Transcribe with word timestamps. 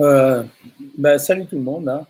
Euh, 0.00 0.44
ben, 0.96 1.18
salut 1.18 1.46
tout 1.46 1.56
le 1.56 1.62
monde. 1.62 1.88
Hein. 1.88 2.06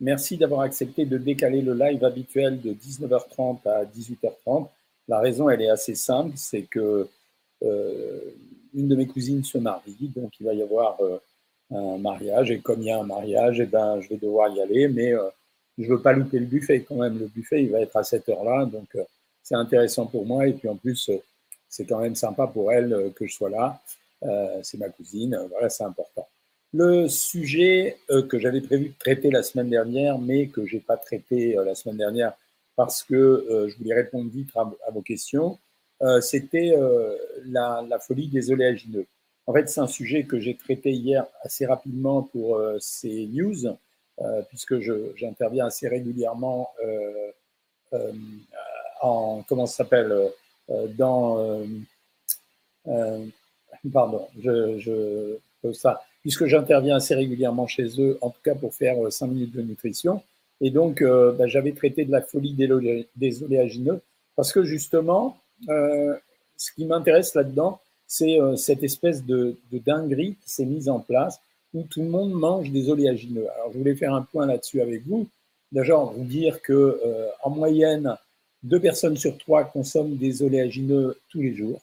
Merci 0.00 0.36
d'avoir 0.36 0.60
accepté 0.60 1.04
de 1.04 1.18
décaler 1.18 1.60
le 1.60 1.74
live 1.74 2.04
habituel 2.04 2.60
de 2.60 2.72
19h30 2.72 3.66
à 3.68 3.84
18h30. 3.84 4.68
La 5.08 5.18
raison, 5.18 5.48
elle 5.50 5.62
est 5.62 5.70
assez 5.70 5.94
simple, 5.94 6.32
c'est 6.36 6.62
que 6.62 7.08
euh, 7.64 8.20
une 8.74 8.88
de 8.88 8.96
mes 8.96 9.06
cousines 9.06 9.44
se 9.44 9.58
marie, 9.58 10.10
donc 10.14 10.32
il 10.40 10.46
va 10.46 10.54
y 10.54 10.62
avoir 10.62 11.00
euh, 11.00 11.18
un 11.72 11.98
mariage, 11.98 12.50
et 12.50 12.60
comme 12.60 12.80
il 12.80 12.86
y 12.86 12.90
a 12.90 13.00
un 13.00 13.04
mariage, 13.04 13.60
eh 13.60 13.66
ben, 13.66 14.00
je 14.00 14.08
vais 14.08 14.16
devoir 14.16 14.54
y 14.54 14.60
aller, 14.60 14.88
mais 14.88 15.12
je 15.78 15.84
ne 15.84 15.88
veux 15.88 16.02
pas 16.02 16.12
louper 16.12 16.38
le 16.38 16.46
buffet 16.46 16.82
quand 16.82 16.96
même. 16.96 17.18
Le 17.18 17.26
buffet, 17.26 17.62
il 17.62 17.70
va 17.70 17.80
être 17.80 17.96
à 17.96 18.04
cette 18.04 18.28
heure-là, 18.28 18.66
donc 18.66 18.96
c'est 19.42 19.56
intéressant 19.56 20.06
pour 20.06 20.26
moi, 20.26 20.46
et 20.46 20.52
puis 20.52 20.68
en 20.68 20.76
plus, 20.76 21.10
c'est 21.68 21.84
quand 21.86 21.98
même 21.98 22.14
sympa 22.14 22.46
pour 22.46 22.72
elle 22.72 23.12
que 23.16 23.26
je 23.26 23.32
sois 23.32 23.50
là. 23.50 23.80
c'est 24.62 24.78
ma 24.78 24.90
cousine, 24.90 25.38
voilà, 25.50 25.70
c'est 25.70 25.84
important. 25.84 26.28
Le 26.74 27.06
sujet 27.08 27.98
euh, 28.10 28.22
que 28.22 28.38
j'avais 28.38 28.62
prévu 28.62 28.88
de 28.88 28.94
traiter 28.98 29.30
la 29.30 29.42
semaine 29.42 29.68
dernière, 29.68 30.18
mais 30.18 30.46
que 30.48 30.64
je 30.64 30.76
n'ai 30.76 30.80
pas 30.80 30.96
traité 30.96 31.58
euh, 31.58 31.64
la 31.64 31.74
semaine 31.74 31.98
dernière 31.98 32.32
parce 32.76 33.02
que 33.02 33.14
euh, 33.14 33.68
je 33.68 33.76
voulais 33.76 33.94
répondre 33.94 34.30
vite 34.30 34.48
à, 34.56 34.90
vos 34.90 35.02
questions, 35.02 35.58
c'était 36.20 36.74
la, 37.44 37.98
folie 38.00 38.26
des 38.26 38.50
oléagineux. 38.50 39.06
En 39.46 39.52
fait, 39.52 39.68
c'est 39.68 39.80
un 39.80 39.86
sujet 39.86 40.24
que 40.24 40.40
j'ai 40.40 40.56
traité 40.56 40.90
hier 40.90 41.26
assez 41.42 41.64
rapidement 41.64 42.24
pour 42.24 42.60
ces 42.80 43.26
news, 43.26 43.78
puisque 44.48 44.80
j'interviens 45.14 45.66
assez 45.66 45.86
régulièrement 45.86 46.72
en, 49.00 49.44
comment 49.48 49.66
ça 49.66 49.84
s'appelle, 49.84 50.12
dans, 50.98 51.64
pardon, 53.92 54.26
je, 54.40 54.78
je 54.80 55.72
ça, 55.72 56.02
puisque 56.22 56.46
j'interviens 56.46 56.96
assez 56.96 57.14
régulièrement 57.14 57.66
chez 57.66 58.00
eux, 58.00 58.16
en 58.20 58.30
tout 58.30 58.40
cas 58.42 58.54
pour 58.54 58.74
faire 58.74 59.12
5 59.12 59.26
euh, 59.26 59.28
minutes 59.28 59.54
de 59.54 59.62
nutrition. 59.62 60.22
Et 60.60 60.70
donc, 60.70 61.02
euh, 61.02 61.32
bah, 61.32 61.48
j'avais 61.48 61.72
traité 61.72 62.04
de 62.04 62.12
la 62.12 62.22
folie 62.22 62.54
des, 62.54 63.42
oléagineux, 63.42 64.00
parce 64.36 64.52
que 64.52 64.62
justement, 64.62 65.36
euh, 65.68 66.14
ce 66.56 66.72
qui 66.72 66.86
m'intéresse 66.86 67.34
là-dedans, 67.34 67.80
c'est 68.06 68.38
cette 68.56 68.82
espèce 68.82 69.24
de, 69.24 69.56
dinguerie 69.72 70.36
qui 70.44 70.50
s'est 70.50 70.66
mise 70.66 70.90
en 70.90 71.00
place, 71.00 71.40
où 71.72 71.82
tout 71.84 72.02
le 72.02 72.08
monde 72.08 72.32
mange 72.32 72.70
des 72.70 72.90
oléagineux. 72.90 73.46
Alors, 73.54 73.72
je 73.72 73.78
voulais 73.78 73.94
faire 73.94 74.12
un 74.12 74.20
point 74.20 74.44
là-dessus 74.44 74.82
avec 74.82 75.06
vous. 75.06 75.26
Déjà, 75.72 75.96
vous 75.96 76.24
dire 76.24 76.60
que 76.60 77.00
en 77.42 77.48
moyenne, 77.48 78.14
deux 78.62 78.78
personnes 78.78 79.16
sur 79.16 79.38
trois 79.38 79.64
consomment 79.64 80.16
des 80.16 80.42
oléagineux 80.42 81.16
tous 81.30 81.40
les 81.40 81.54
jours, 81.54 81.80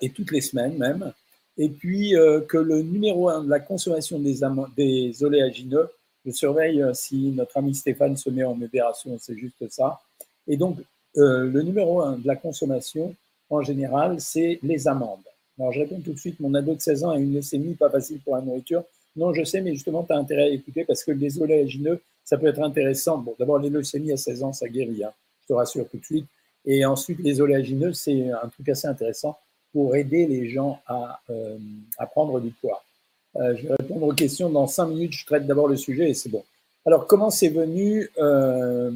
et 0.00 0.10
toutes 0.10 0.32
les 0.32 0.40
semaines 0.40 0.76
même 0.76 1.12
et 1.58 1.68
puis 1.68 2.16
euh, 2.16 2.40
que 2.40 2.58
le 2.58 2.82
numéro 2.82 3.28
un 3.28 3.42
de 3.42 3.50
la 3.50 3.60
consommation 3.60 4.18
des, 4.18 4.40
des 4.76 5.24
oléagineux, 5.24 5.88
je 6.24 6.32
surveille 6.32 6.82
euh, 6.82 6.92
si 6.92 7.30
notre 7.30 7.56
ami 7.56 7.74
Stéphane 7.74 8.16
se 8.16 8.28
met 8.30 8.44
en 8.44 8.54
modération, 8.54 9.16
c'est 9.20 9.36
juste 9.36 9.68
ça. 9.70 10.00
Et 10.46 10.56
donc, 10.56 10.78
euh, 11.16 11.50
le 11.50 11.62
numéro 11.62 12.02
un 12.02 12.18
de 12.18 12.26
la 12.26 12.36
consommation, 12.36 13.14
en 13.48 13.62
général, 13.62 14.20
c'est 14.20 14.58
les 14.62 14.86
amandes. 14.86 15.20
Alors, 15.58 15.72
je 15.72 15.80
réponds 15.80 16.00
tout 16.00 16.12
de 16.12 16.18
suite, 16.18 16.38
mon 16.40 16.52
ado 16.54 16.74
de 16.74 16.80
16 16.80 17.04
ans 17.04 17.10
a 17.10 17.16
une 17.16 17.32
leucémie 17.32 17.74
pas 17.74 17.88
facile 17.88 18.20
pour 18.20 18.36
la 18.36 18.42
nourriture. 18.42 18.84
Non, 19.14 19.32
je 19.32 19.44
sais, 19.44 19.62
mais 19.62 19.72
justement, 19.72 20.02
tu 20.04 20.12
as 20.12 20.16
intérêt 20.16 20.42
à 20.42 20.48
écouter 20.48 20.84
parce 20.84 21.02
que 21.02 21.12
les 21.12 21.40
oléagineux, 21.40 22.00
ça 22.22 22.36
peut 22.36 22.48
être 22.48 22.60
intéressant. 22.60 23.18
Bon, 23.18 23.34
d'abord, 23.38 23.58
les 23.58 23.70
leucémies 23.70 24.12
à 24.12 24.18
16 24.18 24.42
ans, 24.42 24.52
ça 24.52 24.68
guérit, 24.68 25.04
hein, 25.04 25.12
je 25.42 25.46
te 25.46 25.52
rassure 25.54 25.88
tout 25.88 25.96
de 25.96 26.04
suite. 26.04 26.26
Et 26.66 26.84
ensuite, 26.84 27.20
les 27.20 27.40
oléagineux, 27.40 27.94
c'est 27.94 28.30
un 28.30 28.48
truc 28.48 28.68
assez 28.68 28.88
intéressant 28.88 29.38
pour 29.76 29.94
aider 29.94 30.24
les 30.24 30.48
gens 30.48 30.80
à, 30.86 31.20
euh, 31.28 31.58
prendre 32.10 32.40
du 32.40 32.48
poids. 32.48 32.82
Euh, 33.36 33.54
je 33.58 33.68
vais 33.68 33.74
répondre 33.78 34.06
aux 34.06 34.14
questions 34.14 34.48
dans 34.48 34.66
cinq 34.66 34.86
minutes. 34.86 35.12
Je 35.12 35.26
traite 35.26 35.46
d'abord 35.46 35.68
le 35.68 35.76
sujet 35.76 36.08
et 36.08 36.14
c'est 36.14 36.30
bon. 36.30 36.42
Alors, 36.86 37.06
comment 37.06 37.28
c'est 37.28 37.50
venu, 37.50 38.10
euh, 38.16 38.90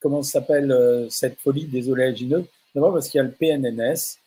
comment 0.00 0.24
s'appelle 0.24 1.06
cette 1.08 1.38
folie 1.38 1.66
des 1.66 1.88
oléagineux? 1.88 2.46
D'abord 2.74 2.94
parce 2.94 3.08
qu'il 3.08 3.18
y 3.18 3.20
a 3.20 3.28
le 3.28 3.30
PNNS 3.30 4.18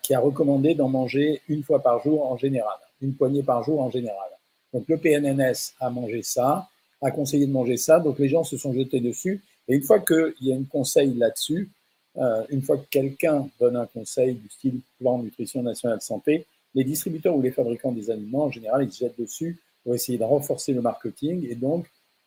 qui 0.00 0.14
a 0.14 0.20
recommandé 0.20 0.76
d'en 0.76 0.88
manger 0.88 1.42
une 1.48 1.64
fois 1.64 1.82
par 1.82 2.00
jour 2.04 2.30
en 2.30 2.36
général, 2.36 2.76
une 3.02 3.14
poignée 3.14 3.42
par 3.42 3.64
jour 3.64 3.80
en 3.80 3.90
général. 3.90 4.30
Donc, 4.72 4.84
le 4.86 4.96
PNNS 4.96 5.74
a 5.80 5.90
mangé 5.90 6.22
ça, 6.22 6.68
a 7.02 7.10
conseillé 7.10 7.48
de 7.48 7.52
manger 7.52 7.78
ça, 7.78 7.98
donc 7.98 8.20
les 8.20 8.28
gens 8.28 8.44
se 8.44 8.56
sont 8.56 8.72
jetés 8.72 9.00
dessus. 9.00 9.42
Et 9.66 9.74
une 9.74 9.82
fois 9.82 9.98
qu'il 9.98 10.34
y 10.42 10.52
a 10.52 10.56
un 10.56 10.62
conseil 10.70 11.14
là-dessus, 11.14 11.68
euh, 12.16 12.44
une 12.50 12.62
fois 12.62 12.76
que 12.76 12.86
quelqu'un 12.90 13.48
donne 13.60 13.76
un 13.76 13.86
conseil 13.86 14.34
du 14.34 14.48
style 14.48 14.80
plan 14.98 15.18
nutrition 15.18 15.62
nationale 15.62 16.00
santé, 16.00 16.46
les 16.74 16.84
distributeurs 16.84 17.36
ou 17.36 17.42
les 17.42 17.50
fabricants 17.50 17.92
des 17.92 18.10
aliments, 18.10 18.44
en 18.44 18.50
général, 18.50 18.84
ils 18.84 18.92
se 18.92 19.04
jettent 19.04 19.18
dessus 19.18 19.58
pour 19.82 19.94
essayer 19.94 20.18
de 20.18 20.24
renforcer 20.24 20.72
le 20.72 20.80
marketing. 20.80 21.46
Et 21.48 21.54
donc, 21.54 21.86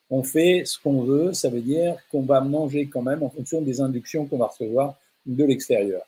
on 0.09 0.23
fait 0.23 0.63
ce 0.65 0.79
qu'on 0.79 1.03
veut. 1.03 1.33
Ça 1.33 1.49
veut 1.49 1.61
dire 1.61 1.97
qu'on 2.11 2.21
va 2.21 2.41
manger 2.41 2.87
quand 2.87 3.01
même 3.01 3.23
en 3.23 3.29
fonction 3.29 3.61
des 3.61 3.81
inductions 3.81 4.25
qu'on 4.25 4.37
va 4.37 4.47
recevoir 4.47 4.95
de 5.25 5.43
l'extérieur. 5.43 6.03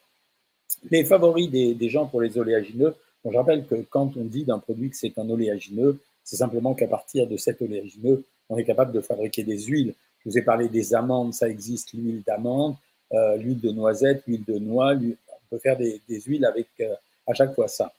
Les 0.89 1.03
favoris 1.03 1.49
des, 1.49 1.89
gens 1.89 2.05
pour 2.05 2.21
les 2.21 2.37
oléagineux, 2.37 2.95
je 3.25 3.35
rappelle 3.37 3.65
que 3.65 3.75
quand 3.89 4.15
on 4.15 4.23
dit 4.23 4.45
d'un 4.45 4.59
produit 4.59 4.89
que 4.89 4.95
c'est 4.95 5.17
un 5.17 5.29
oléagineux, 5.29 5.99
c'est 6.23 6.37
simplement 6.37 6.73
qu'à 6.73 6.87
partir 6.87 7.27
de 7.27 7.35
cet 7.35 7.61
oléagineux, 7.61 8.23
on 8.49 8.57
est 8.57 8.63
capable 8.63 8.93
de 8.93 9.01
fabriquer 9.01 9.43
des 9.43 9.59
huiles. 9.63 9.93
Je 10.19 10.29
vous 10.29 10.37
ai 10.37 10.41
parlé 10.41 10.69
des 10.69 10.93
amandes, 10.93 11.33
ça 11.33 11.49
existe, 11.49 11.93
l'huile 11.93 12.23
d'amande. 12.25 12.75
Euh, 13.13 13.37
l'huile 13.37 13.59
de 13.59 13.71
noisette, 13.71 14.23
l'huile 14.27 14.43
de 14.45 14.59
noix. 14.59 14.93
on 14.93 15.39
peut 15.49 15.57
faire 15.57 15.77
des, 15.77 16.01
huiles 16.07 16.45
avec 16.45 16.67
euh, 16.81 16.93
à 17.27 17.33
chaque 17.33 17.55
fois 17.55 17.67
ça. 17.67 17.91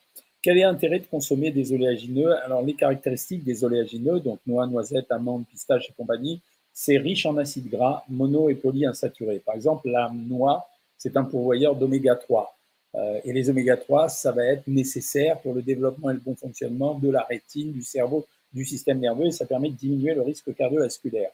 Quel 0.43 0.57
est 0.57 0.63
l'intérêt 0.63 1.01
de 1.01 1.07
consommer 1.07 1.51
des 1.51 1.73
oléagineux? 1.73 2.33
Alors, 2.45 2.63
les 2.63 2.75
caractéristiques 2.75 3.45
des 3.45 3.65
oléagineux, 3.65 4.21
donc 4.21 4.39
noix, 4.47 4.67
noisettes, 4.67 5.11
amandes, 5.11 5.45
pistaches 5.47 5.91
et 5.91 5.93
compagnie, 5.93 6.41
c'est 6.73 6.97
riche 6.97 7.27
en 7.27 7.37
acides 7.37 7.69
gras 7.69 8.05
mono 8.09 8.49
et 8.49 8.55
polyinsaturés. 8.55 9.41
Par 9.41 9.55
exemple, 9.55 9.91
la 9.91 10.11
noix, 10.15 10.67
c'est 10.97 11.17
un 11.17 11.25
pourvoyeur 11.25 11.75
d'oméga 11.75 12.15
3. 12.15 12.57
Euh, 12.95 13.21
et 13.25 13.33
les 13.33 13.51
oméga 13.51 13.77
3, 13.77 14.09
ça 14.09 14.33
va 14.33 14.45
être 14.45 14.67
nécessaire 14.67 15.41
pour 15.41 15.55
le 15.55 15.63
développement 15.63 16.11
et 16.11 16.15
le 16.15 16.21
bon 16.21 16.35
fonctionnement 16.35 16.95
de 16.95 17.11
la 17.11 17.23
rétine, 17.23 17.73
du 17.73 17.83
cerveau, 17.83 18.27
du 18.53 18.65
système 18.65 18.99
nerveux, 18.99 19.27
et 19.27 19.31
ça 19.31 19.45
permet 19.45 19.71
de 19.71 19.77
diminuer 19.77 20.15
le 20.15 20.23
risque 20.23 20.55
cardiovasculaire. 20.55 21.31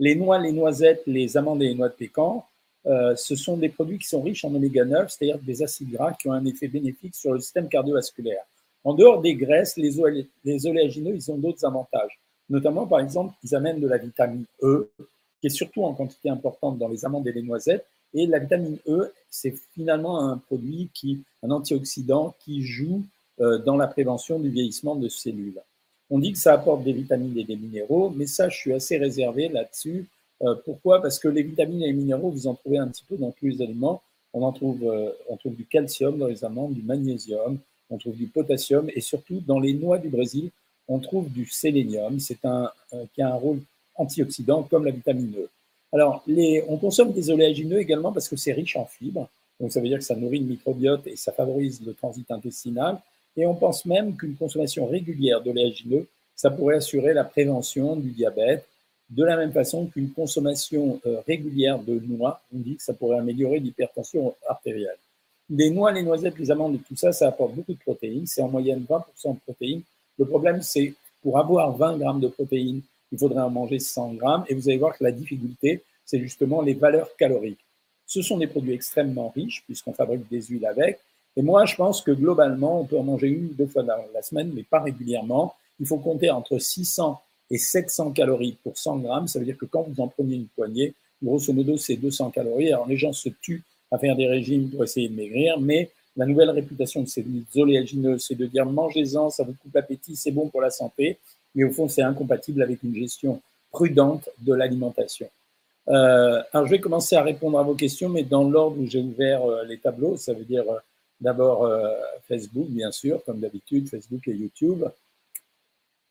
Les 0.00 0.14
noix, 0.14 0.38
les 0.38 0.52
noisettes, 0.52 1.02
les 1.06 1.36
amandes 1.36 1.62
et 1.62 1.66
les 1.68 1.74
noix 1.74 1.88
de 1.88 1.94
pécan, 1.94 2.46
euh, 2.86 3.14
ce 3.16 3.36
sont 3.36 3.56
des 3.56 3.68
produits 3.68 3.98
qui 3.98 4.08
sont 4.08 4.22
riches 4.22 4.44
en 4.44 4.54
oméga 4.54 4.84
9, 4.84 5.10
c'est-à-dire 5.10 5.38
des 5.38 5.62
acides 5.62 5.90
gras 5.90 6.12
qui 6.12 6.28
ont 6.28 6.32
un 6.32 6.44
effet 6.44 6.68
bénéfique 6.68 7.14
sur 7.14 7.32
le 7.32 7.40
système 7.40 7.68
cardiovasculaire. 7.68 8.44
En 8.84 8.94
dehors 8.94 9.20
des 9.20 9.34
graisses, 9.34 9.76
les, 9.76 9.98
oléagineux, 10.66 11.14
ils 11.14 11.30
ont 11.30 11.36
d'autres 11.36 11.64
avantages. 11.64 12.18
Notamment, 12.48 12.86
par 12.86 13.00
exemple, 13.00 13.34
ils 13.44 13.54
amènent 13.54 13.80
de 13.80 13.88
la 13.88 13.98
vitamine 13.98 14.44
E, 14.62 14.90
qui 15.40 15.48
est 15.48 15.50
surtout 15.50 15.84
en 15.84 15.92
quantité 15.92 16.30
importante 16.30 16.78
dans 16.78 16.88
les 16.88 17.04
amandes 17.04 17.26
et 17.26 17.32
les 17.32 17.42
noisettes. 17.42 17.86
Et 18.14 18.26
la 18.26 18.38
vitamine 18.38 18.78
E, 18.86 19.12
c'est 19.28 19.54
finalement 19.74 20.20
un 20.20 20.38
produit 20.38 20.88
qui, 20.94 21.22
un 21.42 21.50
antioxydant 21.50 22.34
qui 22.40 22.62
joue 22.62 23.02
euh, 23.40 23.58
dans 23.58 23.76
la 23.76 23.86
prévention 23.86 24.38
du 24.38 24.48
vieillissement 24.48 24.96
de 24.96 25.08
cellules. 25.08 25.60
On 26.08 26.18
dit 26.18 26.32
que 26.32 26.38
ça 26.38 26.54
apporte 26.54 26.82
des 26.84 26.94
vitamines 26.94 27.36
et 27.36 27.44
des 27.44 27.56
minéraux, 27.56 28.10
mais 28.16 28.26
ça, 28.26 28.48
je 28.48 28.56
suis 28.56 28.72
assez 28.72 28.96
réservé 28.96 29.48
là-dessus 29.48 30.06
euh, 30.42 30.54
pourquoi? 30.64 31.02
Parce 31.02 31.18
que 31.18 31.28
les 31.28 31.42
vitamines 31.42 31.82
et 31.82 31.88
les 31.88 31.92
minéraux, 31.92 32.30
vous 32.30 32.46
en 32.46 32.54
trouvez 32.54 32.78
un 32.78 32.88
petit 32.88 33.04
peu 33.08 33.16
dans 33.16 33.30
tous 33.32 33.46
les 33.46 33.62
aliments. 33.62 34.02
On 34.32 34.42
en 34.42 34.52
trouve, 34.52 34.84
euh, 34.84 35.10
on 35.28 35.36
trouve 35.36 35.56
du 35.56 35.64
calcium 35.64 36.18
dans 36.18 36.26
les 36.26 36.44
amandes, 36.44 36.74
du 36.74 36.82
magnésium, 36.82 37.58
on 37.90 37.98
trouve 37.98 38.16
du 38.16 38.26
potassium 38.26 38.88
et 38.94 39.00
surtout 39.00 39.42
dans 39.46 39.58
les 39.58 39.72
noix 39.72 39.98
du 39.98 40.08
Brésil, 40.08 40.50
on 40.86 40.98
trouve 40.98 41.30
du 41.30 41.46
sélénium. 41.46 42.20
C'est 42.20 42.44
un 42.44 42.70
euh, 42.92 43.04
qui 43.14 43.22
a 43.22 43.32
un 43.32 43.34
rôle 43.34 43.60
antioxydant 43.96 44.62
comme 44.64 44.84
la 44.84 44.92
vitamine 44.92 45.34
E. 45.36 45.48
Alors, 45.92 46.22
on 46.68 46.76
consomme 46.76 47.12
des 47.12 47.30
oléagineux 47.30 47.78
également 47.78 48.12
parce 48.12 48.28
que 48.28 48.36
c'est 48.36 48.52
riche 48.52 48.76
en 48.76 48.84
fibres. 48.84 49.28
Donc, 49.58 49.72
ça 49.72 49.80
veut 49.80 49.88
dire 49.88 49.98
que 49.98 50.04
ça 50.04 50.14
nourrit 50.14 50.38
le 50.38 50.44
microbiote 50.44 51.06
et 51.06 51.16
ça 51.16 51.32
favorise 51.32 51.80
le 51.84 51.94
transit 51.94 52.30
intestinal. 52.30 52.98
Et 53.36 53.46
on 53.46 53.54
pense 53.54 53.86
même 53.86 54.14
qu'une 54.14 54.36
consommation 54.36 54.86
régulière 54.86 55.40
d'oléagineux, 55.40 56.06
ça 56.36 56.50
pourrait 56.50 56.76
assurer 56.76 57.14
la 57.14 57.24
prévention 57.24 57.96
du 57.96 58.10
diabète 58.10 58.68
de 59.10 59.24
la 59.24 59.36
même 59.36 59.52
façon 59.52 59.86
qu'une 59.86 60.10
consommation 60.10 61.00
euh, 61.06 61.20
régulière 61.26 61.78
de 61.78 61.98
noix, 62.06 62.40
on 62.54 62.58
dit 62.58 62.76
que 62.76 62.82
ça 62.82 62.92
pourrait 62.92 63.18
améliorer 63.18 63.58
l'hypertension 63.58 64.34
artérielle. 64.46 64.98
Les 65.50 65.70
noix, 65.70 65.92
les 65.92 66.02
noisettes, 66.02 66.38
les 66.38 66.50
amandes 66.50 66.74
et 66.74 66.78
tout 66.78 66.96
ça, 66.96 67.12
ça 67.12 67.28
apporte 67.28 67.54
beaucoup 67.54 67.72
de 67.72 67.78
protéines. 67.78 68.26
C'est 68.26 68.42
en 68.42 68.48
moyenne 68.48 68.84
20% 68.88 69.34
de 69.34 69.40
protéines. 69.40 69.82
Le 70.18 70.26
problème, 70.26 70.60
c'est 70.60 70.94
pour 71.22 71.38
avoir 71.38 71.74
20 71.74 71.98
grammes 71.98 72.20
de 72.20 72.28
protéines, 72.28 72.82
il 73.10 73.18
faudrait 73.18 73.40
en 73.40 73.50
manger 73.50 73.78
100 73.78 74.14
grammes. 74.14 74.44
Et 74.48 74.54
vous 74.54 74.68
allez 74.68 74.78
voir 74.78 74.96
que 74.96 75.02
la 75.02 75.12
difficulté, 75.12 75.82
c'est 76.04 76.20
justement 76.20 76.60
les 76.60 76.74
valeurs 76.74 77.16
caloriques. 77.16 77.64
Ce 78.06 78.20
sont 78.20 78.38
des 78.38 78.46
produits 78.46 78.72
extrêmement 78.72 79.30
riches 79.34 79.62
puisqu'on 79.64 79.92
fabrique 79.92 80.28
des 80.30 80.42
huiles 80.42 80.66
avec. 80.66 80.98
Et 81.36 81.42
moi, 81.42 81.64
je 81.64 81.76
pense 81.76 82.02
que 82.02 82.10
globalement, 82.10 82.80
on 82.80 82.84
peut 82.84 82.98
en 82.98 83.04
manger 83.04 83.28
une 83.28 83.46
ou 83.46 83.54
deux 83.54 83.66
fois 83.66 83.82
dans 83.82 83.96
la 84.12 84.22
semaine, 84.22 84.50
mais 84.54 84.64
pas 84.64 84.80
régulièrement. 84.80 85.54
Il 85.80 85.86
faut 85.86 85.98
compter 85.98 86.30
entre 86.30 86.58
600 86.58 87.20
et 87.50 87.58
700 87.58 88.12
calories 88.12 88.56
pour 88.62 88.76
100 88.76 88.98
grammes. 88.98 89.28
Ça 89.28 89.38
veut 89.38 89.44
dire 89.44 89.56
que 89.56 89.66
quand 89.66 89.82
vous 89.82 90.00
en 90.00 90.08
prenez 90.08 90.36
une 90.36 90.46
poignée, 90.48 90.94
grosso 91.22 91.52
modo, 91.52 91.76
c'est 91.76 91.96
200 91.96 92.30
calories. 92.30 92.72
Alors 92.72 92.86
les 92.86 92.96
gens 92.96 93.12
se 93.12 93.28
tuent 93.28 93.62
à 93.90 93.98
faire 93.98 94.16
des 94.16 94.26
régimes 94.26 94.68
pour 94.70 94.84
essayer 94.84 95.08
de 95.08 95.14
maigrir, 95.14 95.58
mais 95.58 95.90
la 96.16 96.26
nouvelle 96.26 96.50
réputation 96.50 97.02
de 97.02 97.08
ces 97.08 97.24
oléagineux, 97.54 98.18
c'est 98.18 98.34
de 98.34 98.46
dire 98.46 98.66
mangez-en, 98.66 99.30
ça 99.30 99.44
vous 99.44 99.54
coupe 99.54 99.74
l'appétit, 99.74 100.16
c'est 100.16 100.32
bon 100.32 100.48
pour 100.48 100.60
la 100.60 100.70
santé. 100.70 101.18
mais 101.54 101.64
au 101.64 101.70
fond, 101.70 101.88
c'est 101.88 102.02
incompatible 102.02 102.62
avec 102.62 102.82
une 102.82 102.94
gestion 102.94 103.40
prudente 103.70 104.28
de 104.40 104.52
l'alimentation. 104.52 105.28
Euh, 105.88 106.42
alors, 106.52 106.66
je 106.66 106.72
vais 106.72 106.80
commencer 106.80 107.16
à 107.16 107.22
répondre 107.22 107.58
à 107.58 107.62
vos 107.62 107.74
questions, 107.74 108.08
mais 108.08 108.22
dans 108.22 108.44
l'ordre 108.44 108.78
où 108.78 108.86
j'ai 108.86 109.00
ouvert 109.00 109.44
euh, 109.44 109.64
les 109.64 109.78
tableaux, 109.78 110.16
ça 110.16 110.34
veut 110.34 110.44
dire 110.44 110.64
euh, 110.70 110.78
d'abord 111.20 111.68
Facebook, 112.28 112.68
bien 112.68 112.92
sûr, 112.92 113.24
comme 113.24 113.40
d'habitude, 113.40 113.88
Facebook 113.88 114.28
et 114.28 114.32
YouTube. 114.32 114.84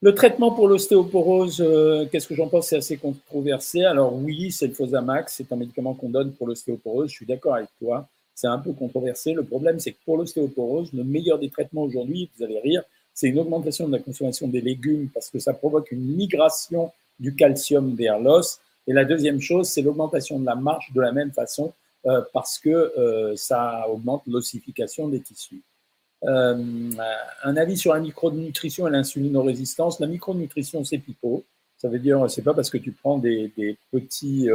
Le 0.02 0.14
traitement 0.14 0.52
pour 0.52 0.68
l'ostéoporose, 0.68 1.58
qu'est-ce 2.12 2.28
que 2.28 2.36
j'en 2.36 2.48
pense? 2.48 2.68
C'est 2.68 2.78
assez 2.78 2.98
controversé. 2.98 3.84
Alors 3.84 4.14
oui, 4.14 4.52
c'est 4.52 4.68
le 4.68 4.74
Fosamax, 4.74 5.34
c'est 5.38 5.52
un 5.52 5.56
médicament 5.56 5.96
qu'on 5.96 6.10
donne 6.10 6.34
pour 6.34 6.48
l'ostéoporose. 6.48 7.10
Je 7.10 7.16
suis 7.16 7.26
d'accord 7.26 7.56
avec 7.56 7.70
toi, 7.80 8.08
c'est 8.36 8.48
un 8.48 8.60
peu 8.60 8.74
controversé. 8.74 9.34
Le 9.34 9.44
problème, 9.44 9.80
c'est 9.80 9.94
que 9.94 9.98
pour 10.06 10.18
l'ostéoporose, 10.18 10.94
le 10.94 11.04
meilleur 11.04 11.40
des 11.40 11.50
traitements 11.50 11.82
aujourd'hui, 11.82 12.30
vous 12.38 12.44
allez 12.44 12.60
rire, 12.60 12.84
c'est 13.18 13.30
une 13.30 13.40
augmentation 13.40 13.88
de 13.88 13.94
la 13.94 14.00
consommation 14.00 14.48
des 14.48 14.62
légumes 14.62 15.10
parce 15.12 15.32
que 15.32 15.40
ça 15.40 15.52
provoque 15.54 15.92
une 15.92 16.06
migration 16.16 16.92
du 17.20 17.34
calcium 17.34 17.96
vers 17.96 18.20
l'os. 18.20 18.60
Et 18.86 18.94
la 18.94 19.06
deuxième 19.06 19.42
chose, 19.42 19.68
c'est 19.68 19.82
l'augmentation 19.82 20.40
de 20.40 20.46
la 20.46 20.54
marche 20.54 20.94
de 20.94 21.02
la 21.02 21.12
même 21.12 21.32
façon 21.32 21.74
euh, 22.06 22.22
parce 22.32 22.60
que 22.60 22.70
euh, 22.70 23.36
ça 23.36 23.88
augmente 23.90 24.22
l'ossification 24.28 25.08
des 25.08 25.20
tissus. 25.20 25.64
Euh, 26.24 26.92
un 27.44 27.58
avis 27.58 27.78
sur 27.78 27.94
la 27.94 28.00
micronutrition 28.00 28.88
et 28.88 28.92
l'insulinorésistance. 28.92 30.00
La 30.00 30.08
micronutrition, 30.08 30.84
c'est 30.84 30.98
pipeau. 30.98 31.44
Ça 31.78 31.90
veut 31.90 32.00
dire, 32.00 32.30
c'est 32.30 32.42
pas 32.42 32.54
parce 32.54 32.70
que 32.70 32.78
tu 32.78 32.92
prends 32.92 33.20
des, 33.20 33.78
petits 33.92 34.50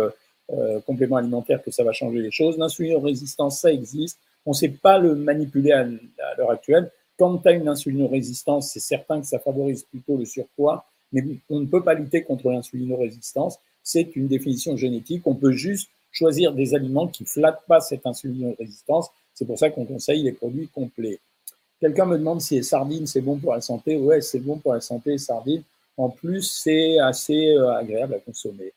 compléments 0.87 1.17
alimentaires 1.17 1.62
que 1.62 1.70
ça 1.70 1.85
va 1.85 1.93
changer 1.93 2.20
les 2.20 2.32
choses. 2.32 2.59
L'insulinorésistance, 2.59 3.61
ça 3.61 3.73
existe. 3.73 4.19
On 4.44 4.50
ne 4.50 4.56
sait 4.56 4.70
pas 4.70 4.99
le 4.99 5.14
manipuler 5.14 5.70
à, 5.70 5.81
à 5.82 6.35
l'heure 6.37 6.50
actuelle. 6.50 6.91
Quand 7.17 7.38
tu 7.38 7.49
as 7.49 7.53
une 7.53 7.69
insulinorésistance, 7.69 8.73
c'est 8.73 8.81
certain 8.81 9.20
que 9.20 9.26
ça 9.26 9.38
favorise 9.38 9.85
plutôt 9.85 10.17
le 10.17 10.25
surpoids, 10.25 10.85
mais 11.12 11.23
on 11.49 11.61
ne 11.61 11.67
peut 11.67 11.85
pas 11.85 11.94
lutter 11.94 12.25
contre 12.25 12.50
l'insulinorésistance 12.50 13.61
c'est 13.82 14.15
une 14.17 14.29
définition 14.29 14.76
génétique. 14.76 15.26
On 15.26 15.35
peut 15.35 15.53
juste 15.53 15.91
choisir 16.11 16.53
des 16.53 16.75
aliments 16.75 17.08
qui 17.08 17.25
flattent 17.25 17.65
pas 17.67 17.81
cette 17.81 18.06
insulinorésistance. 18.06 19.11
C'est 19.35 19.47
pour 19.47 19.58
ça 19.58 19.70
qu'on 19.70 19.85
conseille 19.85 20.23
les 20.23 20.32
produits 20.32 20.69
complets. 20.69 21.20
Quelqu'un 21.82 22.06
me 22.06 22.17
demande 22.17 22.40
si 22.40 22.55
les 22.55 22.62
sardines, 22.62 23.08
c'est 23.08 23.20
bon 23.20 23.40
pour 23.40 23.55
la 23.55 23.61
santé. 23.61 23.96
Ouais, 23.96 24.20
c'est 24.20 24.38
bon 24.38 24.56
pour 24.56 24.73
la 24.73 24.81
santé, 24.81 25.11
les 25.11 25.19
sardines. 25.19 25.64
En 25.96 26.11
plus, 26.11 26.43
c'est 26.43 27.00
assez 27.00 27.56
euh, 27.56 27.75
agréable 27.75 28.14
à 28.14 28.19
consommer. 28.20 28.73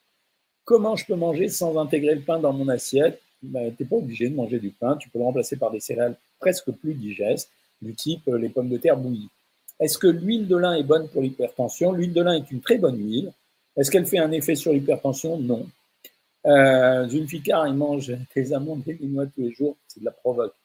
Comment 0.64 0.96
je 0.96 1.06
peux 1.06 1.14
manger 1.14 1.48
sans 1.48 1.78
intégrer 1.78 2.16
le 2.16 2.22
pain 2.22 2.40
dans 2.40 2.52
mon 2.52 2.68
assiette? 2.68 3.22
Ben, 3.44 3.72
Tu 3.76 3.84
n'es 3.84 3.90
pas 3.90 3.98
obligé 3.98 4.28
de 4.28 4.34
manger 4.34 4.58
du 4.58 4.72
pain. 4.72 4.98
Tu 4.98 5.08
peux 5.10 5.20
le 5.20 5.26
remplacer 5.26 5.56
par 5.56 5.70
des 5.70 5.80
céréales 5.80 6.16
presque 6.40 6.72
plus 6.72 6.96
digestes, 6.96 7.52
du 7.80 7.94
type 7.94 8.28
euh, 8.28 8.40
les 8.40 8.50
pommes 8.50 8.70
de 8.70 8.78
terre 8.78 8.98
bouillies. 8.98 9.30
Est-ce 9.80 10.00
que 10.00 10.08
l'huile 10.08 10.48
de 10.48 10.58
lin 10.58 10.74
est 10.74 10.82
bonne 10.82 11.08
pour 11.10 11.22
l'hypertension? 11.22 11.92
L'huile 11.92 12.12
de 12.12 12.24
lin 12.24 12.34
est 12.34 12.50
une 12.50 12.62
très 12.62 12.80
bonne 12.80 12.98
huile. 12.98 13.32
Est-ce 13.78 13.92
qu'elle 13.92 14.08
fait 14.08 14.18
un 14.18 14.32
effet 14.32 14.56
sur 14.56 14.74
l'hypertension? 14.74 15.38
Non. 15.38 15.68
Euh, 16.48 17.08
Zulfikar, 17.08 17.68
il 17.68 17.76
mange 17.76 18.12
des 18.36 18.52
amandes 18.52 18.82
et 18.88 18.96
des 18.96 19.06
noix 19.06 19.28
tous 19.28 19.42
les 19.42 19.52
jours, 19.52 19.76
c'est 19.88 20.00
de 20.00 20.06
la 20.06 20.12
provoque. 20.12 20.56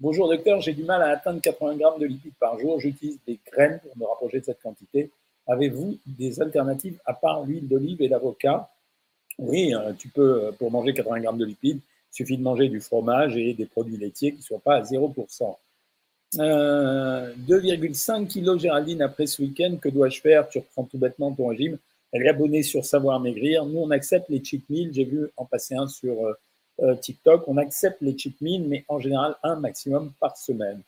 Bonjour 0.00 0.28
docteur, 0.30 0.62
j'ai 0.62 0.72
du 0.72 0.82
mal 0.82 1.02
à 1.02 1.10
atteindre 1.10 1.42
80 1.42 1.76
grammes 1.76 2.00
de 2.00 2.06
lipides 2.06 2.32
par 2.40 2.58
jour. 2.58 2.80
J'utilise 2.80 3.18
des 3.26 3.38
graines 3.52 3.80
pour 3.80 3.96
me 3.98 4.06
rapprocher 4.06 4.40
de 4.40 4.46
cette 4.46 4.62
quantité. 4.62 5.10
Avez-vous 5.46 5.98
des 6.06 6.40
alternatives 6.40 6.98
à 7.04 7.12
part 7.12 7.44
l'huile 7.44 7.68
d'olive 7.68 8.00
et 8.00 8.08
l'avocat? 8.08 8.70
Oui, 9.38 9.74
euh, 9.74 9.92
tu 9.92 10.08
peux, 10.08 10.44
euh, 10.44 10.52
pour 10.52 10.70
manger 10.70 10.94
80 10.94 11.20
grammes 11.20 11.36
de 11.36 11.44
lipides, 11.44 11.80
il 12.12 12.16
suffit 12.16 12.38
de 12.38 12.42
manger 12.42 12.70
du 12.70 12.80
fromage 12.80 13.36
et 13.36 13.52
des 13.52 13.66
produits 13.66 13.98
laitiers 13.98 14.32
qui 14.32 14.38
ne 14.38 14.42
soient 14.42 14.58
pas 14.58 14.76
à 14.76 14.82
0%. 14.82 15.58
2,5 16.32 18.26
kg 18.26 18.58
Géraldine 18.58 19.02
après 19.02 19.26
ce 19.26 19.42
week-end, 19.42 19.76
que 19.80 19.90
dois-je 19.90 20.22
faire? 20.22 20.48
Tu 20.48 20.60
reprends 20.60 20.84
tout 20.84 20.96
bêtement 20.96 21.32
ton 21.32 21.48
régime 21.48 21.76
elle 22.12 22.22
est 22.22 22.28
abonnée 22.28 22.62
sur 22.62 22.84
Savoir 22.84 23.20
Maigrir. 23.20 23.64
Nous, 23.64 23.78
on 23.78 23.90
accepte 23.90 24.28
les 24.28 24.42
cheat 24.42 24.68
meals. 24.68 24.92
J'ai 24.92 25.04
vu 25.04 25.28
en 25.36 25.44
passer 25.44 25.74
un 25.74 25.86
sur 25.86 26.26
euh, 26.26 26.34
TikTok. 27.00 27.46
On 27.48 27.56
accepte 27.56 28.00
les 28.00 28.16
cheat 28.16 28.40
meals, 28.40 28.66
mais 28.66 28.84
en 28.88 28.98
général, 28.98 29.36
un 29.42 29.56
maximum 29.56 30.12
par 30.20 30.36
semaine. 30.36 30.82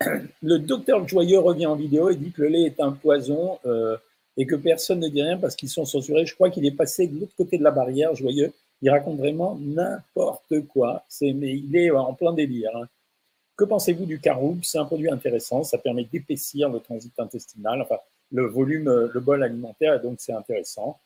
Le 0.42 0.58
docteur 0.58 1.06
Joyeux 1.06 1.38
revient 1.38 1.66
en 1.66 1.76
vidéo 1.76 2.10
et 2.10 2.16
dit 2.16 2.30
que 2.30 2.42
le 2.42 2.48
lait 2.48 2.62
est 2.64 2.80
un 2.80 2.92
poison 2.92 3.58
euh, 3.64 3.96
et 4.36 4.46
que 4.46 4.54
personne 4.54 5.00
ne 5.00 5.08
dit 5.08 5.22
rien 5.22 5.38
parce 5.38 5.56
qu'ils 5.56 5.70
sont 5.70 5.84
censurés. 5.84 6.26
Je 6.26 6.34
crois 6.34 6.50
qu'il 6.50 6.66
est 6.66 6.76
passé 6.76 7.06
de 7.06 7.20
l'autre 7.20 7.34
côté 7.36 7.58
de 7.58 7.64
la 7.64 7.70
barrière, 7.70 8.14
Joyeux. 8.14 8.52
Il 8.82 8.90
raconte 8.90 9.18
vraiment 9.18 9.56
n'importe 9.58 10.66
quoi. 10.68 11.04
mais 11.22 11.56
il 11.56 11.74
est 11.76 11.90
en 11.90 12.12
plein 12.12 12.34
délire. 12.34 12.76
Hein. 12.76 12.86
Que 13.56 13.64
pensez-vous 13.64 14.04
du 14.04 14.20
caroube? 14.20 14.60
C'est 14.62 14.78
un 14.78 14.84
produit 14.84 15.10
intéressant. 15.10 15.62
Ça 15.62 15.78
permet 15.78 16.04
d'épaissir 16.04 16.68
le 16.68 16.80
transit 16.80 17.18
intestinal. 17.18 17.80
Enfin, 17.80 17.96
le 18.32 18.46
volume, 18.46 18.88
euh, 18.88 19.08
le 19.12 19.20
bol 19.20 19.42
alimentaire, 19.42 19.94
et 19.94 20.00
donc 20.00 20.16
c'est 20.18 20.32
intéressant. 20.32 20.98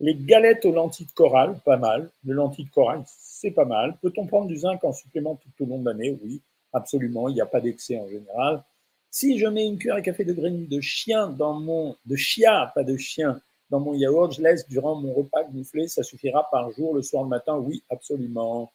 Les 0.00 0.14
galettes 0.14 0.64
aux 0.64 0.72
lentilles 0.72 1.06
de 1.06 1.12
corail, 1.12 1.54
pas 1.64 1.78
mal. 1.78 2.10
Les 2.24 2.34
lentilles 2.34 2.66
de 2.66 2.70
corail, 2.70 3.02
c'est 3.06 3.50
pas 3.50 3.64
mal. 3.64 3.96
Peut-on 4.02 4.26
prendre 4.26 4.46
du 4.46 4.56
zinc 4.56 4.84
en 4.84 4.92
supplément 4.92 5.36
tout 5.36 5.64
au 5.64 5.66
long 5.66 5.78
de 5.78 5.86
l'année? 5.86 6.18
Oui, 6.22 6.42
absolument. 6.72 7.28
Il 7.28 7.34
n'y 7.34 7.40
a 7.40 7.46
pas 7.46 7.60
d'excès 7.60 7.98
en 7.98 8.08
général. 8.08 8.62
Si 9.10 9.38
je 9.38 9.46
mets 9.46 9.66
une 9.66 9.78
cuillère 9.78 9.96
à 9.96 10.02
café 10.02 10.24
de 10.24 10.34
graines 10.34 10.66
de 10.66 10.80
chien 10.80 11.28
dans 11.28 11.54
mon, 11.54 11.96
de 12.04 12.16
chia, 12.16 12.70
pas 12.74 12.84
de 12.84 12.96
chien, 12.96 13.40
dans 13.70 13.80
mon 13.80 13.94
yaourt, 13.94 14.32
je 14.32 14.42
laisse 14.42 14.68
durant 14.68 14.94
mon 14.94 15.12
repas 15.12 15.44
gonflé, 15.44 15.88
ça 15.88 16.02
suffira 16.02 16.48
par 16.50 16.70
jour, 16.72 16.94
le 16.94 17.02
soir, 17.02 17.22
le 17.22 17.30
matin? 17.30 17.56
Oui, 17.56 17.82
absolument. 17.90 18.72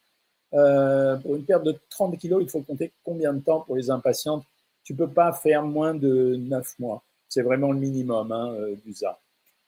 Euh, 0.53 1.17
pour 1.17 1.35
une 1.35 1.45
perte 1.45 1.63
de 1.63 1.75
30 1.89 2.17
kilos, 2.17 2.41
il 2.41 2.49
faut 2.49 2.61
compter 2.61 2.91
combien 3.03 3.33
de 3.33 3.39
temps 3.39 3.61
pour 3.61 3.75
les 3.75 3.89
impatientes? 3.89 4.43
Tu 4.83 4.95
peux 4.95 5.09
pas 5.09 5.31
faire 5.31 5.63
moins 5.63 5.93
de 5.93 6.35
9 6.35 6.79
mois. 6.79 7.03
C'est 7.29 7.43
vraiment 7.43 7.71
le 7.71 7.79
minimum 7.79 8.31
hein, 8.31 8.53
euh, 8.53 8.75
du 8.83 8.93
ZA. 8.93 9.17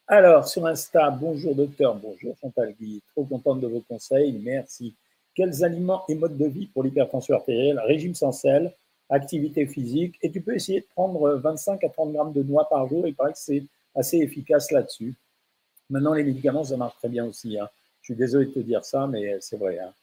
Alors, 0.08 0.46
sur 0.46 0.66
Insta, 0.66 1.10
bonjour 1.12 1.56
docteur, 1.56 1.96
bonjour 1.96 2.36
Chantal 2.42 2.74
Guy, 2.74 3.02
trop 3.14 3.24
contente 3.24 3.62
de 3.62 3.68
vos 3.68 3.80
conseils, 3.88 4.34
merci. 4.44 4.94
Quels 5.34 5.64
aliments 5.64 6.04
et 6.10 6.16
modes 6.16 6.38
de 6.38 6.46
vie 6.46 6.68
pour 6.68 6.84
l'hypertension 6.84 7.36
artérielle? 7.36 7.80
Régime 7.80 8.14
sans 8.14 8.34
sel, 8.34 8.74
activité 9.10 9.66
physique, 9.66 10.20
et 10.22 10.30
tu 10.30 10.42
peux 10.42 10.56
essayer 10.56 10.82
de 10.82 10.86
prendre 10.94 11.36
25 11.36 11.82
à 11.86 11.90
30 11.90 12.12
grammes 12.12 12.34
de 12.34 12.44
noix 12.44 12.68
par 12.68 12.86
jour, 12.90 13.08
il 13.08 13.16
paraît 13.16 13.32
que 13.32 13.40
c'est 13.40 13.64
assez 13.96 14.18
efficace 14.18 14.72
là-dessus. 14.72 15.16
Maintenant, 15.90 16.14
les 16.14 16.26
médicaments, 16.26 16.66
ça 16.66 16.76
marche 16.76 16.98
très 16.98 17.10
bien 17.10 17.26
aussi. 17.26 17.58
Hein. 17.58 17.70
Je 18.02 18.08
suis 18.08 18.16
désolé 18.16 18.48
de 18.48 18.52
te 18.52 18.60
dire 18.60 18.84
ça, 18.84 19.08
mais 19.08 19.38
c'est 19.40 19.58
vrai. 19.58 19.80
Hein. 19.80 19.94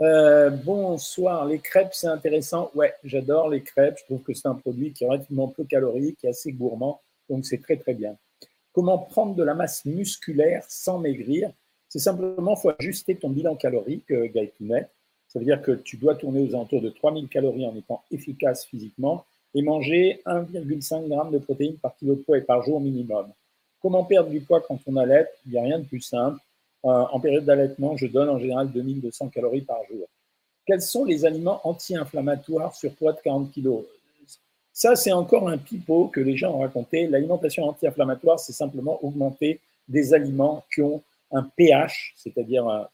Euh, 0.00 0.50
bonsoir, 0.50 1.46
les 1.46 1.60
crêpes, 1.60 1.94
c'est 1.94 2.08
intéressant. 2.08 2.72
Ouais, 2.74 2.92
j'adore 3.04 3.50
les 3.50 3.62
crêpes. 3.62 3.98
Je 4.00 4.04
trouve 4.06 4.22
que 4.22 4.34
c'est 4.34 4.48
un 4.48 4.54
produit 4.56 4.92
qui 4.92 5.04
est 5.04 5.06
relativement 5.08 5.46
peu 5.46 5.62
calorique, 5.62 6.18
qui 6.18 6.26
est 6.26 6.30
assez 6.30 6.50
gourmand, 6.50 7.00
donc 7.30 7.46
c'est 7.46 7.62
très 7.62 7.76
très 7.76 7.94
bien. 7.94 8.16
Comment 8.72 8.98
prendre 8.98 9.34
de 9.34 9.42
la 9.42 9.54
masse 9.54 9.84
musculaire 9.84 10.64
sans 10.68 10.98
maigrir 10.98 11.50
C'est 11.88 11.98
simplement, 11.98 12.54
il 12.56 12.60
faut 12.60 12.72
ajuster 12.78 13.16
ton 13.16 13.30
bilan 13.30 13.56
calorique, 13.56 14.10
euh, 14.10 14.28
Ça 15.28 15.38
veut 15.38 15.44
dire 15.44 15.62
que 15.62 15.72
tu 15.72 15.96
dois 15.96 16.14
tourner 16.14 16.42
aux 16.42 16.54
alentours 16.54 16.82
de 16.82 16.90
3000 16.90 17.28
calories 17.28 17.66
en 17.66 17.74
étant 17.76 18.02
efficace 18.10 18.66
physiquement 18.66 19.24
et 19.54 19.62
manger 19.62 20.20
1,5 20.26 21.08
g 21.08 21.30
de 21.32 21.38
protéines 21.38 21.78
par 21.78 21.96
kilo 21.96 22.14
de 22.14 22.20
poids 22.20 22.38
et 22.38 22.42
par 22.42 22.62
jour 22.62 22.80
minimum. 22.80 23.32
Comment 23.80 24.04
perdre 24.04 24.30
du 24.30 24.40
poids 24.40 24.60
quand 24.60 24.78
on 24.86 24.96
allait 24.96 25.28
Il 25.46 25.52
n'y 25.52 25.58
a 25.58 25.62
rien 25.62 25.78
de 25.78 25.84
plus 25.84 26.00
simple. 26.00 26.38
Euh, 26.84 26.88
en 26.88 27.20
période 27.20 27.44
d'allaitement, 27.44 27.96
je 27.96 28.06
donne 28.06 28.28
en 28.28 28.38
général 28.38 28.70
2200 28.70 29.28
calories 29.28 29.62
par 29.62 29.78
jour. 29.90 30.06
Quels 30.66 30.82
sont 30.82 31.04
les 31.04 31.24
aliments 31.24 31.60
anti-inflammatoires 31.64 32.74
sur 32.74 32.94
poids 32.94 33.12
de 33.12 33.20
40 33.20 33.52
kg 33.52 33.84
Ça, 34.78 34.94
c'est 34.94 35.10
encore 35.10 35.48
un 35.48 35.58
pipeau 35.58 36.06
que 36.06 36.20
les 36.20 36.36
gens 36.36 36.54
ont 36.54 36.60
raconté. 36.60 37.08
L'alimentation 37.08 37.64
anti-inflammatoire, 37.64 38.38
c'est 38.38 38.52
simplement 38.52 39.04
augmenter 39.04 39.58
des 39.88 40.14
aliments 40.14 40.64
qui 40.72 40.82
ont 40.82 41.02
un 41.32 41.42
pH, 41.42 42.14
c'est-à-dire 42.16 42.88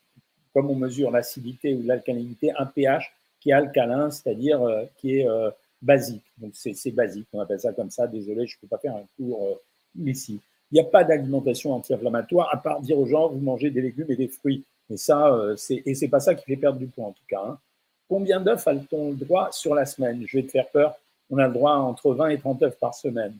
comme 0.54 0.70
on 0.70 0.76
mesure 0.76 1.10
l'acidité 1.10 1.74
ou 1.74 1.82
l'alcalinité, 1.82 2.52
un 2.56 2.64
pH 2.64 3.14
qui 3.38 3.50
est 3.50 3.52
alcalin, 3.52 4.10
c'est-à-dire 4.10 4.62
euh, 4.62 4.84
qui 4.96 5.18
est 5.18 5.28
euh, 5.28 5.50
basique. 5.82 6.24
Donc 6.38 6.52
c'est 6.54 6.90
basique, 6.90 7.26
on 7.34 7.40
appelle 7.40 7.60
ça 7.60 7.74
comme 7.74 7.90
ça. 7.90 8.06
Désolé, 8.06 8.46
je 8.46 8.56
ne 8.56 8.60
peux 8.62 8.66
pas 8.66 8.78
faire 8.78 8.96
un 8.96 9.04
cours 9.18 9.60
ici. 10.06 10.40
Il 10.72 10.76
n'y 10.76 10.80
a 10.80 10.84
pas 10.84 11.04
d'alimentation 11.04 11.74
anti-inflammatoire 11.74 12.48
à 12.50 12.56
part 12.56 12.80
dire 12.80 12.98
aux 12.98 13.04
gens 13.04 13.28
vous 13.28 13.40
mangez 13.40 13.68
des 13.68 13.82
légumes 13.82 14.06
et 14.08 14.16
des 14.16 14.28
fruits. 14.28 14.64
Et 14.88 14.96
ça, 14.96 15.34
euh, 15.34 15.54
c'est 15.56 16.08
pas 16.08 16.20
ça 16.20 16.34
qui 16.34 16.46
fait 16.46 16.56
perdre 16.56 16.78
du 16.78 16.86
poids 16.86 17.08
en 17.08 17.12
tout 17.12 17.26
cas. 17.28 17.42
Hein. 17.46 17.58
Combien 18.08 18.40
d'œufs 18.40 18.66
a-t-on 18.66 19.10
le 19.10 19.16
droit 19.16 19.52
sur 19.52 19.74
la 19.74 19.84
semaine? 19.84 20.24
Je 20.26 20.38
vais 20.38 20.44
te 20.44 20.50
faire 20.50 20.70
peur. 20.70 20.98
On 21.30 21.38
a 21.38 21.46
le 21.46 21.52
droit 21.54 21.74
entre 21.74 22.14
20 22.14 22.28
et 22.28 22.38
30 22.38 22.62
œufs 22.62 22.78
par 22.78 22.94
semaine. 22.94 23.36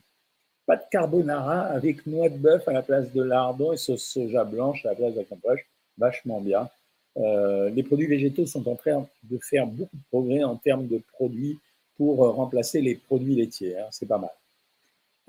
Pas 0.65 0.77
de 0.77 0.83
carbonara 0.89 1.61
avec 1.61 2.05
noix 2.07 2.29
de 2.29 2.37
bœuf 2.37 2.67
à 2.67 2.73
la 2.73 2.81
place 2.81 3.11
de 3.13 3.21
lardon 3.21 3.73
et 3.73 3.77
sauce 3.77 4.03
soja 4.03 4.43
blanche 4.43 4.85
à 4.85 4.89
la 4.89 4.95
place 4.95 5.13
de 5.13 5.19
la 5.19 5.25
campoche. 5.25 5.65
Vachement 5.97 6.41
bien. 6.41 6.69
Euh, 7.17 7.69
les 7.69 7.83
produits 7.83 8.07
végétaux 8.07 8.45
sont 8.45 8.67
en 8.67 8.75
train 8.75 9.07
de 9.23 9.37
faire 9.37 9.67
beaucoup 9.67 9.95
de 9.95 10.03
progrès 10.09 10.43
en 10.43 10.55
termes 10.55 10.87
de 10.87 11.01
produits 11.13 11.59
pour 11.97 12.23
euh, 12.23 12.31
remplacer 12.31 12.81
les 12.81 12.95
produits 12.95 13.35
laitiers. 13.35 13.77
Hein. 13.77 13.87
C'est 13.91 14.07
pas 14.07 14.17
mal. 14.17 14.31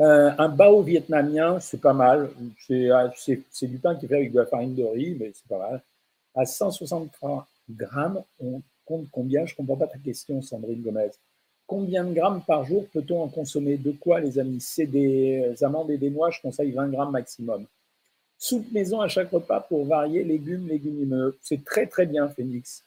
Euh, 0.00 0.30
un 0.38 0.48
bao 0.48 0.82
vietnamien, 0.82 1.58
c'est 1.60 1.80
pas 1.80 1.94
mal. 1.94 2.30
Euh, 2.70 3.08
c'est 3.14 3.66
du 3.66 3.78
pain 3.78 3.94
qui 3.96 4.04
est 4.04 4.08
fait 4.08 4.16
avec 4.16 4.32
de 4.32 4.40
la 4.40 4.46
farine 4.46 4.74
de 4.74 4.84
riz, 4.84 5.16
mais 5.18 5.32
c'est 5.34 5.48
pas 5.48 5.58
mal. 5.58 5.82
À 6.34 6.44
163 6.44 7.46
grammes, 7.70 8.22
on 8.40 8.60
compte 8.84 9.06
combien? 9.10 9.46
Je 9.46 9.54
ne 9.54 9.56
comprends 9.56 9.76
pas 9.76 9.86
ta 9.86 9.98
question, 9.98 10.42
Sandrine 10.42 10.82
Gomez. 10.82 11.10
Combien 11.66 12.04
de 12.04 12.14
grammes 12.14 12.42
par 12.46 12.64
jour 12.64 12.86
peut-on 12.92 13.22
en 13.22 13.28
consommer? 13.28 13.76
De 13.76 13.90
quoi, 13.90 14.20
les 14.20 14.38
amis? 14.38 14.60
C'est 14.60 14.86
des 14.86 15.52
amandes 15.62 15.90
et 15.90 15.98
des 15.98 16.10
noix, 16.10 16.30
je 16.30 16.40
conseille 16.40 16.70
20 16.70 16.88
grammes 16.88 17.10
maximum. 17.10 17.66
Soupe 18.38 18.70
maison 18.70 19.00
à 19.00 19.08
chaque 19.08 19.30
repas 19.30 19.60
pour 19.60 19.84
varier 19.84 20.22
légumes, 20.22 20.68
légumineux. 20.68 21.36
C'est 21.42 21.64
très 21.64 21.86
très 21.86 22.06
bien, 22.06 22.28
Phoenix. 22.28 22.84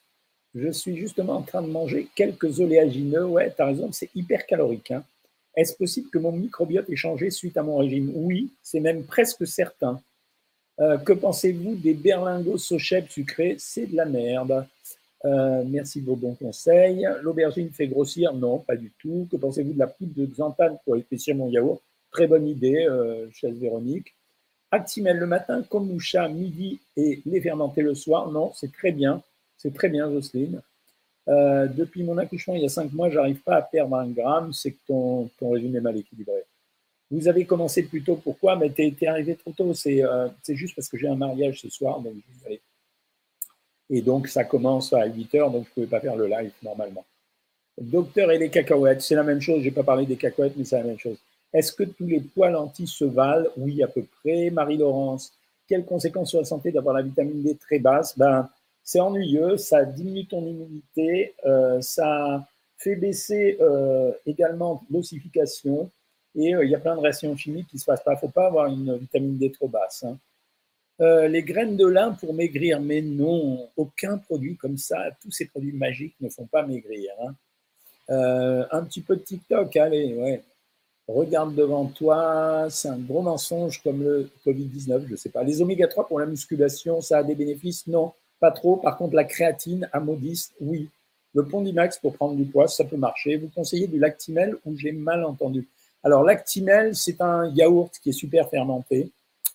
Je 0.54 0.70
suis 0.70 0.96
justement 0.96 1.34
en 1.34 1.42
train 1.42 1.62
de 1.62 1.68
manger 1.68 2.08
quelques 2.14 2.60
oléagineux. 2.60 3.24
Ouais, 3.24 3.52
tu 3.54 3.60
as 3.60 3.66
raison, 3.66 3.90
c'est 3.92 4.10
hyper 4.14 4.46
calorique. 4.46 4.90
Hein. 4.90 5.04
Est-ce 5.54 5.74
possible 5.74 6.08
que 6.10 6.18
mon 6.18 6.32
microbiote 6.32 6.88
ait 6.88 6.96
changé 6.96 7.30
suite 7.30 7.56
à 7.56 7.62
mon 7.62 7.76
régime? 7.76 8.12
Oui, 8.14 8.50
c'est 8.62 8.80
même 8.80 9.04
presque 9.04 9.46
certain. 9.46 10.00
Euh, 10.80 10.96
que 10.96 11.12
pensez-vous 11.12 11.74
des 11.74 11.94
berlingots 11.94 12.58
sochèbes 12.58 13.08
sucrés? 13.08 13.56
C'est 13.58 13.86
de 13.86 13.96
la 13.96 14.06
merde. 14.06 14.66
Euh, 15.24 15.64
merci 15.66 16.00
de 16.00 16.06
vos 16.06 16.16
bons 16.16 16.34
conseils. 16.34 17.06
L'aubergine 17.22 17.70
fait 17.70 17.88
grossir? 17.88 18.32
Non, 18.32 18.58
pas 18.58 18.76
du 18.76 18.90
tout. 18.98 19.28
Que 19.30 19.36
pensez-vous 19.36 19.74
de 19.74 19.78
la 19.78 19.86
poudre 19.86 20.12
de 20.16 20.26
xanthane 20.26 20.78
pour 20.84 20.96
épaissir 20.96 21.34
mon 21.36 21.48
yaourt? 21.48 21.82
Très 22.10 22.26
bonne 22.26 22.48
idée, 22.48 22.86
euh, 22.88 23.30
chaise 23.32 23.58
Véronique. 23.58 24.14
Actimel 24.72 25.18
le 25.18 25.26
matin, 25.26 25.62
kombucha 25.62 26.28
midi 26.28 26.80
et 26.96 27.20
les 27.26 27.40
fermenter 27.40 27.82
le 27.82 27.94
soir? 27.94 28.30
Non, 28.30 28.52
c'est 28.54 28.72
très 28.72 28.92
bien. 28.92 29.22
C'est 29.56 29.74
très 29.74 29.88
bien, 29.88 30.10
Jocelyne. 30.10 30.62
Euh, 31.28 31.66
depuis 31.66 32.02
mon 32.02 32.16
accouchement 32.18 32.54
il 32.54 32.62
y 32.62 32.64
a 32.64 32.70
cinq 32.70 32.92
mois, 32.92 33.10
j'arrive 33.10 33.40
pas 33.42 33.56
à 33.56 33.62
perdre 33.62 33.96
un 33.96 34.08
gramme. 34.08 34.52
C'est 34.52 34.72
que 34.72 34.78
ton, 34.86 35.28
ton 35.38 35.54
est 35.56 35.80
mal 35.80 35.96
équilibré. 35.96 36.44
Vous 37.10 37.26
avez 37.26 37.44
commencé 37.44 37.82
plus 37.82 38.02
tôt, 38.02 38.16
pourquoi? 38.16 38.56
Mais 38.56 38.70
tu 38.70 38.82
es, 38.82 39.06
arrivé 39.06 39.34
trop 39.34 39.52
tôt. 39.52 39.72
Euh, 39.86 40.28
c'est 40.42 40.56
juste 40.56 40.76
parce 40.76 40.88
que 40.88 40.96
j'ai 40.96 41.08
un 41.08 41.16
mariage 41.16 41.60
ce 41.60 41.68
soir, 41.68 42.00
donc 42.00 42.14
Et 43.90 44.00
donc, 44.02 44.28
ça 44.28 44.44
commence 44.44 44.92
à 44.92 45.04
8 45.04 45.34
heures, 45.34 45.50
donc 45.50 45.64
je 45.64 45.68
ne 45.68 45.74
pouvais 45.74 45.86
pas 45.86 46.00
faire 46.00 46.16
le 46.16 46.26
live 46.26 46.52
normalement. 46.62 47.04
Docteur 47.80 48.30
et 48.30 48.38
les 48.38 48.48
cacahuètes, 48.48 49.02
c'est 49.02 49.16
la 49.16 49.24
même 49.24 49.40
chose. 49.40 49.60
Je 49.60 49.64
n'ai 49.64 49.70
pas 49.70 49.82
parlé 49.82 50.06
des 50.06 50.16
cacahuètes, 50.16 50.52
mais 50.56 50.64
c'est 50.64 50.78
la 50.78 50.84
même 50.84 50.98
chose. 50.98 51.18
Est-ce 51.52 51.72
que 51.72 51.82
tous 51.82 52.06
les 52.06 52.20
poils 52.20 52.52
lentilles 52.52 52.86
se 52.86 53.04
valent? 53.04 53.48
Oui, 53.56 53.82
à 53.82 53.88
peu 53.88 54.04
près. 54.22 54.50
Marie-Laurence, 54.50 55.32
quelles 55.68 55.84
conséquences 55.84 56.30
sur 56.30 56.38
la 56.38 56.44
santé 56.44 56.70
d'avoir 56.70 56.94
la 56.94 57.02
vitamine 57.02 57.42
D 57.42 57.56
très 57.56 57.78
basse? 57.78 58.16
Ben, 58.16 58.48
C'est 58.84 59.00
ennuyeux, 59.00 59.56
ça 59.56 59.84
diminue 59.84 60.26
ton 60.26 60.44
immunité, 60.46 61.34
euh, 61.44 61.80
ça 61.80 62.46
fait 62.78 62.96
baisser 62.96 63.56
euh, 63.60 64.12
également 64.26 64.82
l'ossification, 64.90 65.90
et 66.34 66.54
euh, 66.54 66.64
il 66.64 66.70
y 66.70 66.74
a 66.74 66.78
plein 66.78 66.96
de 66.96 67.00
réactions 67.00 67.36
chimiques 67.36 67.68
qui 67.68 67.76
ne 67.76 67.80
se 67.80 67.84
passent 67.84 68.02
pas. 68.02 68.12
Il 68.12 68.16
ne 68.16 68.20
faut 68.20 68.28
pas 68.28 68.46
avoir 68.46 68.66
une 68.66 68.96
vitamine 68.96 69.36
D 69.36 69.50
trop 69.50 69.68
basse. 69.68 70.04
Hein. 70.04 70.16
Euh, 71.00 71.28
les 71.28 71.42
graines 71.42 71.76
de 71.76 71.86
lin 71.86 72.12
pour 72.12 72.34
maigrir, 72.34 72.80
mais 72.80 73.00
non, 73.00 73.68
aucun 73.76 74.18
produit 74.18 74.56
comme 74.56 74.76
ça, 74.76 75.10
tous 75.22 75.30
ces 75.30 75.46
produits 75.46 75.72
magiques 75.72 76.14
ne 76.20 76.28
font 76.28 76.46
pas 76.46 76.66
maigrir. 76.66 77.10
Hein. 77.22 77.34
Euh, 78.10 78.66
un 78.70 78.84
petit 78.84 79.00
peu 79.00 79.16
de 79.16 79.22
TikTok, 79.22 79.74
allez, 79.76 80.14
ouais. 80.14 80.42
Regarde 81.08 81.54
devant 81.54 81.86
toi, 81.86 82.66
c'est 82.70 82.88
un 82.88 82.98
gros 82.98 83.22
mensonge 83.22 83.82
comme 83.82 84.02
le 84.02 84.30
Covid-19, 84.46 85.06
je 85.06 85.12
ne 85.12 85.16
sais 85.16 85.30
pas. 85.30 85.42
Les 85.42 85.62
oméga 85.62 85.88
3 85.88 86.06
pour 86.06 86.20
la 86.20 86.26
musculation, 86.26 87.00
ça 87.00 87.18
a 87.18 87.22
des 87.24 87.34
bénéfices? 87.34 87.86
Non, 87.86 88.12
pas 88.38 88.50
trop. 88.50 88.76
Par 88.76 88.96
contre, 88.96 89.14
la 89.14 89.24
créatine 89.24 89.88
à 89.92 90.00
modiste, 90.00 90.54
oui. 90.60 90.88
Le 91.34 91.46
Pondimax 91.46 91.98
pour 91.98 92.14
prendre 92.14 92.36
du 92.36 92.44
poids, 92.44 92.68
ça 92.68 92.84
peut 92.84 92.96
marcher. 92.96 93.36
Vous 93.36 93.48
conseillez 93.48 93.86
du 93.86 93.98
Lactimel 93.98 94.56
ou 94.64 94.76
j'ai 94.76 94.92
mal 94.92 95.24
entendu? 95.24 95.68
Alors, 96.02 96.24
l'actimel, 96.24 96.94
c'est 96.94 97.20
un 97.20 97.52
yaourt 97.54 97.92
qui 98.02 98.10
est 98.10 98.12
super 98.12 98.48
fermenté. 98.48 99.10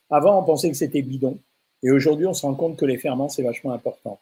Avant, 0.09 0.39
on 0.39 0.43
pensait 0.43 0.69
que 0.69 0.77
c'était 0.77 1.01
bidon. 1.01 1.39
Et 1.83 1.91
aujourd'hui, 1.91 2.25
on 2.25 2.33
se 2.33 2.45
rend 2.45 2.55
compte 2.55 2.77
que 2.77 2.85
les 2.85 2.97
ferments, 2.97 3.29
c'est 3.29 3.43
vachement 3.43 3.71
important. 3.71 4.19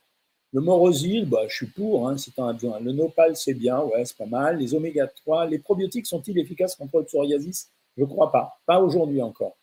Le 0.54 0.62
morosil, 0.62 1.26
bah, 1.26 1.42
je 1.48 1.56
suis 1.56 1.66
pour, 1.66 2.08
hein, 2.08 2.18
si 2.18 2.32
tu 2.32 2.40
en 2.40 2.48
as 2.48 2.54
besoin. 2.54 2.80
Le 2.80 2.92
nopal, 2.92 3.36
c'est 3.36 3.56
bien, 3.56 3.82
ouais, 3.82 4.06
c'est 4.06 4.18
pas 4.18 4.28
mal. 4.28 4.58
Les 4.58 4.76
oméga 4.76 5.08
3, 5.08 5.48
les 5.48 5.60
probiotiques 5.60 6.06
sont-ils 6.06 6.38
efficaces 6.38 6.76
contre 6.76 7.00
le 7.00 7.06
psoriasis? 7.06 7.72
Je 7.98 8.04
ne 8.04 8.08
crois 8.08 8.32
pas. 8.32 8.60
Pas 8.66 8.80
aujourd'hui 8.80 9.22
encore. 9.22 9.58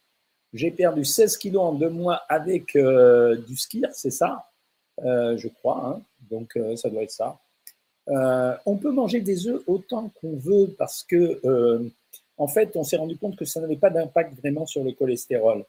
J'ai 0.52 0.72
perdu 0.72 1.04
16 1.04 1.36
kilos 1.36 1.62
en 1.62 1.72
deux 1.74 1.90
mois 1.90 2.22
avec 2.28 2.74
euh, 2.74 3.36
du 3.46 3.56
skir, 3.56 3.88
c'est 3.92 4.10
ça? 4.10 4.46
Euh, 5.04 5.36
Je 5.36 5.46
crois. 5.46 5.86
Hein. 5.86 6.02
Donc, 6.28 6.56
euh, 6.56 6.74
ça 6.74 6.90
doit 6.90 7.02
être 7.02 7.12
ça. 7.12 7.38
on 8.66 8.76
peut 8.76 8.90
manger 8.90 9.20
des 9.20 9.46
œufs 9.46 9.62
autant 9.68 10.10
qu'on 10.20 10.36
veut 10.36 10.74
parce 10.76 11.04
que 11.04 11.40
en 12.36 12.48
fait, 12.48 12.74
on 12.74 12.82
s'est 12.82 12.96
rendu 12.96 13.16
compte 13.18 13.36
que 13.36 13.44
ça 13.44 13.60
n'avait 13.60 13.76
pas 13.76 13.90
d'impact 13.90 14.34
vraiment 14.40 14.64
sur 14.66 14.82
le 14.82 14.92
cholestérol. 14.92 15.64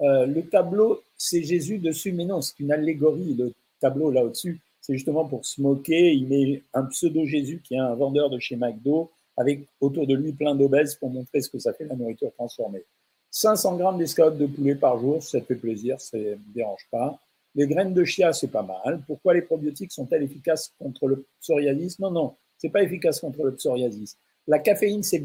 Euh, 0.00 0.26
le 0.26 0.42
tableau, 0.42 1.02
c'est 1.16 1.42
Jésus 1.42 1.78
dessus, 1.78 2.12
mais 2.12 2.24
non, 2.24 2.40
c'est 2.42 2.58
une 2.60 2.72
allégorie. 2.72 3.34
Le 3.34 3.52
tableau 3.80 4.10
là 4.10 4.24
au-dessus, 4.24 4.60
c'est 4.80 4.94
justement 4.94 5.24
pour 5.24 5.44
se 5.44 5.60
moquer. 5.60 6.12
Il 6.12 6.28
met 6.28 6.62
un 6.72 6.84
pseudo-Jésus 6.84 7.62
qui 7.64 7.74
est 7.74 7.78
un 7.78 7.94
vendeur 7.94 8.30
de 8.30 8.38
chez 8.38 8.56
McDo, 8.56 9.10
avec 9.36 9.66
autour 9.80 10.06
de 10.06 10.14
lui 10.14 10.32
plein 10.32 10.54
d'obèses 10.54 10.94
pour 10.94 11.10
montrer 11.10 11.40
ce 11.40 11.48
que 11.48 11.58
ça 11.58 11.72
fait 11.72 11.84
la 11.84 11.96
nourriture 11.96 12.32
transformée. 12.34 12.84
500 13.30 13.76
grammes 13.76 13.98
d'escalope 13.98 14.38
de 14.38 14.46
poulet 14.46 14.76
par 14.76 14.98
jour, 14.98 15.22
ça 15.22 15.40
fait 15.40 15.56
plaisir, 15.56 16.00
ça 16.00 16.16
ne 16.16 16.36
dérange 16.54 16.86
pas. 16.90 17.18
Les 17.56 17.66
graines 17.66 17.94
de 17.94 18.04
chia, 18.04 18.32
c'est 18.32 18.50
pas 18.50 18.62
mal. 18.62 19.00
Pourquoi 19.06 19.34
les 19.34 19.42
probiotiques 19.42 19.92
sont-elles 19.92 20.22
efficaces 20.22 20.72
contre 20.78 21.08
le 21.08 21.24
psoriasis? 21.40 21.98
Non, 21.98 22.10
non, 22.10 22.34
c'est 22.58 22.68
pas 22.68 22.82
efficace 22.82 23.20
contre 23.20 23.42
le 23.42 23.54
psoriasis. 23.54 24.16
La 24.46 24.58
caféine, 24.58 25.02
c'est 25.02 25.22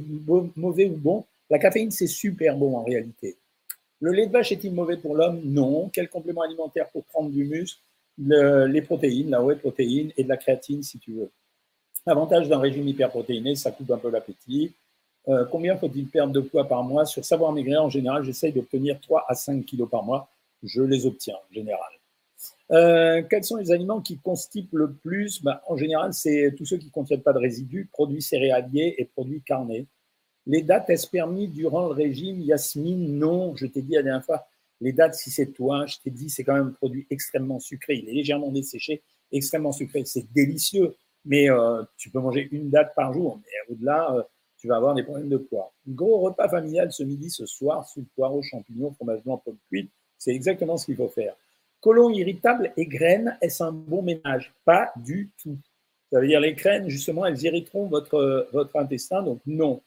mauvais 0.56 0.90
ou 0.90 0.96
bon? 0.96 1.26
La 1.50 1.60
caféine, 1.60 1.92
c'est 1.92 2.08
super 2.08 2.56
bon 2.56 2.78
en 2.78 2.84
réalité. 2.84 3.38
Le 4.02 4.12
lait 4.12 4.28
de 4.28 4.32
vache 4.32 4.52
est-il 4.52 4.74
mauvais 4.74 4.98
pour 4.98 5.16
l'homme 5.16 5.42
Non. 5.44 5.90
Quel 5.90 6.10
complément 6.10 6.42
alimentaire 6.42 6.90
pour 6.90 7.04
prendre 7.06 7.30
du 7.30 7.46
muscle 7.46 7.80
Les 8.18 8.82
protéines, 8.82 9.30
la 9.30 9.44
whey 9.44 9.56
protéine 9.56 10.12
et 10.16 10.24
de 10.24 10.30
la 10.30 10.38
créatine 10.38 10.84
si 10.84 11.00
tu 11.00 11.14
veux. 11.14 11.32
Avantage 12.06 12.48
d'un 12.48 12.60
régime 12.60 12.88
hyperprotéiné, 12.88 13.56
ça 13.56 13.72
coupe 13.72 13.92
un 13.92 13.98
peu 13.98 14.10
l'appétit. 14.10 14.74
Euh, 15.28 15.46
combien 15.46 15.78
faut-il 15.78 16.08
perdre 16.08 16.34
de 16.34 16.40
poids 16.40 16.68
par 16.68 16.84
mois? 16.84 17.06
Sur 17.06 17.26
Savoir 17.26 17.52
Maigrir, 17.52 17.84
en 17.84 17.90
général, 17.90 18.24
j'essaye 18.24 18.54
d'obtenir 18.54 19.00
3 19.02 19.26
à 19.28 19.36
5 19.36 19.66
kilos 19.66 19.90
par 19.90 20.04
mois. 20.04 20.30
Je 20.64 20.82
les 20.82 21.06
obtiens 21.06 21.36
en 21.36 21.54
général. 21.54 21.90
Euh, 22.72 23.22
quels 23.30 23.44
sont 23.44 23.58
les 23.58 23.72
aliments 23.72 24.02
qui 24.02 24.18
constipent 24.18 24.74
le 24.74 24.92
plus? 24.92 25.44
Ben, 25.44 25.60
En 25.68 25.76
général, 25.76 26.14
c'est 26.14 26.54
tous 26.58 26.66
ceux 26.66 26.78
qui 26.78 26.88
ne 26.88 26.92
contiennent 26.92 27.22
pas 27.22 27.34
de 27.34 27.40
résidus, 27.40 27.90
produits 27.92 28.22
céréaliers 28.22 28.96
et 28.98 29.06
produits 29.06 29.42
carnés. 29.42 29.86
Les 30.50 30.64
dates, 30.64 30.90
est-ce 30.90 31.08
permis 31.08 31.48
durant 31.48 31.82
le 31.82 31.94
régime 31.94 32.42
Yasmine, 32.42 33.20
non. 33.20 33.56
Je 33.56 33.68
t'ai 33.68 33.84
dit 33.84 33.94
la 33.94 34.02
dernière 34.02 34.26
fois, 34.26 34.48
les 34.82 34.94
dates, 34.94 35.14
si 35.14 35.30
c'est 35.30 35.52
toi, 35.52 35.86
je 35.86 35.98
t'ai 36.04 36.10
dit, 36.10 36.28
c'est 36.28 36.44
quand 36.44 36.56
même 36.56 36.70
un 36.70 36.72
produit 36.72 37.06
extrêmement 37.12 37.60
sucré. 37.60 37.98
Il 37.98 38.10
est 38.10 38.14
légèrement 38.14 38.52
desséché, 38.52 39.04
extrêmement 39.32 39.72
sucré. 39.72 40.06
C'est 40.06 40.26
délicieux, 40.34 40.96
mais 41.24 41.52
euh, 41.52 41.84
tu 41.98 42.10
peux 42.10 42.20
manger 42.20 42.50
une 42.52 42.72
date 42.72 42.96
par 42.96 43.14
jour. 43.14 43.40
Mais 43.44 43.74
au-delà, 43.74 44.12
euh, 44.16 44.24
tu 44.58 44.68
vas 44.68 44.78
avoir 44.78 44.96
des 44.96 45.04
problèmes 45.04 45.30
de 45.30 45.38
poids. 45.38 45.72
Gros 45.88 46.20
repas 46.22 46.50
familial 46.50 46.92
ce 46.92 47.04
midi, 47.04 47.30
ce 47.30 47.46
soir, 47.46 47.88
sous 47.88 48.04
poireaux, 48.16 48.42
champignons, 48.42 48.92
fromage 48.94 49.22
blanc, 49.24 49.38
pomme 49.38 49.60
cuite. 49.70 49.92
C'est 50.18 50.32
exactement 50.32 50.78
ce 50.78 50.88
qu'il 50.88 50.96
faut 50.96 51.10
faire. 51.10 51.36
Colon 51.80 52.10
irritable 52.10 52.74
et 52.76 52.88
graines, 52.88 53.38
est-ce 53.40 53.62
un 53.62 53.72
bon 53.72 54.02
ménage? 54.02 54.52
Pas 54.66 54.92
du 54.96 55.30
tout. 55.44 55.60
Ça 56.12 56.20
veut 56.20 56.28
dire 56.28 56.40
les 56.40 56.54
graines, 56.54 56.90
justement, 56.90 57.28
elles 57.28 57.40
irriteront 57.44 57.86
votre, 57.86 58.50
votre 58.52 58.76
intestin, 58.78 59.22
donc 59.22 59.42
non. 59.46 59.84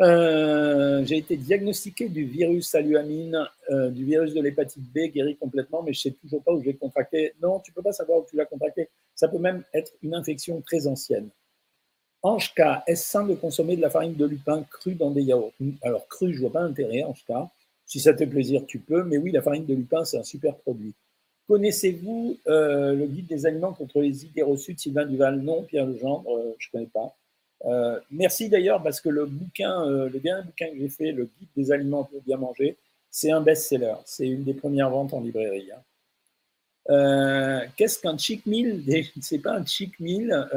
Euh, 0.00 1.04
j'ai 1.04 1.18
été 1.18 1.36
diagnostiqué 1.36 2.08
du 2.08 2.24
virus 2.24 2.68
saluamine, 2.68 3.46
euh, 3.70 3.90
du 3.90 4.04
virus 4.06 4.32
de 4.32 4.40
l'hépatite 4.40 4.90
B, 4.94 5.12
guéri 5.12 5.36
complètement, 5.36 5.82
mais 5.82 5.92
je 5.92 5.98
ne 5.98 6.12
sais 6.12 6.18
toujours 6.18 6.42
pas 6.42 6.52
où 6.52 6.60
je 6.60 6.66
l'ai 6.66 6.74
contracté. 6.76 7.34
Non, 7.42 7.60
tu 7.60 7.70
ne 7.70 7.74
peux 7.74 7.82
pas 7.82 7.92
savoir 7.92 8.20
où 8.20 8.26
tu 8.28 8.36
l'as 8.36 8.46
contracté. 8.46 8.88
Ça 9.14 9.28
peut 9.28 9.38
même 9.38 9.62
être 9.74 9.92
une 10.02 10.14
infection 10.14 10.62
très 10.62 10.86
ancienne. 10.86 11.28
Ange 12.22 12.54
K, 12.54 12.82
est-ce 12.86 13.10
sain 13.10 13.26
de 13.26 13.34
consommer 13.34 13.76
de 13.76 13.82
la 13.82 13.90
farine 13.90 14.14
de 14.14 14.24
lupin 14.24 14.62
crue 14.70 14.94
dans 14.94 15.10
des 15.10 15.22
yaourts? 15.22 15.52
Alors, 15.82 16.06
crue, 16.08 16.32
je 16.32 16.38
ne 16.38 16.40
vois 16.42 16.52
pas 16.52 16.62
l'intérêt, 16.62 17.02
Ange 17.02 17.24
K. 17.28 17.32
Si 17.84 18.00
ça 18.00 18.12
te 18.12 18.18
fait 18.18 18.26
plaisir, 18.26 18.64
tu 18.66 18.78
peux. 18.78 19.04
Mais 19.04 19.18
oui, 19.18 19.32
la 19.32 19.42
farine 19.42 19.66
de 19.66 19.74
lupin, 19.74 20.04
c'est 20.04 20.18
un 20.18 20.22
super 20.22 20.56
produit. 20.56 20.94
Connaissez-vous 21.46 22.38
euh, 22.46 22.94
le 22.94 23.06
guide 23.06 23.26
des 23.26 23.44
aliments 23.44 23.72
contre 23.72 24.00
les 24.00 24.24
idées 24.24 24.42
reçues 24.42 24.74
de 24.74 24.80
Sylvain 24.80 25.04
Duval? 25.04 25.40
Non, 25.40 25.62
Pierre 25.64 25.86
Legendre, 25.86 26.54
je 26.58 26.68
ne 26.68 26.72
connais 26.72 26.90
pas. 26.90 27.16
Euh, 27.66 28.00
merci 28.10 28.48
d'ailleurs 28.48 28.82
parce 28.82 29.00
que 29.00 29.08
le 29.08 29.26
bouquin, 29.26 29.86
le 29.86 30.18
dernier 30.18 30.44
bouquin 30.44 30.70
que 30.70 30.78
j'ai 30.78 30.88
fait, 30.88 31.12
le 31.12 31.24
guide 31.24 31.48
des 31.56 31.72
aliments 31.72 32.04
pour 32.04 32.22
bien 32.22 32.36
manger, 32.36 32.76
c'est 33.10 33.30
un 33.30 33.40
best-seller. 33.40 33.94
C'est 34.04 34.28
une 34.28 34.44
des 34.44 34.54
premières 34.54 34.90
ventes 34.90 35.12
en 35.12 35.20
librairie. 35.20 35.68
Hein. 35.72 37.62
Qu'est-ce 37.76 37.98
qu'un 37.98 38.16
cheat 38.16 38.46
meal 38.46 38.82
C'est 39.20 39.38
pas 39.38 39.56
un 39.56 39.64
cheat 39.64 39.98
meal, 40.00 40.48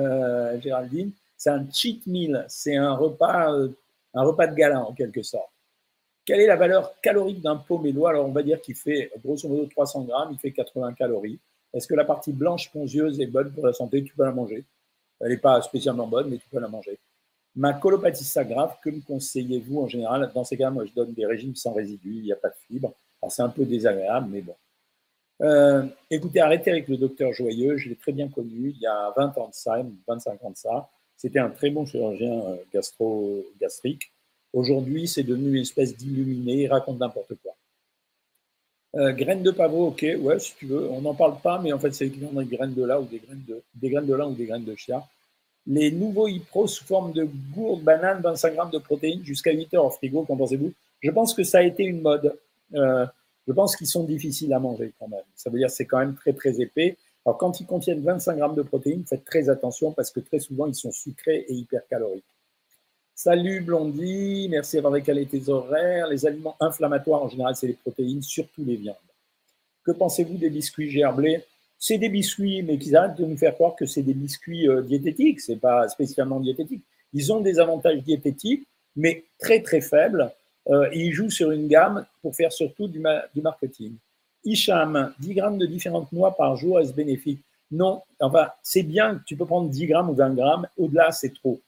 Géraldine. 0.61 1.11
C'est 1.35 1.49
un 1.49 1.65
cheat 1.71 2.05
meal. 2.07 2.45
C'est 2.47 2.75
un 2.75 2.93
repas, 2.93 3.51
un 4.13 4.23
repas 4.23 4.47
de 4.47 4.55
gala 4.55 4.85
en 4.85 4.93
quelque 4.93 5.23
sorte. 5.23 5.53
Quelle 6.25 6.39
est 6.39 6.47
la 6.47 6.55
valeur 6.55 6.99
calorique 7.01 7.41
d'un 7.41 7.57
pomélo 7.57 8.07
Alors, 8.07 8.25
on 8.25 8.31
va 8.31 8.43
dire 8.43 8.61
qu'il 8.61 8.75
fait 8.75 9.11
grosso 9.23 9.47
modo 9.49 9.65
300 9.65 10.03
grammes, 10.03 10.29
il 10.31 10.39
fait 10.39 10.51
80 10.51 10.93
calories. 10.93 11.39
Est-ce 11.73 11.87
que 11.87 11.95
la 11.95 12.05
partie 12.05 12.31
blanche 12.31 12.65
spongieuse 12.65 13.19
est 13.19 13.25
bonne 13.27 13.51
pour 13.51 13.65
la 13.65 13.73
santé? 13.73 14.03
Tu 14.03 14.13
peux 14.15 14.23
la 14.23 14.31
manger. 14.31 14.63
Elle 15.21 15.29
n'est 15.29 15.37
pas 15.37 15.61
spécialement 15.61 16.07
bonne, 16.07 16.29
mais 16.29 16.37
tu 16.37 16.47
peux 16.49 16.59
la 16.59 16.67
manger. 16.67 16.99
Ma 17.55 17.73
colopathie 17.73 18.23
s'aggrave. 18.23 18.75
Que 18.83 18.89
me 18.89 19.01
conseillez-vous 19.01 19.81
en 19.81 19.87
général? 19.87 20.31
Dans 20.33 20.43
ces 20.43 20.57
cas, 20.57 20.69
moi, 20.69 20.85
je 20.85 20.93
donne 20.93 21.13
des 21.13 21.25
régimes 21.25 21.55
sans 21.55 21.73
résidus, 21.73 22.15
il 22.15 22.23
n'y 22.23 22.31
a 22.31 22.35
pas 22.35 22.49
de 22.49 22.55
fibres. 22.67 22.93
c'est 23.29 23.41
un 23.41 23.49
peu 23.49 23.65
désagréable, 23.65 24.27
mais 24.29 24.41
bon. 24.41 24.55
Euh, 25.41 25.85
écoutez, 26.09 26.39
arrêtez 26.39 26.71
avec 26.71 26.87
le 26.87 26.97
docteur 26.97 27.33
Joyeux. 27.33 27.77
Je 27.77 27.89
l'ai 27.89 27.95
très 27.95 28.11
bien 28.11 28.29
connu 28.29 28.69
il 28.69 28.79
y 28.79 28.87
a 28.87 29.13
20 29.15 29.37
ans 29.37 29.49
de 29.49 29.53
ça, 29.53 29.83
25 30.07 30.43
ans 30.43 30.51
de 30.51 30.57
ça. 30.57 30.89
C'était 31.17 31.39
un 31.39 31.49
très 31.49 31.69
bon 31.69 31.85
chirurgien 31.85 32.33
euh, 32.33 32.55
gastro-gastrique. 32.73 34.11
Aujourd'hui, 34.51 35.07
c'est 35.07 35.23
devenu 35.23 35.49
une 35.55 35.61
espèce 35.61 35.95
d'illuminé, 35.95 36.63
il 36.63 36.67
raconte 36.67 36.99
n'importe 36.99 37.33
quoi. 37.41 37.55
Euh, 38.95 39.11
graines 39.11 39.41
de 39.41 39.51
pavot, 39.51 39.87
ok, 39.87 40.05
ouais, 40.19 40.39
si 40.39 40.55
tu 40.55 40.67
veux. 40.67 40.87
On 40.89 41.01
n'en 41.01 41.15
parle 41.15 41.39
pas, 41.41 41.59
mais 41.59 41.73
en 41.73 41.79
fait, 41.79 41.93
c'est 41.93 42.07
des 42.07 42.45
graines 42.45 42.73
de 42.73 42.83
là 42.83 42.99
ou 42.99 43.05
des 43.05 43.19
graines 43.19 43.43
de, 43.47 43.61
des 43.75 43.89
graines 43.89 44.05
de 44.05 44.13
là 44.13 44.27
ou 44.27 44.33
des 44.33 44.45
graines 44.45 44.65
de 44.65 44.75
chia. 44.75 45.03
Les 45.65 45.91
nouveaux 45.91 46.27
Ipro 46.27 46.67
sous 46.67 46.83
forme 46.83 47.13
de 47.13 47.27
gourde, 47.55 47.81
banane, 47.83 48.21
25 48.21 48.53
grammes 48.53 48.71
de 48.71 48.77
protéines 48.77 49.23
jusqu'à 49.23 49.51
8 49.51 49.73
heures 49.73 49.85
au 49.85 49.89
frigo, 49.89 50.23
qu'en 50.23 50.35
pensez-vous? 50.35 50.73
Je 51.01 51.11
pense 51.11 51.33
que 51.33 51.43
ça 51.43 51.59
a 51.59 51.63
été 51.63 51.83
une 51.83 52.01
mode. 52.01 52.37
Euh, 52.75 53.05
je 53.47 53.53
pense 53.53 53.75
qu'ils 53.75 53.87
sont 53.87 54.03
difficiles 54.03 54.53
à 54.53 54.59
manger 54.59 54.93
quand 54.99 55.07
même. 55.07 55.23
Ça 55.35 55.49
veut 55.49 55.57
dire 55.57 55.67
que 55.67 55.73
c'est 55.73 55.85
quand 55.85 55.99
même 55.99 56.15
très 56.15 56.33
très 56.33 56.61
épais. 56.61 56.97
Alors 57.25 57.37
quand 57.37 57.59
ils 57.59 57.65
contiennent 57.65 58.01
25 58.01 58.37
grammes 58.37 58.55
de 58.55 58.61
protéines, 58.61 59.05
faites 59.05 59.25
très 59.25 59.49
attention 59.49 59.91
parce 59.91 60.11
que 60.11 60.19
très 60.19 60.39
souvent 60.39 60.67
ils 60.67 60.75
sont 60.75 60.91
sucrés 60.91 61.45
et 61.47 61.53
hypercaloriques. 61.53 62.23
Salut 63.15 63.61
Blondie, 63.61 64.47
merci 64.49 64.75
d'avoir 64.75 64.93
décalé 64.93 65.27
tes 65.27 65.47
horaires. 65.47 66.07
Les 66.07 66.25
aliments 66.25 66.55
inflammatoires, 66.59 67.21
en 67.21 67.29
général, 67.29 67.55
c'est 67.55 67.67
les 67.67 67.73
protéines, 67.73 68.23
surtout 68.23 68.65
les 68.65 68.75
viandes. 68.75 68.95
Que 69.83 69.91
pensez-vous 69.91 70.37
des 70.37 70.49
biscuits 70.49 70.89
gerblés? 70.89 71.43
C'est 71.77 71.99
des 71.99 72.09
biscuits, 72.09 72.63
mais 72.63 72.79
qu'ils 72.79 72.95
arrêtent 72.95 73.17
de 73.17 73.25
nous 73.25 73.37
faire 73.37 73.53
croire 73.53 73.75
que 73.75 73.85
c'est 73.85 74.01
des 74.01 74.15
biscuits 74.15 74.67
euh, 74.67 74.81
diététiques. 74.81 75.41
Ce 75.41 75.51
n'est 75.51 75.59
pas 75.59 75.87
spécialement 75.89 76.39
diététique. 76.39 76.81
Ils 77.13 77.31
ont 77.31 77.39
des 77.39 77.59
avantages 77.59 78.01
diététiques, 78.01 78.67
mais 78.95 79.25
très 79.37 79.61
très 79.61 79.81
faibles. 79.81 80.31
Euh, 80.69 80.89
ils 80.91 81.11
jouent 81.13 81.29
sur 81.29 81.51
une 81.51 81.67
gamme 81.67 82.05
pour 82.23 82.35
faire 82.35 82.51
surtout 82.51 82.87
du, 82.87 83.03
du 83.35 83.41
marketing. 83.41 83.93
Hicham, 84.43 85.13
10 85.19 85.33
grammes 85.35 85.57
de 85.59 85.67
différentes 85.67 86.11
noix 86.11 86.35
par 86.35 86.55
jour, 86.55 86.79
est-ce 86.79 86.93
bénéfique? 86.93 87.41
Non, 87.69 88.01
enfin, 88.19 88.47
c'est 88.63 88.83
bien, 88.83 89.21
tu 89.27 89.35
peux 89.35 89.45
prendre 89.45 89.69
10 89.69 89.85
grammes 89.85 90.09
ou 90.09 90.15
20 90.15 90.33
grammes. 90.33 90.67
Au-delà, 90.77 91.11
c'est 91.11 91.33
trop. 91.33 91.61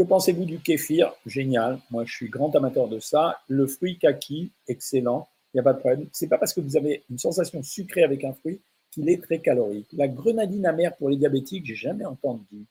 Que 0.00 0.04
pensez-vous 0.06 0.46
du 0.46 0.60
kéfir? 0.60 1.12
Génial. 1.26 1.78
Moi, 1.90 2.06
je 2.06 2.14
suis 2.14 2.30
grand 2.30 2.56
amateur 2.56 2.88
de 2.88 3.00
ça. 3.00 3.38
Le 3.48 3.66
fruit 3.66 3.98
kaki, 3.98 4.50
excellent. 4.66 5.28
Il 5.52 5.56
n'y 5.56 5.60
a 5.60 5.62
pas 5.62 5.74
de 5.74 5.78
problème. 5.78 6.06
C'est 6.10 6.26
pas 6.26 6.38
parce 6.38 6.54
que 6.54 6.62
vous 6.62 6.78
avez 6.78 7.02
une 7.10 7.18
sensation 7.18 7.62
sucrée 7.62 8.02
avec 8.02 8.24
un 8.24 8.32
fruit 8.32 8.60
qu'il 8.90 9.10
est 9.10 9.22
très 9.22 9.40
calorique. 9.40 9.88
La 9.92 10.08
grenadine 10.08 10.64
amère 10.64 10.96
pour 10.96 11.10
les 11.10 11.18
diabétiques, 11.18 11.66
j'ai 11.66 11.74
jamais 11.74 12.06
entendu. 12.06 12.64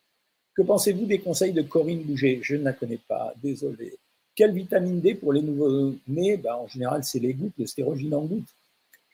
Que 0.55 0.63
pensez-vous 0.63 1.05
des 1.05 1.19
conseils 1.19 1.53
de 1.53 1.61
Corinne 1.61 2.01
Bouger 2.01 2.39
Je 2.41 2.55
ne 2.55 2.63
la 2.63 2.73
connais 2.73 2.97
pas, 3.07 3.31
désolé. 3.43 3.93
Quelle 4.33 4.53
vitamine 4.53 4.99
D 4.99 5.13
pour 5.13 5.31
les 5.31 5.43
nouveaux-nés 5.43 6.37
ben, 6.37 6.55
En 6.55 6.67
général, 6.67 7.03
c'est 7.03 7.19
les 7.19 7.35
gouttes, 7.35 7.53
le 7.59 7.67
stérogine 7.67 8.15
en 8.15 8.23
gouttes. 8.23 8.55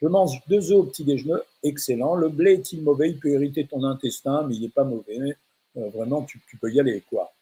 Je 0.01 0.07
mange 0.07 0.41
deux 0.47 0.71
œufs 0.71 0.77
au 0.77 0.83
petit 0.83 1.03
déjeuner, 1.03 1.41
excellent. 1.63 2.15
Le 2.15 2.29
blé 2.29 2.53
est-il 2.53 2.81
mauvais? 2.81 3.09
Il 3.09 3.19
peut 3.19 3.33
irriter 3.33 3.65
ton 3.65 3.83
intestin, 3.83 4.43
mais 4.47 4.55
il 4.55 4.61
n'est 4.61 4.69
pas 4.69 4.85
mauvais. 4.85 5.35
Euh, 5.75 5.89
vraiment, 5.89 6.21
tu, 6.21 6.39
tu, 6.47 6.55
peux 6.55 6.71
y 6.71 6.79
aller. 6.79 7.03
quoi. 7.09 7.34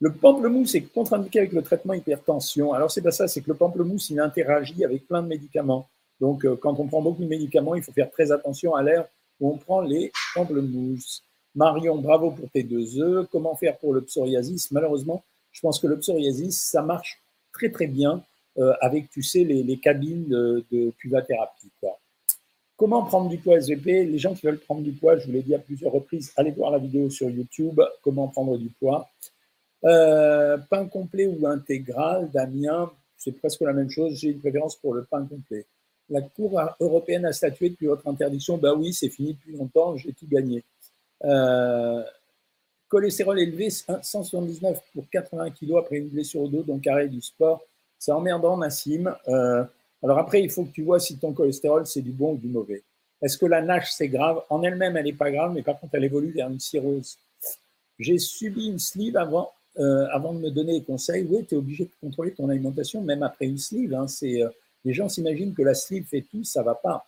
Le 0.00 0.12
pamplemousse 0.12 0.74
est 0.74 0.82
contre-indiqué 0.82 1.40
avec 1.40 1.52
le 1.52 1.62
traitement 1.62 1.94
hypertension. 1.94 2.72
Alors, 2.72 2.90
c'est 2.90 3.02
pas 3.02 3.12
ça, 3.12 3.28
c'est 3.28 3.40
que 3.40 3.50
le 3.50 3.56
pamplemousse, 3.56 4.10
il 4.10 4.20
interagit 4.20 4.84
avec 4.84 5.06
plein 5.06 5.22
de 5.22 5.28
médicaments. 5.28 5.88
Donc, 6.20 6.44
euh, 6.44 6.56
quand 6.56 6.78
on 6.80 6.86
prend 6.86 7.00
beaucoup 7.00 7.22
de 7.22 7.28
médicaments, 7.28 7.74
il 7.74 7.82
faut 7.82 7.92
faire 7.92 8.10
très 8.10 8.32
attention 8.32 8.74
à 8.74 8.82
l'air 8.82 9.06
où 9.40 9.50
on 9.50 9.56
prend 9.56 9.80
les 9.80 10.12
pamplemousses. 10.34 11.22
Marion, 11.54 11.98
bravo 11.98 12.32
pour 12.32 12.50
tes 12.50 12.62
deux 12.62 13.00
œufs. 13.00 13.26
Comment 13.30 13.54
faire 13.54 13.78
pour 13.78 13.94
le 13.94 14.02
psoriasis? 14.02 14.70
Malheureusement, 14.72 15.22
je 15.52 15.60
pense 15.60 15.78
que 15.78 15.86
le 15.86 15.98
psoriasis, 15.98 16.60
ça 16.60 16.82
marche 16.82 17.22
très 17.52 17.70
très 17.70 17.86
bien 17.86 18.22
euh, 18.58 18.72
avec, 18.80 19.10
tu 19.10 19.22
sais, 19.22 19.44
les, 19.44 19.76
cabines 19.78 20.28
de, 20.28 20.64
de. 20.70 20.92
Comment 22.76 23.04
prendre 23.04 23.28
du 23.28 23.38
poids 23.38 23.56
SVP 23.58 24.04
Les 24.04 24.18
gens 24.18 24.34
qui 24.34 24.46
veulent 24.46 24.58
prendre 24.58 24.82
du 24.82 24.92
poids, 24.92 25.16
je 25.16 25.26
vous 25.26 25.32
l'ai 25.32 25.42
dit 25.42 25.54
à 25.54 25.60
plusieurs 25.60 25.92
reprises, 25.92 26.32
allez 26.36 26.50
voir 26.50 26.72
la 26.72 26.78
vidéo 26.78 27.08
sur 27.08 27.30
YouTube, 27.30 27.80
comment 28.02 28.26
prendre 28.28 28.58
du 28.58 28.68
poids. 28.68 29.08
Euh, 29.84 30.56
pain 30.70 30.86
complet 30.86 31.26
ou 31.26 31.46
intégral, 31.46 32.30
Damien, 32.30 32.90
c'est 33.16 33.32
presque 33.32 33.60
la 33.60 33.72
même 33.72 33.90
chose. 33.90 34.14
J'ai 34.14 34.30
une 34.30 34.38
préférence 34.38 34.76
pour 34.76 34.94
le 34.94 35.04
pain 35.04 35.24
complet. 35.26 35.66
La 36.10 36.22
Cour 36.22 36.60
européenne 36.80 37.24
a 37.26 37.32
statué 37.32 37.70
depuis 37.70 37.86
votre 37.86 38.06
interdiction. 38.06 38.58
Ben 38.58 38.74
oui, 38.74 38.92
c'est 38.92 39.08
fini 39.08 39.34
depuis 39.34 39.56
longtemps, 39.56 39.96
j'ai 39.96 40.12
tout 40.12 40.26
gagné. 40.26 40.62
Euh, 41.24 42.02
cholestérol 42.88 43.40
élevé, 43.40 43.70
179 43.70 44.80
pour 44.92 45.08
80 45.10 45.50
kg 45.50 45.78
après 45.78 45.96
une 45.96 46.08
blessure 46.08 46.42
au 46.42 46.48
dos, 46.48 46.62
donc 46.62 46.86
arrêt 46.86 47.08
du 47.08 47.20
sport. 47.20 47.62
C'est 47.98 48.12
emmerdant, 48.12 48.56
Nassim. 48.56 49.14
Euh, 49.28 49.64
alors 50.02 50.18
après, 50.18 50.42
il 50.42 50.50
faut 50.50 50.64
que 50.64 50.72
tu 50.72 50.82
vois 50.82 51.00
si 51.00 51.16
ton 51.16 51.32
cholestérol, 51.32 51.86
c'est 51.86 52.02
du 52.02 52.12
bon 52.12 52.34
ou 52.34 52.36
du 52.36 52.48
mauvais. 52.48 52.82
Est-ce 53.22 53.38
que 53.38 53.46
la 53.46 53.62
nage, 53.62 53.90
c'est 53.92 54.08
grave? 54.08 54.42
En 54.50 54.62
elle-même, 54.62 54.96
elle 54.96 55.06
n'est 55.06 55.14
pas 55.14 55.30
grave, 55.30 55.52
mais 55.54 55.62
par 55.62 55.80
contre, 55.80 55.94
elle 55.94 56.04
évolue 56.04 56.32
vers 56.32 56.48
une 56.48 56.60
cirrhose. 56.60 57.16
J'ai 57.98 58.18
subi 58.18 58.66
une 58.66 58.78
sleeve 58.78 59.16
avant, 59.16 59.52
euh, 59.78 60.06
avant 60.12 60.32
de 60.32 60.38
me 60.38 60.50
donner 60.50 60.78
des 60.78 60.84
conseils, 60.84 61.26
oui, 61.28 61.44
tu 61.46 61.54
es 61.54 61.58
obligé 61.58 61.84
de 61.84 61.90
contrôler 62.00 62.32
ton 62.32 62.48
alimentation, 62.48 63.02
même 63.02 63.22
après 63.22 63.46
une 63.46 63.58
sleeve. 63.58 63.94
Hein, 63.94 64.06
euh, 64.22 64.48
les 64.84 64.92
gens 64.92 65.08
s'imaginent 65.08 65.54
que 65.54 65.62
la 65.62 65.74
sleeve 65.74 66.04
fait 66.04 66.22
tout, 66.22 66.44
ça 66.44 66.62
va 66.62 66.74
pas. 66.74 67.06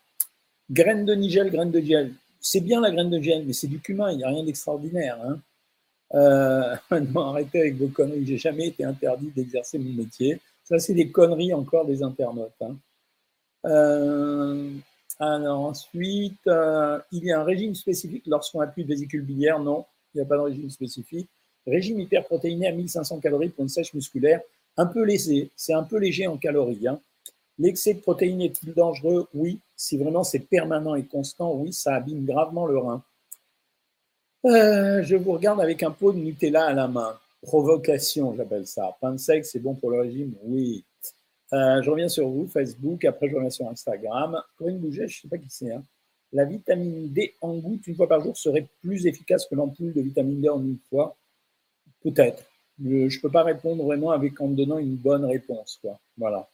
Graines 0.71 1.05
de 1.05 1.15
nigel, 1.15 1.51
graines 1.51 1.71
de 1.71 1.81
gel. 1.81 2.13
C'est 2.41 2.61
bien 2.61 2.81
la 2.81 2.91
graine 2.91 3.11
de 3.11 3.21
gel, 3.21 3.45
mais 3.47 3.53
c'est 3.53 3.69
du 3.69 3.79
cumin, 3.79 4.11
il 4.11 4.19
n'y 4.19 4.25
a 4.25 4.29
rien 4.29 4.43
d'extraordinaire. 4.43 5.19
Hein. 5.25 5.41
Euh, 6.15 6.77
non, 7.15 7.27
arrêtez 7.27 7.61
avec 7.61 7.77
vos 7.77 7.89
conneries, 7.89 8.27
j'ai 8.27 8.39
jamais 8.39 8.69
été 8.69 8.85
interdit 8.85 9.31
d'exercer 9.31 9.79
mon 9.79 9.93
métier. 9.93 10.41
Ça, 10.65 10.81
c'est 10.81 10.95
des 10.95 11.11
conneries 11.11 11.55
encore 11.55 11.87
des 11.87 12.03
internautes. 12.03 12.51
Hein. 12.61 12.77
alors 15.21 15.61
ensuite, 15.61 16.41
il 16.47 17.25
y 17.25 17.31
a 17.31 17.41
un 17.41 17.45
régime 17.45 17.77
spécifique 17.77 18.25
lorsqu'on 18.27 18.61
a 18.61 18.67
plus 18.67 18.83
de 18.83 18.89
vésicule 18.89 19.23
biliaire 19.23 19.61
Non, 19.61 19.85
il 20.13 20.19
n'y 20.19 20.23
a 20.23 20.27
pas 20.27 20.37
de 20.37 20.43
régime 20.43 20.71
spécifique. 20.71 21.29
Régime 21.67 22.01
hyperprotéiné 22.01 22.69
à 22.69 22.73
1500 22.73 23.21
calories 23.21 23.49
pour 23.49 23.63
une 23.63 23.69
sèche 23.69 23.93
musculaire, 23.95 24.41
un 24.77 24.87
peu 24.87 25.03
léger, 25.03 25.51
c'est 25.57 25.73
un 25.73 25.83
peu 25.83 25.99
léger 25.99 26.27
en 26.27 26.37
calories. 26.37 26.87
Hein. 26.87 27.01
L'excès 27.59 27.95
de 27.95 28.01
protéines 28.01 28.43
est-il 28.43 28.75
dangereux? 28.75 29.27
Oui. 29.35 29.59
Si 29.75 29.97
vraiment 29.97 30.25
c'est 30.25 30.41
permanent 30.41 30.95
et 30.95 31.05
constant, 31.05 31.55
oui, 31.55 31.73
ça 31.73 31.95
abîme 31.95 32.25
gravement 32.25 32.67
le 32.67 32.79
rein. 32.79 33.03
Euh, 34.45 35.03
je 35.03 35.17
vous 35.17 35.33
regarde 35.33 35.61
avec 35.61 35.83
un 35.83 35.91
pot 35.91 36.13
de 36.13 36.19
Nutella 36.19 36.67
à 36.67 36.73
la 36.73 36.87
main. 36.87 37.19
Provocation, 37.43 38.35
j'appelle 38.37 38.67
ça. 38.67 38.97
Pain 39.01 39.13
de 39.13 39.19
sec, 39.19 39.45
c'est 39.45 39.59
bon 39.59 39.75
pour 39.75 39.91
le 39.91 40.01
régime? 40.01 40.35
Oui. 40.45 40.85
Euh, 41.53 41.81
je 41.83 41.91
reviens 41.91 42.09
sur 42.09 42.29
vous, 42.29 42.47
Facebook, 42.47 43.05
après 43.05 43.29
je 43.29 43.37
reviens 43.37 43.51
sur 43.51 43.69
Instagram. 43.69 44.41
Corinne 44.59 44.79
Bouget, 44.79 45.09
je 45.09 45.19
ne 45.19 45.23
sais 45.23 45.29
pas 45.29 45.39
qui 45.39 45.49
c'est. 45.49 45.73
Hein. 45.73 45.83
La 46.33 46.45
vitamine 46.45 47.13
D 47.13 47.35
en 47.41 47.55
goutte 47.55 47.87
une 47.87 47.95
fois 47.95 48.09
par 48.09 48.21
jour 48.21 48.37
serait 48.37 48.67
plus 48.83 49.07
efficace 49.07 49.47
que 49.47 49.55
l'ampoule 49.55 49.93
de 49.93 50.01
vitamine 50.01 50.41
D 50.41 50.49
en 50.49 50.61
une 50.61 50.79
fois. 50.91 51.17
Peut-être. 52.03 52.45
Je 52.83 53.05
ne 53.05 53.21
peux 53.21 53.31
pas 53.31 53.43
répondre 53.43 53.85
vraiment 53.85 54.11
avec 54.11 54.41
en 54.41 54.49
donnant 54.49 54.79
une 54.79 54.97
bonne 54.97 55.25
réponse. 55.25 55.79
Quoi. 55.81 55.99
Voilà. 56.19 56.49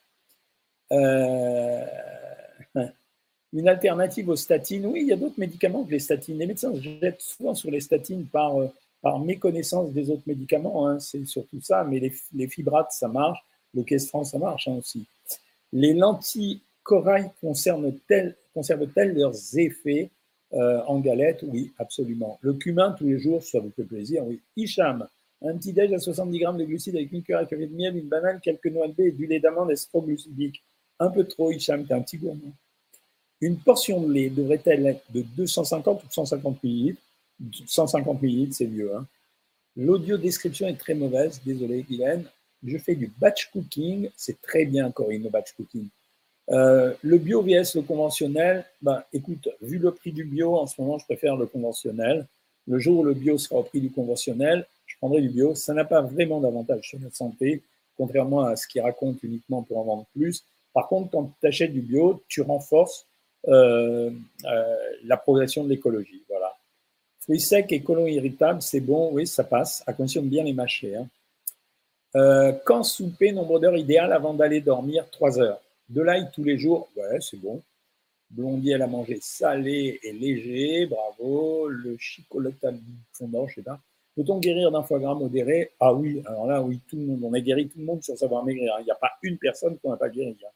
Euh, 0.92 1.84
une 3.52 3.68
alternative 3.68 4.28
aux 4.28 4.36
statines. 4.36 4.86
Oui, 4.86 5.00
il 5.02 5.08
y 5.08 5.12
a 5.12 5.16
d'autres 5.16 5.38
médicaments 5.38 5.84
que 5.84 5.90
les 5.90 5.98
statines. 5.98 6.38
Les 6.38 6.46
médecins 6.46 6.74
se 6.74 6.80
jettent 6.80 7.20
souvent 7.20 7.54
sur 7.54 7.70
les 7.70 7.80
statines 7.80 8.26
par, 8.26 8.60
euh, 8.60 8.68
par 9.00 9.18
méconnaissance 9.18 9.92
des 9.92 10.10
autres 10.10 10.22
médicaments. 10.26 10.88
Hein. 10.88 11.00
C'est 11.00 11.24
surtout 11.26 11.60
ça. 11.60 11.84
Mais 11.84 12.00
les, 12.32 12.48
fibrates, 12.48 12.92
ça 12.92 13.08
marche. 13.08 13.40
Le 13.74 13.82
questran, 13.82 14.24
ça 14.24 14.38
marche 14.38 14.68
hein, 14.68 14.76
aussi. 14.78 15.06
Les 15.72 15.94
lentilles 15.94 16.60
corail 16.82 17.30
conservent-elles 17.40 19.14
leurs 19.14 19.58
effets 19.58 20.10
euh, 20.52 20.82
en 20.86 21.00
galette? 21.00 21.44
Oui, 21.46 21.72
absolument. 21.78 22.38
Le 22.42 22.52
cumin 22.54 22.92
tous 22.92 23.06
les 23.06 23.18
jours, 23.18 23.42
ça 23.42 23.60
vous 23.60 23.70
fait 23.70 23.84
plaisir. 23.84 24.24
Oui. 24.26 24.40
Hicham, 24.56 25.08
un 25.44 25.56
petit 25.56 25.72
déj 25.72 25.92
à 25.92 25.98
70 25.98 26.38
grammes 26.38 26.58
de 26.58 26.64
glucides 26.64 26.96
avec 26.96 27.12
une 27.12 27.22
cuillère 27.22 27.40
à 27.40 27.46
café 27.46 27.66
de 27.66 27.74
miel, 27.74 27.96
une 27.96 28.08
banane, 28.08 28.40
quelques 28.40 28.66
noix 28.66 28.88
de 28.88 28.92
baie 28.92 29.08
et 29.08 29.12
du 29.12 29.26
lait 29.26 29.40
d'amande 29.40 29.70
estroglucidique. 29.70 30.62
Un 30.98 31.10
peu 31.10 31.24
trop, 31.24 31.50
Hicham, 31.50 31.84
t'es 31.84 31.94
un 31.94 32.02
petit 32.02 32.18
gourmand. 32.18 32.52
Une 33.40 33.58
portion 33.58 34.00
de 34.00 34.12
lait 34.12 34.30
devrait-elle 34.30 34.86
être 34.86 35.04
de 35.12 35.22
250 35.36 36.04
ou 36.04 36.06
150 36.08 36.62
millilitres? 36.62 37.02
150 37.66 38.22
millilitres, 38.22 38.54
c'est 38.54 38.68
mieux. 38.68 38.94
Hein. 38.94 39.06
L'audio 39.76 40.16
description 40.16 40.68
est 40.68 40.78
très 40.78 40.94
mauvaise, 40.94 41.40
désolé 41.44 41.82
Guylaine. 41.82 42.24
Je 42.64 42.78
fais 42.78 42.94
du 42.94 43.10
batch 43.18 43.50
cooking, 43.52 44.08
c'est 44.16 44.40
très 44.40 44.64
bien 44.64 44.90
Corinne, 44.92 45.24
le 45.24 45.30
batch 45.30 45.52
cooking. 45.54 45.88
Euh, 46.50 46.94
le 47.02 47.18
bio 47.18 47.42
vs 47.42 47.74
le 47.74 47.82
conventionnel, 47.82 48.64
ben, 48.80 49.02
écoute, 49.12 49.48
vu 49.60 49.78
le 49.78 49.92
prix 49.92 50.12
du 50.12 50.24
bio, 50.24 50.56
en 50.56 50.66
ce 50.66 50.80
moment, 50.80 50.98
je 50.98 51.04
préfère 51.04 51.36
le 51.36 51.46
conventionnel. 51.46 52.26
Le 52.68 52.78
jour 52.78 53.00
où 53.00 53.04
le 53.04 53.14
bio 53.14 53.38
sera 53.38 53.60
au 53.60 53.62
prix 53.64 53.80
du 53.80 53.90
conventionnel, 53.90 54.66
je 55.02 55.06
prendrai 55.08 55.22
du 55.22 55.30
bio. 55.30 55.54
Ça 55.54 55.74
n'a 55.74 55.84
pas 55.84 56.00
vraiment 56.00 56.40
d'avantage 56.40 56.88
sur 56.88 57.00
notre 57.00 57.16
santé, 57.16 57.62
contrairement 57.96 58.44
à 58.44 58.54
ce 58.54 58.68
qu'ils 58.68 58.82
racontent 58.82 59.18
uniquement 59.24 59.62
pour 59.62 59.78
en 59.78 59.84
vendre 59.84 60.06
plus. 60.14 60.44
Par 60.72 60.86
contre, 60.88 61.10
quand 61.10 61.32
tu 61.40 61.46
achètes 61.46 61.72
du 61.72 61.80
bio, 61.80 62.22
tu 62.28 62.40
renforces 62.40 63.06
euh, 63.48 64.10
euh, 64.44 64.76
la 65.04 65.16
progression 65.16 65.64
de 65.64 65.70
l'écologie. 65.70 66.22
Voilà. 66.28 66.56
Fruits 67.18 67.40
secs 67.40 67.72
et 67.72 67.82
colons 67.82 68.06
irritables, 68.06 68.62
c'est 68.62 68.80
bon, 68.80 69.10
oui, 69.12 69.26
ça 69.26 69.42
passe, 69.42 69.82
à 69.86 69.92
condition 69.92 70.22
de 70.22 70.28
bien 70.28 70.44
les 70.44 70.52
mâcher. 70.52 70.94
Hein. 70.94 71.08
Euh, 72.14 72.52
quand 72.64 72.84
souper, 72.84 73.32
nombre 73.32 73.58
d'heures 73.58 73.76
idéal 73.76 74.12
avant 74.12 74.34
d'aller 74.34 74.60
dormir 74.60 75.08
3 75.10 75.40
heures. 75.40 75.60
De 75.88 76.00
l'ail 76.00 76.30
tous 76.32 76.44
les 76.44 76.58
jours, 76.58 76.88
ouais, 76.96 77.18
c'est 77.20 77.38
bon. 77.38 77.60
Blondie, 78.30 78.70
elle 78.70 78.82
a 78.82 78.86
mangé 78.86 79.18
salé 79.20 79.98
et 80.02 80.12
léger, 80.12 80.86
bravo. 80.86 81.68
Le 81.68 81.96
chocolaté 81.98 82.68
fondant, 83.12 83.48
je 83.48 83.56
sais 83.56 83.62
pas. 83.62 83.80
Peut-on 84.14 84.38
guérir 84.38 84.70
d'un 84.70 84.82
foie 84.82 84.98
gras 84.98 85.14
modéré? 85.14 85.72
Ah 85.80 85.94
oui, 85.94 86.22
alors 86.26 86.46
là, 86.46 86.60
oui, 86.60 86.80
tout 86.88 86.96
le 86.96 87.06
monde. 87.06 87.20
On 87.24 87.32
a 87.32 87.40
guéri 87.40 87.68
tout 87.68 87.78
le 87.78 87.84
monde 87.84 88.02
sur 88.02 88.16
savoir 88.16 88.44
maigrir. 88.44 88.74
Il 88.80 88.84
n'y 88.84 88.90
a 88.90 88.96
pas 88.96 89.12
une 89.22 89.38
personne 89.38 89.78
qu'on 89.78 89.90
n'a 89.90 89.96
pas 89.96 90.10
guéri. 90.10 90.36
Hein. 90.44 90.50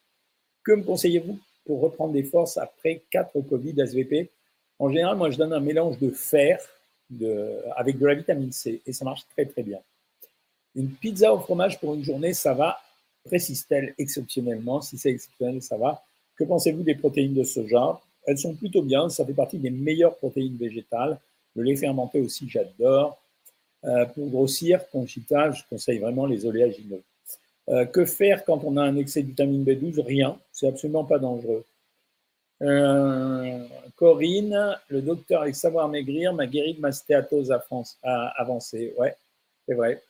Que 0.62 0.72
me 0.72 0.82
conseillez-vous 0.82 1.38
pour 1.64 1.80
reprendre 1.80 2.12
des 2.12 2.24
forces 2.24 2.58
après 2.58 3.02
4 3.10 3.40
Covid 3.48 3.80
SVP 3.80 4.30
En 4.78 4.88
général, 4.90 5.16
moi, 5.16 5.30
je 5.30 5.38
donne 5.38 5.52
un 5.52 5.60
mélange 5.60 5.98
de 5.98 6.10
fer 6.10 6.60
avec 7.76 7.98
de 7.98 8.06
la 8.06 8.14
vitamine 8.14 8.52
C 8.52 8.82
et 8.84 8.92
ça 8.92 9.04
marche 9.04 9.26
très, 9.28 9.46
très 9.46 9.62
bien. 9.62 9.78
Une 10.74 10.90
pizza 10.90 11.32
au 11.32 11.38
fromage 11.38 11.80
pour 11.80 11.94
une 11.94 12.02
journée, 12.02 12.34
ça 12.34 12.52
va 12.52 12.78
Précise-t-elle 13.24 13.94
exceptionnellement? 13.98 14.80
Si 14.80 14.98
c'est 14.98 15.10
exceptionnel, 15.10 15.60
ça 15.60 15.76
va. 15.76 16.04
Que 16.36 16.44
pensez-vous 16.44 16.82
des 16.82 16.94
protéines 16.94 17.34
de 17.34 17.42
soja 17.42 18.00
Elles 18.24 18.38
sont 18.38 18.54
plutôt 18.54 18.82
bien. 18.82 19.08
Ça 19.08 19.24
fait 19.26 19.32
partie 19.32 19.58
des 19.58 19.70
meilleures 19.70 20.16
protéines 20.16 20.56
végétales. 20.56 21.18
Le 21.56 21.62
lait 21.64 21.76
fermenté 21.76 22.20
aussi, 22.20 22.48
j'adore. 22.48 23.18
Euh, 23.86 24.04
pour 24.06 24.28
grossir, 24.30 24.88
Conchita, 24.90 25.52
je 25.52 25.62
conseille 25.70 25.98
vraiment 25.98 26.26
les 26.26 26.44
oléagineux. 26.44 27.02
Euh, 27.68 27.84
que 27.84 28.04
faire 28.04 28.44
quand 28.44 28.62
on 28.64 28.76
a 28.76 28.82
un 28.82 28.96
excès 28.96 29.22
de 29.22 29.28
vitamine 29.28 29.64
B12 29.64 30.00
Rien, 30.00 30.38
c'est 30.52 30.68
absolument 30.68 31.04
pas 31.04 31.18
dangereux. 31.18 31.64
Euh, 32.62 33.64
Corinne, 33.96 34.76
le 34.88 35.02
docteur 35.02 35.42
avec 35.42 35.54
savoir 35.54 35.88
maigrir 35.88 36.32
m'a 36.32 36.46
guéri 36.46 36.74
de 36.74 36.80
ma 36.80 36.90
stéatose 36.92 37.52
avancée. 38.02 38.94
Ouais, 38.98 39.14
c'est 39.66 39.74
vrai. 39.74 40.02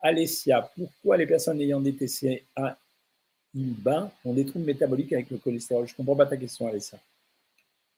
Alessia, 0.00 0.70
pourquoi 0.76 1.16
les 1.16 1.26
personnes 1.26 1.60
ayant 1.60 1.80
des 1.80 1.94
TCA 1.94 2.76
ont 4.24 4.32
des 4.32 4.46
troubles 4.46 4.64
métaboliques 4.64 5.12
avec 5.12 5.30
le 5.30 5.38
cholestérol? 5.38 5.86
Je 5.86 5.92
ne 5.92 5.96
comprends 5.96 6.16
pas 6.16 6.26
ta 6.26 6.36
question, 6.36 6.66
Alessia. 6.66 6.98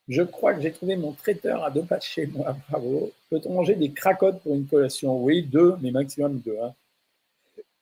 Je 0.09 0.23
crois 0.23 0.55
que 0.55 0.61
j'ai 0.61 0.73
trouvé 0.73 0.97
mon 0.97 1.13
traiteur 1.13 1.65
à 1.65 1.71
deux 1.71 1.85
pas 1.85 2.01
chez 2.01 2.27
moi. 2.27 2.57
Bravo. 2.69 3.11
Peut-on 3.31 3.55
manger 3.55 3.75
des 3.75 3.91
cracottes 3.91 4.41
pour 4.43 4.55
une 4.55 4.67
collation 4.67 5.23
Oui, 5.23 5.43
deux, 5.43 5.77
mais 5.81 5.91
maximum 5.91 6.41
deux. 6.45 6.57
Hein. 6.63 6.75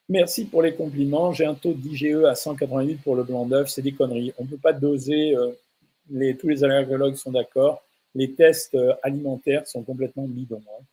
Merci 0.09 0.45
pour 0.45 0.63
les 0.63 0.75
compliments. 0.75 1.33
J'ai 1.33 1.47
un 1.47 1.55
taux 1.55 1.73
d'IGE 1.73 2.25
à 2.29 2.35
188 2.35 3.03
pour 3.03 3.17
le 3.17 3.25
blanc 3.25 3.47
d'œuf. 3.47 3.71
C'est 3.71 3.83
des 3.83 3.93
conneries. 3.93 4.33
On 4.39 4.45
ne 4.45 4.49
peut 4.49 4.57
pas 4.57 4.73
doser. 4.73 5.35
Euh, 5.35 5.53
tous 6.39 6.49
les 6.49 6.63
allergologues 6.63 7.17
sont 7.17 7.33
d'accord. 7.33 7.83
Les 8.15 8.33
tests 8.33 8.75
euh, 8.75 8.95
alimentaires 9.03 9.67
sont 9.67 9.83
complètement 9.83 10.25
bidons. 10.25 10.63
Hein. 10.69 10.85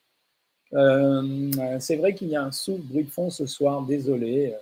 Euh, 0.74 1.80
c'est 1.80 1.98
vrai 1.98 2.14
qu'il 2.14 2.30
y 2.30 2.36
a 2.36 2.44
un 2.44 2.52
souffle 2.52 2.84
bruit 2.84 3.04
de 3.04 3.10
fond 3.10 3.30
ce 3.30 3.46
soir. 3.46 3.82
Désolé. 3.84 4.56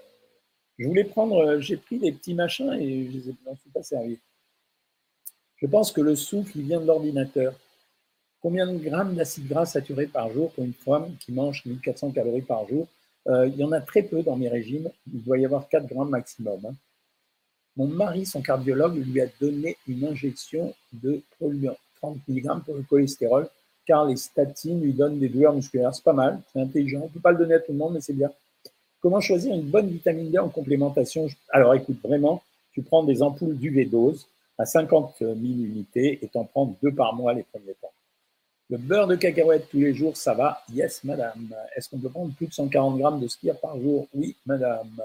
Je 0.78 0.88
voulais 0.88 1.06
prendre. 1.06 1.60
J'ai 1.60 1.78
pris 1.78 1.98
des 1.98 2.12
petits 2.12 2.34
machins 2.34 2.74
et 2.74 3.10
je 3.12 3.32
n'en 3.46 3.56
suis 3.56 3.70
pas 3.70 3.84
servi. 3.84 4.18
Je 5.58 5.66
pense 5.66 5.92
que 5.92 6.02
le 6.02 6.16
souffle, 6.16 6.52
il 6.56 6.64
vient 6.64 6.80
de 6.80 6.86
l'ordinateur. 6.86 7.54
Combien 8.42 8.72
de 8.72 8.78
grammes 8.78 9.16
d'acide 9.16 9.48
gras 9.48 9.66
saturé 9.66 10.06
par 10.06 10.32
jour 10.32 10.52
pour 10.52 10.64
une 10.64 10.74
femme 10.74 11.16
qui 11.20 11.32
mange 11.32 11.66
1400 11.66 12.12
calories 12.12 12.42
par 12.44 12.68
jour? 12.68 12.88
Euh, 13.28 13.48
Il 13.48 13.58
y 13.58 13.64
en 13.64 13.72
a 13.72 13.82
très 13.82 14.04
peu 14.04 14.22
dans 14.22 14.36
mes 14.36 14.50
régimes. 14.50 14.90
Il 15.12 15.24
doit 15.24 15.40
y 15.40 15.46
avoir 15.46 15.68
4 15.68 15.88
grammes 15.88 16.10
maximum. 16.10 16.60
Hein. 16.64 16.76
Mon 17.76 17.88
mari, 17.88 18.26
son 18.26 18.42
cardiologue, 18.42 18.96
lui 18.96 19.20
a 19.20 19.28
donné 19.42 19.78
une 19.88 20.06
injection 20.06 20.74
de 20.94 21.22
30 21.40 22.18
mg 22.28 22.64
pour 22.64 22.76
le 22.76 22.84
cholestérol, 22.84 23.50
car 23.86 24.06
les 24.06 24.18
statines 24.18 24.82
lui 24.82 24.94
donnent 24.94 25.20
des 25.20 25.30
douleurs 25.30 25.54
musculaires. 25.54 25.94
C'est 25.94 26.04
pas 26.04 26.14
mal, 26.14 26.40
c'est 26.54 26.62
intelligent. 26.62 27.02
On 27.02 27.06
ne 27.06 27.10
peut 27.10 27.20
pas 27.20 27.32
le 27.32 27.40
donner 27.40 27.56
à 27.56 27.60
tout 27.60 27.72
le 27.72 27.78
monde, 27.80 27.94
mais 27.96 28.02
c'est 28.02 28.14
bien. 28.14 28.32
Comment 29.02 29.22
choisir 29.22 29.54
une 29.54 29.70
bonne 29.70 29.90
vitamine 29.90 30.30
D 30.30 30.38
en 30.38 30.50
complémentation? 30.50 31.28
Alors 31.50 31.74
écoute, 31.74 32.00
vraiment, 32.04 32.44
tu 32.74 32.84
prends 32.84 33.04
des 33.04 33.24
ampoules 33.24 33.58
d'UV 33.58 33.86
dose 33.86 34.28
à 34.58 34.66
50 34.66 35.16
000 35.20 35.34
unités 35.36 36.20
et 36.24 36.28
t'en 36.28 36.46
prends 36.46 36.76
deux 36.82 36.94
par 36.94 37.14
mois 37.14 37.34
les 37.34 37.44
premiers 37.44 37.76
temps. 37.76 37.92
Le 38.70 38.78
beurre 38.78 39.08
de 39.08 39.16
cacahuète 39.16 39.70
tous 39.70 39.80
les 39.80 39.94
jours, 39.94 40.18
ça 40.18 40.34
va 40.34 40.62
Yes, 40.74 41.04
madame. 41.04 41.56
Est-ce 41.76 41.90
qu'on 41.90 42.00
peut 42.00 42.10
prendre 42.10 42.34
plus 42.34 42.48
de 42.48 42.54
140 42.54 42.98
grammes 42.98 43.20
de 43.22 43.28
skier 43.28 43.54
par 43.54 43.80
jour? 43.80 44.08
Oui, 44.14 44.36
madame. 44.46 45.02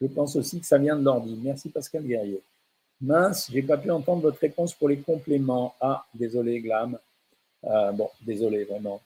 Je 0.00 0.06
pense 0.06 0.36
aussi 0.36 0.60
que 0.60 0.66
ça 0.66 0.78
vient 0.78 0.96
de 0.96 1.04
l'ordi. 1.04 1.38
Merci 1.42 1.70
Pascal 1.70 2.04
Guerrier. 2.04 2.40
Mince, 3.00 3.50
j'ai 3.50 3.62
pas 3.62 3.78
pu 3.78 3.90
entendre 3.90 4.22
votre 4.22 4.38
réponse 4.38 4.74
pour 4.74 4.88
les 4.88 4.98
compléments. 4.98 5.74
Ah, 5.80 6.04
désolé, 6.14 6.60
Glam. 6.60 6.98
Euh, 7.64 7.92
bon, 7.92 8.10
désolé, 8.22 8.64
vraiment. 8.64 9.00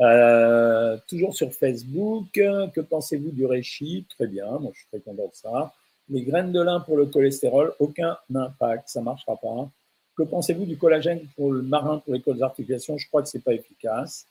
Euh, 0.00 0.96
toujours 1.08 1.34
sur 1.34 1.52
Facebook, 1.52 2.26
que 2.32 2.80
pensez-vous 2.80 3.30
du 3.30 3.44
réchi 3.46 4.06
Très 4.08 4.28
bien, 4.28 4.46
moi 4.46 4.70
je 4.72 4.78
suis 4.78 4.88
très 4.88 5.00
content 5.00 5.26
de 5.26 5.34
ça. 5.34 5.74
Les 6.10 6.22
graines 6.22 6.52
de 6.52 6.60
lin 6.60 6.80
pour 6.80 6.96
le 6.96 7.06
cholestérol, 7.06 7.74
aucun 7.78 8.16
impact, 8.34 8.88
ça 8.88 9.00
ne 9.00 9.04
marchera 9.04 9.36
pas. 9.36 9.70
Que 10.16 10.22
pensez-vous 10.22 10.64
du 10.64 10.76
collagène 10.76 11.20
pour 11.36 11.52
le 11.52 11.62
marin 11.62 11.98
pour 11.98 12.14
les 12.14 12.20
côtes 12.20 12.38
d'articulation? 12.38 12.96
Je 12.96 13.06
crois 13.06 13.22
que 13.22 13.28
ce 13.28 13.36
n'est 13.36 13.42
pas 13.42 13.52
efficace. 13.52 14.26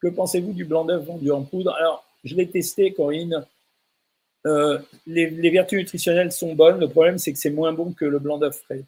Que 0.00 0.08
pensez-vous 0.08 0.52
du 0.52 0.64
blanc 0.64 0.84
d'œuf 0.84 1.04
vendu 1.04 1.30
en 1.30 1.42
poudre? 1.42 1.74
Alors, 1.74 2.04
je 2.24 2.34
l'ai 2.34 2.48
testé, 2.48 2.92
Corinne. 2.92 3.46
Euh, 4.46 4.78
les, 5.06 5.50
vertus 5.50 5.78
nutritionnelles 5.78 6.32
sont 6.32 6.54
bonnes. 6.54 6.80
Le 6.80 6.88
problème, 6.88 7.18
c'est 7.18 7.32
que 7.32 7.38
c'est 7.38 7.50
moins 7.50 7.72
bon 7.72 7.92
que 7.92 8.04
le 8.04 8.18
blanc 8.18 8.38
d'œuf 8.38 8.58
frais. 8.64 8.82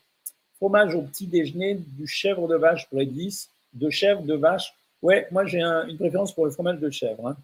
Fromage 0.56 0.94
au 0.96 1.02
petit 1.02 1.26
déjeuner, 1.26 1.74
du 1.74 2.06
chèvre 2.06 2.48
de 2.48 2.56
vache 2.56 2.88
pour 2.88 2.98
les 2.98 3.06
10, 3.06 3.48
de 3.74 3.90
chèvre 3.90 4.22
de 4.22 4.34
vache. 4.34 4.74
Ouais, 5.02 5.28
moi 5.30 5.44
j'ai 5.44 5.60
une 5.60 5.96
préférence 5.98 6.32
pour 6.32 6.46
le 6.46 6.50
fromage 6.50 6.78
de 6.80 6.90
chèvre. 6.90 7.28
Hein. 7.28 7.36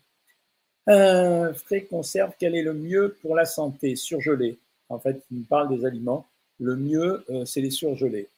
Euh, 0.88 1.52
frais 1.52 1.82
conserve, 1.82 2.32
quel 2.38 2.54
est 2.54 2.62
le 2.62 2.72
mieux 2.72 3.16
pour 3.20 3.36
la 3.36 3.44
santé? 3.44 3.96
Surgelé 3.96 4.58
en 4.90 4.98
fait, 4.98 5.22
il 5.30 5.44
parle 5.44 5.74
des 5.74 5.86
aliments. 5.86 6.26
Le 6.58 6.76
mieux, 6.76 7.24
euh, 7.30 7.44
c'est 7.46 7.60
les 7.60 7.70
surgelés. 7.70 8.28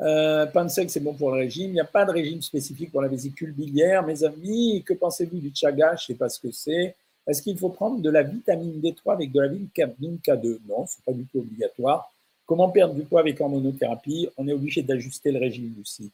Euh, 0.00 0.46
pain 0.46 0.64
de 0.64 0.70
sec, 0.70 0.90
c'est 0.90 1.00
bon 1.00 1.14
pour 1.14 1.30
le 1.30 1.38
régime. 1.38 1.70
Il 1.70 1.74
n'y 1.74 1.80
a 1.80 1.84
pas 1.84 2.04
de 2.04 2.10
régime 2.10 2.42
spécifique 2.42 2.90
pour 2.90 3.02
la 3.02 3.08
vésicule 3.08 3.52
biliaire. 3.52 4.04
Mes 4.04 4.24
amis, 4.24 4.82
que 4.84 4.94
pensez-vous 4.94 5.38
du 5.38 5.52
chaga? 5.54 5.94
Je 5.96 6.04
ne 6.04 6.06
sais 6.06 6.14
pas 6.14 6.28
ce 6.28 6.40
que 6.40 6.50
c'est. 6.50 6.96
Est-ce 7.26 7.42
qu'il 7.42 7.58
faut 7.58 7.68
prendre 7.68 8.00
de 8.00 8.10
la 8.10 8.22
vitamine 8.22 8.80
D3 8.80 9.12
avec 9.12 9.32
de 9.32 9.40
la 9.40 9.48
vitamine 9.48 10.18
K2 10.24 10.58
Non, 10.66 10.86
ce 10.86 10.96
n'est 10.96 11.04
pas 11.04 11.12
du 11.12 11.26
tout 11.26 11.40
obligatoire. 11.40 12.12
Comment 12.46 12.70
perdre 12.70 12.94
du 12.94 13.02
poids 13.02 13.20
avec 13.20 13.40
hormonothérapie? 13.40 14.28
On 14.38 14.48
est 14.48 14.52
obligé 14.54 14.82
d'ajuster 14.82 15.30
le 15.30 15.38
régime 15.38 15.74
aussi. 15.82 16.10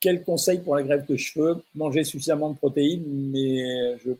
Quel 0.00 0.24
conseil 0.24 0.60
pour 0.60 0.74
la 0.74 0.82
greffe 0.82 1.06
de 1.06 1.16
cheveux? 1.16 1.62
Manger 1.74 2.04
suffisamment 2.04 2.50
de 2.50 2.56
protéines, 2.56 3.30
mais 3.30 3.98
je 3.98 4.12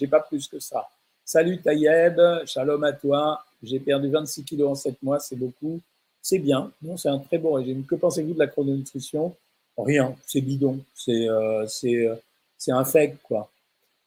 n'ai 0.00 0.08
pas 0.08 0.20
plus 0.20 0.48
que 0.48 0.58
ça. 0.58 0.88
Salut 1.24 1.60
Tayeb, 1.62 2.20
shalom 2.46 2.82
à 2.84 2.92
toi. 2.92 3.44
J'ai 3.64 3.80
perdu 3.80 4.10
26 4.10 4.44
kilos 4.44 4.70
en 4.70 4.74
7 4.74 5.02
mois, 5.02 5.18
c'est 5.20 5.36
beaucoup. 5.36 5.80
C'est 6.22 6.38
bien, 6.38 6.72
non, 6.82 6.96
c'est 6.96 7.08
un 7.08 7.18
très 7.18 7.38
bon 7.38 7.54
régime. 7.54 7.84
Que 7.84 7.94
pensez-vous 7.94 8.34
de 8.34 8.38
la 8.38 8.46
chrononutrition? 8.46 9.34
Rien, 9.76 10.14
c'est 10.26 10.40
bidon, 10.40 10.80
c'est 10.94 11.28
euh, 11.28 11.66
euh, 11.86 12.84
fake, 12.84 13.18
quoi. 13.22 13.50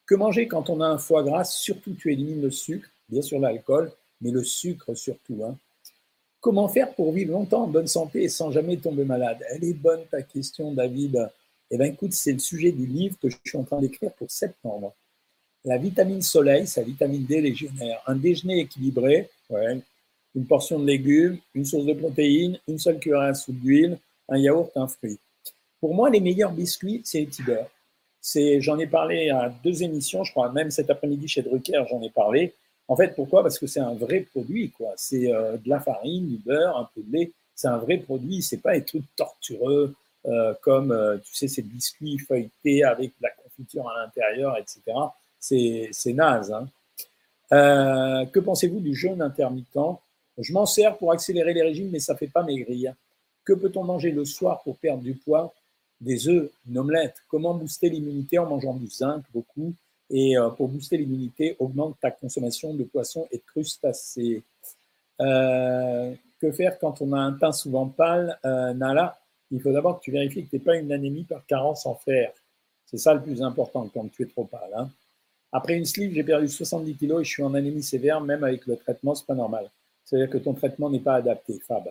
Que 0.06 0.14
manger 0.14 0.48
quand 0.48 0.70
on 0.70 0.80
a 0.80 0.86
un 0.86 0.98
foie 0.98 1.22
gras? 1.22 1.44
Surtout, 1.44 1.92
tu 1.92 2.12
élimines 2.12 2.40
le 2.40 2.50
sucre, 2.50 2.88
bien 3.08 3.22
sûr 3.22 3.38
l'alcool, 3.38 3.92
mais 4.20 4.30
le 4.30 4.42
sucre 4.42 4.94
surtout. 4.94 5.44
Hein. 5.44 5.56
Comment 6.40 6.68
faire 6.68 6.94
pour 6.94 7.12
vivre 7.12 7.32
longtemps 7.32 7.64
en 7.64 7.66
bonne 7.66 7.86
santé 7.86 8.22
et 8.22 8.28
sans 8.28 8.50
jamais 8.50 8.78
tomber 8.78 9.04
malade? 9.04 9.44
Elle 9.50 9.64
est 9.64 9.74
bonne 9.74 10.04
ta 10.10 10.22
question, 10.22 10.72
David. 10.72 11.28
Eh 11.70 11.76
bien, 11.76 11.86
écoute, 11.86 12.14
c'est 12.14 12.32
le 12.32 12.38
sujet 12.38 12.72
du 12.72 12.86
livre 12.86 13.16
que 13.20 13.28
je 13.28 13.36
suis 13.44 13.58
en 13.58 13.64
train 13.64 13.80
d'écrire 13.80 14.12
pour 14.12 14.30
septembre. 14.30 14.94
La 15.64 15.76
vitamine 15.76 16.22
soleil, 16.22 16.66
c'est 16.66 16.80
la 16.80 16.86
vitamine 16.86 17.24
D 17.24 17.40
légionnaire. 17.40 18.02
Un 18.06 18.16
déjeuner 18.16 18.60
équilibré, 18.60 19.28
une 19.50 20.46
portion 20.46 20.78
de 20.78 20.86
légumes, 20.86 21.38
une 21.54 21.64
source 21.64 21.84
de 21.84 21.94
protéines, 21.94 22.58
une 22.68 22.78
seule 22.78 22.98
cuillère 22.98 23.20
à 23.20 23.34
soupe 23.34 23.58
d'huile, 23.58 23.98
un 24.28 24.38
yaourt, 24.38 24.70
un 24.76 24.86
fruit. 24.86 25.18
Pour 25.80 25.94
moi, 25.94 26.10
les 26.10 26.20
meilleurs 26.20 26.52
biscuits, 26.52 27.02
c'est 27.04 27.20
les 27.20 27.26
Tiber. 27.26 27.64
J'en 28.60 28.78
ai 28.78 28.86
parlé 28.86 29.30
à 29.30 29.48
deux 29.62 29.82
émissions, 29.82 30.24
je 30.24 30.32
crois, 30.32 30.50
même 30.52 30.70
cet 30.70 30.90
après-midi 30.90 31.28
chez 31.28 31.42
Drucker, 31.42 31.84
j'en 31.88 32.02
ai 32.02 32.10
parlé. 32.10 32.54
En 32.88 32.96
fait, 32.96 33.14
pourquoi? 33.14 33.42
Parce 33.42 33.58
que 33.58 33.66
c'est 33.66 33.80
un 33.80 33.94
vrai 33.94 34.20
produit, 34.20 34.70
quoi. 34.70 34.92
C'est 34.96 35.32
euh, 35.32 35.56
de 35.58 35.68
la 35.68 35.78
farine, 35.78 36.26
du 36.26 36.38
beurre, 36.38 36.76
un 36.78 36.88
peu 36.94 37.02
de 37.02 37.12
lait. 37.12 37.32
C'est 37.54 37.68
un 37.68 37.76
vrai 37.76 37.98
produit. 37.98 38.42
C'est 38.42 38.62
pas 38.62 38.72
des 38.78 38.84
trucs 38.84 39.04
tortureux 39.14 39.94
euh, 40.26 40.54
comme, 40.62 40.90
euh, 40.90 41.18
tu 41.18 41.34
sais, 41.34 41.48
ces 41.48 41.62
biscuits 41.62 42.18
feuilletés 42.18 42.84
avec 42.84 43.10
de 43.10 43.22
la 43.22 43.30
confiture 43.30 43.88
à 43.88 44.02
l'intérieur, 44.02 44.56
etc. 44.56 44.80
C'est 45.40 46.12
naze. 46.12 46.52
Hein. 46.52 46.68
Euh, 47.52 48.26
que 48.26 48.40
pensez-vous 48.40 48.80
du 48.80 48.94
jeûne 48.94 49.22
intermittent? 49.22 49.78
Je 50.36 50.52
m'en 50.52 50.66
sers 50.66 50.96
pour 50.98 51.12
accélérer 51.12 51.54
les 51.54 51.62
régimes, 51.62 51.90
mais 51.90 52.00
ça 52.00 52.12
ne 52.12 52.18
fait 52.18 52.28
pas 52.28 52.42
maigrir. 52.42 52.94
Que 53.44 53.54
peut-on 53.54 53.84
manger 53.84 54.10
le 54.10 54.24
soir 54.24 54.62
pour 54.62 54.76
perdre 54.76 55.02
du 55.02 55.14
poids? 55.14 55.54
Des 56.00 56.28
œufs, 56.28 56.50
une 56.68 56.78
omelette. 56.78 57.16
Comment 57.28 57.54
booster 57.54 57.88
l'immunité 57.88 58.38
en 58.38 58.46
mangeant 58.46 58.74
du 58.74 58.86
zinc 58.88 59.24
beaucoup? 59.32 59.72
Et 60.10 60.38
euh, 60.38 60.50
pour 60.50 60.68
booster 60.68 60.96
l'immunité, 60.96 61.56
augmente 61.58 61.96
ta 62.00 62.10
consommation 62.10 62.74
de 62.74 62.84
poissons 62.84 63.26
et 63.32 63.38
de 63.38 63.42
crustacés. 63.42 64.42
Euh, 65.20 66.14
que 66.40 66.52
faire 66.52 66.78
quand 66.78 67.00
on 67.02 67.12
a 67.12 67.18
un 67.18 67.32
teint 67.32 67.52
souvent 67.52 67.88
pâle? 67.88 68.38
Nala, 68.44 69.18
il 69.50 69.60
faut 69.60 69.72
d'abord 69.72 69.98
que 69.98 70.04
tu 70.04 70.12
vérifies 70.12 70.44
que 70.44 70.50
tu 70.50 70.56
n'es 70.56 70.62
pas 70.62 70.76
une 70.76 70.92
anémie 70.92 71.24
par 71.24 71.44
carence 71.46 71.86
en 71.86 71.94
fer. 71.94 72.32
C'est 72.86 72.98
ça 72.98 73.12
le 73.14 73.22
plus 73.22 73.42
important 73.42 73.88
quand 73.92 74.08
tu 74.12 74.22
es 74.22 74.26
trop 74.26 74.44
pâle. 74.44 74.70
Hein. 74.76 74.88
Après 75.52 75.74
une 75.76 75.84
sleeve, 75.84 76.12
j'ai 76.12 76.24
perdu 76.24 76.48
70 76.48 76.96
kg 76.96 77.20
et 77.20 77.24
je 77.24 77.30
suis 77.30 77.42
en 77.42 77.54
anémie 77.54 77.82
sévère, 77.82 78.20
même 78.20 78.44
avec 78.44 78.66
le 78.66 78.76
traitement, 78.76 79.14
c'est 79.14 79.26
pas 79.26 79.34
normal. 79.34 79.70
C'est-à-dire 80.04 80.30
que 80.30 80.38
ton 80.38 80.54
traitement 80.54 80.90
n'est 80.90 81.00
pas 81.00 81.14
adapté, 81.14 81.58
Fab. 81.66 81.84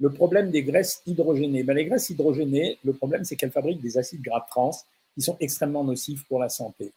Le 0.00 0.10
problème 0.10 0.50
des 0.50 0.62
graisses 0.62 1.02
hydrogénées. 1.06 1.62
Ben, 1.62 1.74
les 1.74 1.84
graisses 1.84 2.10
hydrogénées, 2.10 2.78
le 2.84 2.92
problème, 2.92 3.24
c'est 3.24 3.36
qu'elles 3.36 3.52
fabriquent 3.52 3.80
des 3.80 3.98
acides 3.98 4.22
gras 4.22 4.44
trans 4.48 4.72
qui 5.14 5.20
sont 5.20 5.36
extrêmement 5.38 5.84
nocifs 5.84 6.24
pour 6.24 6.40
la 6.40 6.48
santé. 6.48 6.92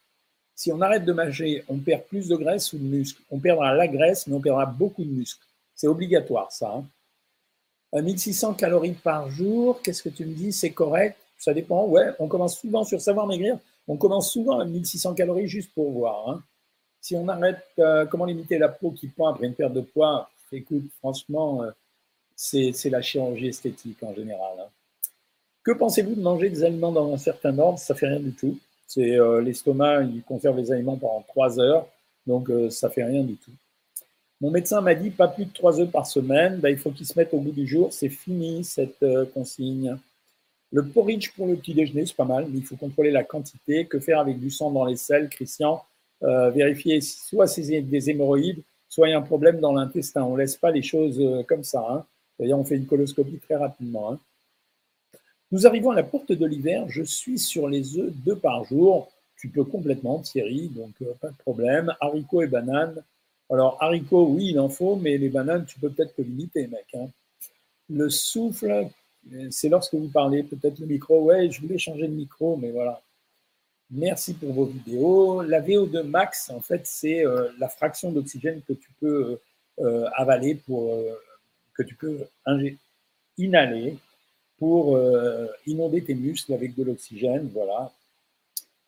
Si 0.54 0.72
on 0.72 0.80
arrête 0.80 1.04
de 1.04 1.12
manger, 1.12 1.62
on 1.68 1.76
perd 1.78 2.04
plus 2.04 2.28
de 2.28 2.36
graisse 2.36 2.72
ou 2.72 2.78
de 2.78 2.82
muscle. 2.82 3.22
On 3.30 3.38
perdra 3.38 3.74
la 3.74 3.86
graisse, 3.86 4.26
mais 4.26 4.34
on 4.34 4.40
perdra 4.40 4.66
beaucoup 4.66 5.04
de 5.04 5.10
muscle. 5.10 5.44
C'est 5.74 5.86
obligatoire, 5.86 6.50
ça. 6.50 6.82
1600 7.92 8.50
hein. 8.50 8.54
calories 8.54 8.92
par 8.92 9.30
jour, 9.30 9.80
qu'est-ce 9.82 10.02
que 10.02 10.08
tu 10.08 10.24
me 10.24 10.34
dis? 10.34 10.52
C'est 10.52 10.70
correct? 10.70 11.16
Ça 11.38 11.52
dépend. 11.52 11.86
Ouais, 11.86 12.10
on 12.18 12.26
commence 12.26 12.58
souvent 12.58 12.84
sur 12.84 13.00
savoir 13.00 13.26
maigrir. 13.26 13.58
On 13.88 13.96
commence 13.96 14.32
souvent 14.32 14.58
à 14.58 14.64
1600 14.64 15.14
calories 15.14 15.48
juste 15.48 15.72
pour 15.72 15.90
voir. 15.92 16.28
Hein. 16.28 16.42
Si 17.00 17.14
on 17.14 17.28
arrête, 17.28 17.62
euh, 17.78 18.04
comment 18.06 18.24
limiter 18.24 18.58
la 18.58 18.68
peau 18.68 18.90
qui 18.90 19.06
pend 19.06 19.28
après 19.28 19.46
une 19.46 19.54
perte 19.54 19.72
de 19.72 19.80
poids 19.80 20.28
Écoute, 20.52 20.84
franchement, 20.98 21.62
euh, 21.62 21.70
c'est 22.34 22.90
la 22.90 23.02
chirurgie 23.02 23.48
esthétique 23.48 24.02
en 24.02 24.14
général. 24.14 24.58
Hein. 24.58 24.68
Que 25.62 25.72
pensez-vous 25.72 26.14
de 26.14 26.20
manger 26.20 26.50
des 26.50 26.64
aliments 26.64 26.92
dans 26.92 27.12
un 27.12 27.16
certain 27.16 27.56
ordre? 27.58 27.78
Ça 27.78 27.94
fait 27.94 28.08
rien 28.08 28.20
du 28.20 28.32
tout. 28.32 28.58
C'est 28.88 29.18
euh, 29.18 29.40
l'estomac, 29.40 30.02
il 30.02 30.22
conserve 30.22 30.56
les 30.56 30.72
aliments 30.72 30.96
pendant 30.96 31.22
trois 31.22 31.60
heures, 31.60 31.86
donc 32.26 32.50
ça 32.70 32.90
fait 32.90 33.04
rien 33.04 33.22
du 33.22 33.36
tout. 33.36 33.52
Mon 34.40 34.50
médecin 34.50 34.80
m'a 34.80 34.94
dit 34.94 35.10
pas 35.10 35.28
plus 35.28 35.46
de 35.46 35.52
trois 35.52 35.80
œufs 35.80 35.90
par 35.90 36.06
semaine. 36.06 36.58
Ben, 36.58 36.70
il 36.70 36.78
faut 36.78 36.90
qu'il 36.90 37.06
se 37.06 37.18
mette 37.18 37.32
au 37.34 37.38
bout 37.38 37.52
du 37.52 37.66
jour. 37.66 37.92
C'est 37.92 38.08
fini 38.08 38.64
cette 38.64 39.04
consigne. 39.32 39.96
Le 40.72 40.84
porridge 40.84 41.32
pour 41.36 41.46
le 41.46 41.56
petit 41.56 41.74
déjeuner, 41.74 42.06
c'est 42.06 42.16
pas 42.16 42.24
mal, 42.24 42.46
mais 42.50 42.58
il 42.58 42.64
faut 42.64 42.76
contrôler 42.76 43.10
la 43.10 43.24
quantité. 43.24 43.86
Que 43.86 44.00
faire 44.00 44.20
avec 44.20 44.40
du 44.40 44.50
sang 44.50 44.70
dans 44.70 44.84
les 44.84 44.96
selles, 44.96 45.28
Christian? 45.28 45.82
Vérifier 46.22 47.00
soit 47.00 47.46
c'est 47.46 47.82
des 47.82 48.10
hémorroïdes, 48.10 48.62
soit 48.88 49.08
il 49.08 49.12
y 49.12 49.14
a 49.14 49.18
un 49.18 49.22
problème 49.22 49.60
dans 49.60 49.72
l'intestin. 49.72 50.24
On 50.24 50.34
ne 50.34 50.38
laisse 50.38 50.56
pas 50.56 50.70
les 50.70 50.82
choses 50.82 51.22
comme 51.46 51.62
ça. 51.62 51.86
Hein. 51.88 52.04
D'ailleurs, 52.38 52.58
on 52.58 52.64
fait 52.64 52.76
une 52.76 52.86
coloscopie 52.86 53.38
très 53.38 53.56
rapidement. 53.56 54.12
Hein. 54.12 54.18
Nous 55.52 55.66
arrivons 55.66 55.90
à 55.90 55.94
la 55.94 56.02
porte 56.02 56.32
de 56.32 56.46
l'hiver. 56.46 56.86
Je 56.88 57.02
suis 57.02 57.38
sur 57.38 57.68
les 57.68 57.98
œufs 57.98 58.12
deux 58.12 58.36
par 58.36 58.64
jour. 58.64 59.08
Tu 59.38 59.48
peux 59.48 59.64
complètement, 59.64 60.20
Thierry, 60.20 60.68
donc 60.68 60.94
euh, 61.02 61.12
pas 61.20 61.28
de 61.28 61.36
problème. 61.36 61.94
Haricots 62.00 62.42
et 62.42 62.46
bananes. 62.46 63.02
Alors, 63.50 63.76
haricots, 63.80 64.26
oui, 64.28 64.48
il 64.50 64.58
en 64.58 64.68
faut, 64.68 64.96
mais 64.96 65.18
les 65.18 65.28
bananes, 65.28 65.64
tu 65.66 65.78
peux 65.78 65.90
peut-être 65.90 66.16
te 66.16 66.22
limiter, 66.22 66.66
mec. 66.66 66.86
Hein. 66.94 67.08
Le 67.88 68.10
souffle, 68.10 68.88
c'est 69.50 69.68
lorsque 69.68 69.94
vous 69.94 70.08
parlez, 70.08 70.42
peut-être 70.42 70.78
le 70.78 70.86
micro. 70.86 71.20
Ouais, 71.22 71.50
je 71.50 71.60
voulais 71.60 71.78
changer 71.78 72.06
de 72.06 72.12
micro, 72.12 72.56
mais 72.56 72.70
voilà. 72.70 73.00
Merci 73.90 74.34
pour 74.34 74.52
vos 74.52 74.66
vidéos. 74.66 75.42
La 75.42 75.60
VO2 75.60 76.02
max, 76.02 76.50
en 76.50 76.60
fait, 76.60 76.82
c'est 76.84 77.24
euh, 77.24 77.48
la 77.58 77.68
fraction 77.68 78.10
d'oxygène 78.10 78.60
que 78.66 78.72
tu 78.72 78.90
peux 79.00 79.38
euh, 79.80 80.08
avaler 80.14 80.56
pour 80.56 80.98
que 81.74 81.82
tu 81.82 81.94
peux 81.94 82.26
inhaler 83.38 83.98
pour 84.58 84.96
euh, 84.96 85.46
inonder 85.66 86.02
tes 86.02 86.14
muscles 86.14 86.52
avec 86.54 86.74
de 86.74 86.84
l'oxygène, 86.84 87.50
voilà. 87.52 87.90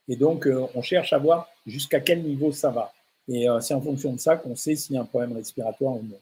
Et 0.08 0.16
donc, 0.16 0.46
euh, 0.46 0.66
on 0.74 0.82
cherche 0.82 1.12
à 1.12 1.18
voir 1.18 1.48
jusqu'à 1.66 2.00
quel 2.00 2.22
niveau 2.22 2.52
ça 2.52 2.70
va. 2.70 2.92
Et 3.28 3.48
euh, 3.48 3.60
c'est 3.60 3.74
en 3.74 3.82
fonction 3.82 4.12
de 4.12 4.18
ça 4.18 4.36
qu'on 4.36 4.56
sait 4.56 4.74
s'il 4.76 4.94
y 4.94 4.98
a 4.98 5.02
un 5.02 5.04
problème 5.04 5.34
respiratoire 5.34 5.94
ou 5.94 6.02
non. 6.02 6.18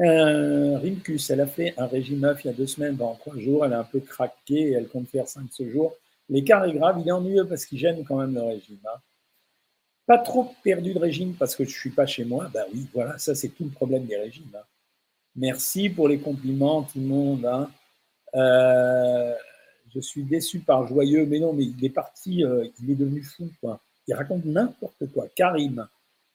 Rimkus, 0.00 1.30
elle 1.30 1.40
a 1.40 1.46
fait 1.46 1.74
un 1.76 1.86
régime 1.86 2.24
œuf 2.24 2.44
il 2.44 2.48
y 2.48 2.50
a 2.50 2.52
deux 2.52 2.66
semaines, 2.66 2.96
dans 2.96 3.14
trois 3.14 3.36
jours, 3.36 3.64
elle 3.64 3.72
a 3.72 3.80
un 3.80 3.84
peu 3.84 4.00
craqué 4.00 4.72
elle 4.72 4.88
compte 4.88 5.08
faire 5.08 5.28
cinq 5.28 5.46
ce 5.50 5.68
jour. 5.68 5.94
L'écart 6.28 6.64
est 6.64 6.72
grave, 6.72 6.98
il 7.00 7.08
est 7.08 7.12
ennuyeux 7.12 7.46
parce 7.46 7.64
qu'il 7.64 7.78
gêne 7.78 8.04
quand 8.04 8.16
même 8.16 8.34
le 8.34 8.42
régime. 8.42 8.78
Hein. 8.84 8.98
Pas 10.06 10.18
trop 10.18 10.54
perdu 10.62 10.94
de 10.94 10.98
régime 10.98 11.34
parce 11.34 11.56
que 11.56 11.64
je 11.64 11.70
ne 11.70 11.74
suis 11.74 11.90
pas 11.90 12.06
chez 12.06 12.24
moi. 12.24 12.50
Ben 12.52 12.64
oui, 12.72 12.86
voilà, 12.94 13.18
ça 13.18 13.34
c'est 13.34 13.48
tout 13.48 13.64
le 13.64 13.70
problème 13.70 14.06
des 14.06 14.16
régimes. 14.16 14.54
Hein. 14.54 14.64
Merci 15.36 15.88
pour 15.88 16.08
les 16.08 16.18
compliments, 16.18 16.82
tout 16.82 16.98
le 16.98 17.06
monde. 17.06 17.44
Hein. 17.46 17.70
Euh, 18.34 19.34
je 19.94 20.00
suis 20.00 20.22
déçu 20.22 20.60
par 20.60 20.86
Joyeux, 20.86 21.26
mais 21.26 21.38
non, 21.38 21.52
mais 21.52 21.64
il 21.64 21.84
est 21.84 21.90
parti, 21.90 22.44
euh, 22.44 22.66
il 22.82 22.90
est 22.90 22.94
devenu 22.94 23.22
fou. 23.22 23.50
Quoi. 23.60 23.80
Il 24.06 24.14
raconte 24.14 24.44
n'importe 24.44 25.10
quoi. 25.12 25.26
Karim, 25.34 25.86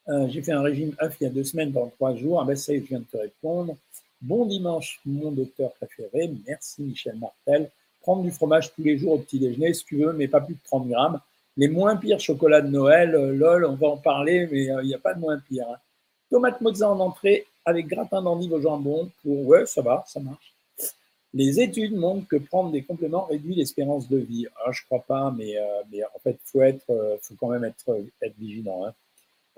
euh, 0.09 0.27
j'ai 0.29 0.41
fait 0.41 0.51
un 0.51 0.61
régime 0.61 0.95
œuf 1.01 1.15
il 1.19 1.23
y 1.23 1.27
a 1.27 1.29
deux 1.29 1.43
semaines, 1.43 1.71
dans 1.71 1.87
trois 1.89 2.15
jours. 2.15 2.41
Ah 2.41 2.45
ben 2.45 2.55
ça, 2.55 2.73
je 2.73 2.79
viens 2.79 2.99
de 2.99 3.05
te 3.05 3.17
répondre. 3.17 3.75
Bon 4.21 4.45
dimanche, 4.45 4.99
mon 5.05 5.31
docteur 5.31 5.73
préféré. 5.73 6.31
Merci, 6.47 6.83
Michel 6.83 7.17
Martel. 7.17 7.69
Prendre 8.01 8.23
du 8.23 8.31
fromage 8.31 8.73
tous 8.73 8.83
les 8.83 8.97
jours 8.97 9.13
au 9.13 9.17
petit 9.19 9.39
déjeuner, 9.39 9.73
si 9.73 9.85
tu 9.85 9.97
veux, 9.97 10.13
mais 10.13 10.27
pas 10.27 10.41
plus 10.41 10.55
de 10.55 10.59
30 10.63 10.87
grammes. 10.87 11.19
Les 11.55 11.67
moins 11.67 11.95
pires 11.95 12.19
chocolats 12.19 12.61
de 12.61 12.67
Noël, 12.67 13.11
lol, 13.11 13.65
on 13.65 13.75
va 13.75 13.87
en 13.87 13.97
parler, 13.97 14.47
mais 14.51 14.65
il 14.65 14.87
n'y 14.87 14.95
a 14.95 14.99
pas 14.99 15.13
de 15.13 15.19
moins 15.19 15.39
pire. 15.39 15.67
Hein. 15.69 15.77
Tomate 16.29 16.61
mozza 16.61 16.89
en 16.89 16.99
entrée 16.99 17.45
avec 17.63 17.87
gratin 17.87 18.21
d'endive 18.21 18.53
au 18.53 18.61
jambon. 18.61 19.09
Pour... 19.21 19.45
Ouais, 19.45 19.65
ça 19.65 19.81
va, 19.81 20.03
ça 20.07 20.19
marche. 20.19 20.53
Les 21.33 21.59
études 21.59 21.95
montrent 21.95 22.27
que 22.27 22.35
prendre 22.35 22.71
des 22.71 22.83
compléments 22.83 23.25
réduit 23.25 23.55
l'espérance 23.55 24.07
de 24.07 24.17
vie. 24.17 24.47
Alors, 24.59 24.73
je 24.73 24.83
ne 24.83 24.85
crois 24.85 25.03
pas, 25.07 25.31
mais, 25.35 25.57
euh, 25.57 25.81
en 26.15 26.19
fait, 26.19 26.37
il 26.39 26.45
faut, 26.45 26.61
euh, 26.61 27.17
faut 27.21 27.35
quand 27.39 27.49
même 27.49 27.63
être, 27.63 27.97
être 28.21 28.37
vigilant. 28.37 28.85
Hein. 28.85 28.93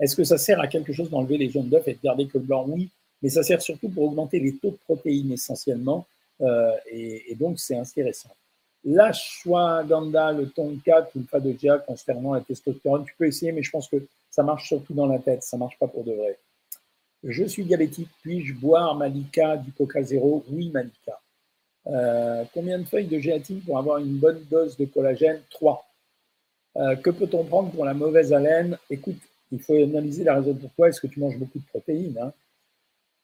Est-ce 0.00 0.16
que 0.16 0.24
ça 0.24 0.38
sert 0.38 0.60
à 0.60 0.66
quelque 0.66 0.92
chose 0.92 1.10
d'enlever 1.10 1.38
les 1.38 1.48
jaunes 1.48 1.68
d'œufs 1.68 1.86
et 1.88 1.94
de 1.94 1.98
garder 2.02 2.26
que 2.26 2.38
le 2.38 2.44
blanc? 2.44 2.64
Oui, 2.68 2.90
mais 3.22 3.28
ça 3.28 3.42
sert 3.42 3.62
surtout 3.62 3.88
pour 3.88 4.04
augmenter 4.04 4.38
les 4.38 4.56
taux 4.56 4.70
de 4.70 4.78
protéines 4.84 5.32
essentiellement, 5.32 6.06
euh, 6.42 6.72
et, 6.90 7.34
donc 7.34 7.58
c'est 7.58 7.76
intéressant. 7.76 8.30
L'ashwagandha, 8.84 10.32
le 10.32 10.48
tonka 10.50 11.08
ou 11.14 11.20
le 11.20 11.24
fadoja 11.24 11.78
concernant 11.78 12.34
la 12.34 12.40
testostérone, 12.40 13.04
tu 13.04 13.14
peux 13.18 13.26
essayer, 13.26 13.52
mais 13.52 13.62
je 13.62 13.70
pense 13.70 13.88
que 13.88 14.06
ça 14.30 14.42
marche 14.42 14.68
surtout 14.68 14.94
dans 14.94 15.06
la 15.06 15.18
tête, 15.18 15.42
ça 15.42 15.56
ne 15.56 15.60
marche 15.60 15.78
pas 15.78 15.88
pour 15.88 16.04
de 16.04 16.12
vrai. 16.12 16.38
Je 17.24 17.44
suis 17.44 17.64
diabétique, 17.64 18.08
puis-je 18.22 18.54
boire 18.54 18.94
Malika 18.94 19.56
du 19.56 19.72
Coca 19.72 20.02
Zéro 20.02 20.44
Oui, 20.50 20.70
Malika. 20.70 21.18
Euh, 21.88 22.44
combien 22.52 22.78
de 22.78 22.84
feuilles 22.84 23.06
de 23.06 23.18
gélatine 23.18 23.60
pour 23.60 23.78
avoir 23.78 23.98
une 23.98 24.18
bonne 24.18 24.44
dose 24.50 24.76
de 24.76 24.84
collagène? 24.84 25.40
3. 25.50 25.84
Euh, 26.76 26.96
que 26.96 27.10
peut-on 27.10 27.44
prendre 27.44 27.70
pour 27.70 27.84
la 27.84 27.94
mauvaise 27.94 28.32
haleine? 28.32 28.76
Écoute, 28.90 29.18
il 29.52 29.60
faut 29.60 29.74
analyser 29.74 30.24
la 30.24 30.34
raison 30.34 30.54
pourquoi 30.54 30.88
est-ce 30.88 31.00
que 31.00 31.06
tu 31.06 31.20
manges 31.20 31.38
beaucoup 31.38 31.58
de 31.58 31.66
protéines. 31.66 32.18
Hein. 32.20 32.32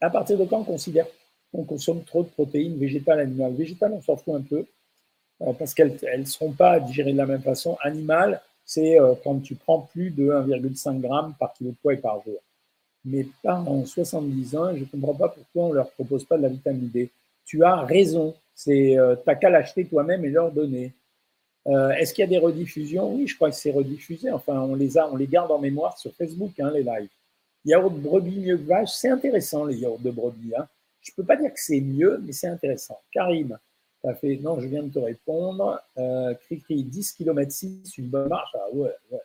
À 0.00 0.10
partir 0.10 0.38
de 0.38 0.44
quand 0.44 0.60
on 0.60 0.64
considère 0.64 1.06
qu'on 1.52 1.64
consomme 1.64 2.02
trop 2.04 2.22
de 2.22 2.28
protéines 2.28 2.78
végétales, 2.78 3.20
animales? 3.20 3.54
Végétales, 3.54 3.92
on 3.92 4.00
s'en 4.00 4.16
fout 4.16 4.34
un 4.34 4.42
peu, 4.42 4.66
euh, 5.42 5.52
parce 5.52 5.74
qu'elles 5.74 5.98
ne 6.18 6.24
seront 6.24 6.52
pas 6.52 6.80
digérées 6.80 7.12
de 7.12 7.18
la 7.18 7.26
même 7.26 7.42
façon. 7.42 7.76
Animales, 7.82 8.40
c'est 8.64 8.96
quand 9.24 9.40
tu 9.40 9.56
prends 9.56 9.80
plus 9.80 10.10
de 10.10 10.30
1,5 10.30 11.02
g 11.02 11.08
par 11.38 11.52
kilo 11.52 11.70
de 11.70 11.76
poids 11.82 11.94
et 11.94 11.98
par 11.98 12.22
jour. 12.22 12.40
Mais 13.04 13.26
pas 13.42 13.56
en 13.56 13.84
70 13.84 14.56
ans, 14.56 14.74
je 14.74 14.80
ne 14.80 14.84
comprends 14.84 15.14
pas 15.14 15.28
pourquoi 15.28 15.64
on 15.64 15.68
ne 15.70 15.74
leur 15.74 15.90
propose 15.90 16.24
pas 16.24 16.36
de 16.36 16.42
la 16.42 16.48
vitamine 16.48 16.88
D. 16.88 17.10
Tu 17.44 17.64
as 17.64 17.80
raison, 17.82 18.34
c'est 18.54 18.96
euh, 18.96 19.16
t'as 19.16 19.34
qu'à 19.34 19.50
l'acheter 19.50 19.84
toi-même 19.84 20.24
et 20.24 20.30
leur 20.30 20.52
donner. 20.52 20.92
Euh, 21.68 21.90
est-ce 21.90 22.12
qu'il 22.12 22.22
y 22.22 22.24
a 22.24 22.28
des 22.28 22.38
rediffusions? 22.38 23.14
Oui, 23.14 23.26
je 23.26 23.36
crois 23.36 23.50
que 23.50 23.56
c'est 23.56 23.70
rediffusé. 23.70 24.30
Enfin, 24.30 24.60
on 24.60 24.74
les 24.74 24.98
a, 24.98 25.08
on 25.10 25.16
les 25.16 25.26
garde 25.26 25.50
en 25.50 25.58
mémoire 25.58 25.96
sur 25.98 26.12
Facebook, 26.14 26.52
hein, 26.58 26.70
les 26.72 26.82
lives. 26.82 27.08
Yaourt 27.64 27.94
de 27.94 28.00
brebis 28.00 28.40
mieux 28.40 28.56
que 28.56 28.64
vache, 28.64 28.90
c'est 28.90 29.08
intéressant 29.08 29.64
les 29.64 29.76
yaourts 29.76 30.00
de 30.00 30.10
brebis. 30.10 30.54
Hein. 30.56 30.66
Je 31.00 31.12
peux 31.16 31.24
pas 31.24 31.36
dire 31.36 31.52
que 31.52 31.60
c'est 31.60 31.80
mieux, 31.80 32.20
mais 32.24 32.32
c'est 32.32 32.48
intéressant. 32.48 32.98
Karim, 33.12 33.58
as 34.04 34.14
fait, 34.14 34.36
non, 34.36 34.58
je 34.60 34.66
viens 34.66 34.82
de 34.82 34.92
te 34.92 34.98
répondre. 34.98 35.80
Euh, 35.98 36.34
Cri-cri, 36.34 36.82
10 36.82 37.12
km 37.12 37.52
6, 37.52 37.98
une 37.98 38.08
bonne 38.08 38.28
marche. 38.28 38.50
Ah 38.54 38.66
ouais, 38.72 38.90
ouais. 39.10 39.20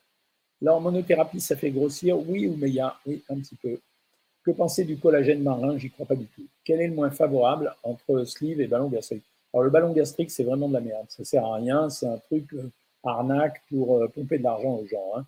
Ça 1.40 1.56
fait 1.56 1.72
grossir 1.72 2.18
Oui 2.28 2.48
ou 2.48 2.56
meilleur 2.56 3.00
Oui, 3.06 3.24
un 3.30 3.40
petit 3.40 3.56
peu. 3.56 3.80
Que 4.44 4.52
penser 4.52 4.86
du 4.86 4.98
collagène 4.98 5.42
marin? 5.42 5.78
J'y 5.78 5.90
crois 5.90 6.06
pas 6.06 6.16
du 6.16 6.26
tout. 6.28 6.46
Quel 6.64 6.82
est 6.82 6.88
le 6.88 6.94
moins 6.94 7.12
favorable 7.12 7.76
entre 7.84 8.24
sleeve 8.24 8.62
et 8.62 8.68
ballon 8.68 8.88
gastrique? 8.88 9.26
Alors, 9.54 9.64
le 9.64 9.70
ballon 9.70 9.94
gastrique, 9.94 10.32
c'est 10.32 10.44
vraiment 10.44 10.68
de 10.68 10.74
la 10.74 10.82
merde. 10.82 11.06
Ça 11.10 11.24
sert 11.24 11.46
à 11.46 11.56
rien. 11.56 11.90
C'est 11.90 12.08
un 12.08 12.18
truc 12.18 12.54
euh, 12.54 12.72
arnaque 13.04 13.62
pour 13.70 13.98
euh, 13.98 14.08
pomper 14.08 14.38
de 14.38 14.44
l'argent 14.44 14.76
aux 14.76 14.86
gens. 14.86 15.12
Hein. 15.16 15.26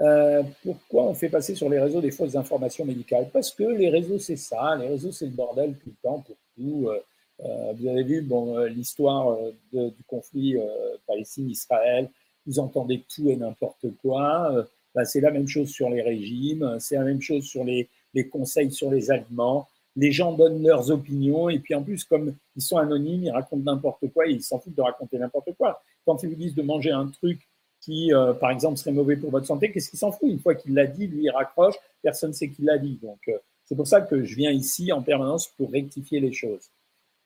Euh, 0.00 0.42
pourquoi 0.64 1.04
on 1.04 1.14
fait 1.14 1.28
passer 1.28 1.54
sur 1.54 1.68
les 1.68 1.78
réseaux 1.78 2.00
des 2.00 2.10
fausses 2.10 2.34
informations 2.34 2.84
médicales? 2.84 3.30
Parce 3.32 3.52
que 3.52 3.62
les 3.62 3.90
réseaux, 3.90 4.18
c'est 4.18 4.36
ça. 4.36 4.76
Les 4.76 4.88
réseaux, 4.88 5.12
c'est 5.12 5.26
le 5.26 5.32
bordel 5.32 5.76
tout 5.78 5.90
le 5.90 5.96
temps 6.02 6.20
pour 6.20 6.36
tout. 6.56 6.88
vous 7.38 7.88
avez 7.88 8.02
vu 8.02 8.20
bon, 8.22 8.58
l'histoire 8.64 9.38
du 9.72 10.02
conflit 10.08 10.56
Palestine-Israël. 11.06 12.10
Vous 12.44 12.58
entendez 12.58 13.04
tout 13.08 13.30
et 13.30 13.36
n'importe 13.36 13.86
quoi. 14.02 14.66
Bah, 14.96 15.04
c'est 15.04 15.20
la 15.20 15.30
même 15.30 15.46
chose 15.46 15.68
sur 15.68 15.88
les 15.90 16.02
régimes. 16.02 16.76
C'est 16.80 16.96
la 16.96 17.04
même 17.04 17.20
chose 17.20 17.44
sur 17.44 17.62
les, 17.62 17.88
les 18.14 18.28
conseils 18.28 18.72
sur 18.72 18.90
les 18.90 19.12
aliments. 19.12 19.68
Les 19.96 20.10
gens 20.10 20.32
donnent 20.32 20.62
leurs 20.62 20.90
opinions 20.90 21.48
et 21.48 21.58
puis 21.58 21.74
en 21.74 21.82
plus, 21.82 22.04
comme 22.04 22.34
ils 22.56 22.62
sont 22.62 22.76
anonymes, 22.76 23.24
ils 23.24 23.30
racontent 23.30 23.62
n'importe 23.62 24.12
quoi 24.12 24.26
et 24.26 24.32
ils 24.32 24.42
s'en 24.42 24.58
foutent 24.58 24.74
de 24.74 24.82
raconter 24.82 25.18
n'importe 25.18 25.52
quoi. 25.56 25.82
Quand 26.04 26.22
ils 26.22 26.28
vous 26.28 26.34
disent 26.34 26.54
de 26.54 26.62
manger 26.62 26.90
un 26.90 27.06
truc 27.06 27.40
qui, 27.80 28.12
euh, 28.12 28.32
par 28.32 28.50
exemple, 28.50 28.78
serait 28.78 28.92
mauvais 28.92 29.16
pour 29.16 29.30
votre 29.30 29.46
santé, 29.46 29.70
qu'est-ce 29.70 29.90
qu'il 29.90 29.98
s'en 29.98 30.10
fout 30.10 30.28
Une 30.28 30.40
fois 30.40 30.54
qu'il 30.54 30.74
l'a 30.74 30.86
dit, 30.86 31.06
lui, 31.06 31.24
il 31.24 31.30
raccroche, 31.30 31.74
personne 32.02 32.30
ne 32.30 32.34
sait 32.34 32.48
qu'il 32.48 32.64
l'a 32.64 32.78
dit. 32.78 32.98
Donc, 33.02 33.18
euh, 33.28 33.38
c'est 33.66 33.76
pour 33.76 33.86
ça 33.86 34.00
que 34.00 34.24
je 34.24 34.34
viens 34.36 34.50
ici 34.50 34.90
en 34.92 35.02
permanence 35.02 35.48
pour 35.48 35.70
rectifier 35.70 36.20
les 36.20 36.32
choses. 36.32 36.70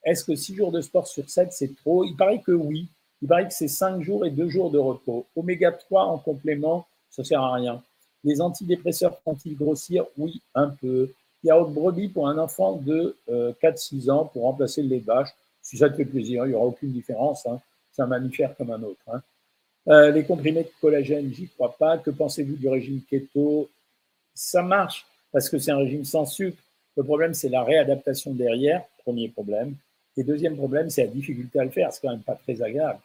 Est-ce 0.04 0.24
que 0.24 0.34
6 0.34 0.54
jours 0.54 0.72
de 0.72 0.80
sport 0.80 1.06
sur 1.06 1.28
7, 1.28 1.52
c'est 1.52 1.74
trop? 1.76 2.04
Il 2.04 2.16
paraît 2.16 2.40
que 2.40 2.52
oui. 2.52 2.88
Il 3.20 3.28
paraît 3.28 3.46
que 3.46 3.54
c'est 3.54 3.68
5 3.68 4.00
jours 4.02 4.24
et 4.24 4.30
2 4.30 4.48
jours 4.48 4.70
de 4.70 4.78
repos. 4.78 5.26
Oméga 5.36 5.72
3 5.72 6.04
en 6.04 6.18
complément, 6.18 6.86
ça 7.10 7.24
sert 7.24 7.40
à 7.40 7.54
rien. 7.54 7.82
Les 8.24 8.40
antidépresseurs 8.40 9.18
font-ils 9.20 9.56
grossir? 9.56 10.06
Oui, 10.16 10.40
un 10.54 10.70
peu. 10.70 11.10
Yaourt 11.44 11.70
brebis 11.70 12.08
pour 12.08 12.28
un 12.28 12.38
enfant 12.38 12.76
de 12.76 13.16
4-6 13.28 14.08
euh, 14.08 14.12
ans 14.12 14.24
pour 14.26 14.42
remplacer 14.42 14.82
le 14.82 14.88
lait 14.88 15.00
de 15.00 15.04
vache. 15.04 15.30
Si 15.62 15.76
ça 15.76 15.88
te 15.90 15.96
fait 15.96 16.04
plaisir, 16.04 16.46
il 16.46 16.50
n'y 16.50 16.54
aura 16.54 16.66
aucune 16.66 16.92
différence. 16.92 17.46
Hein. 17.46 17.60
C'est 17.92 18.02
un 18.02 18.06
mammifère 18.06 18.56
comme 18.56 18.70
un 18.70 18.82
autre. 18.82 19.00
Hein. 19.12 19.20
Euh, 19.88 20.10
les 20.10 20.24
comprimés 20.24 20.64
de 20.64 20.70
collagène, 20.80 21.32
j'y 21.32 21.48
crois 21.48 21.74
pas. 21.78 21.98
Que 21.98 22.10
pensez-vous 22.10 22.56
du 22.56 22.68
régime 22.68 23.00
keto? 23.08 23.68
Ça 24.34 24.62
marche 24.62 25.06
parce 25.32 25.48
que 25.48 25.58
c'est 25.58 25.70
un 25.70 25.78
régime 25.78 26.04
sans 26.04 26.26
sucre. 26.26 26.58
Le 26.96 27.04
problème, 27.04 27.34
c'est 27.34 27.48
la 27.48 27.62
réadaptation 27.62 28.32
derrière, 28.32 28.84
premier 29.04 29.28
problème. 29.28 29.74
Et 30.16 30.24
deuxième 30.24 30.56
problème, 30.56 30.90
c'est 30.90 31.04
la 31.04 31.12
difficulté 31.12 31.60
à 31.60 31.64
le 31.64 31.70
faire. 31.70 31.92
C'est 31.92 32.02
quand 32.02 32.10
même 32.10 32.22
pas 32.22 32.34
très 32.34 32.60
agréable. 32.60 32.98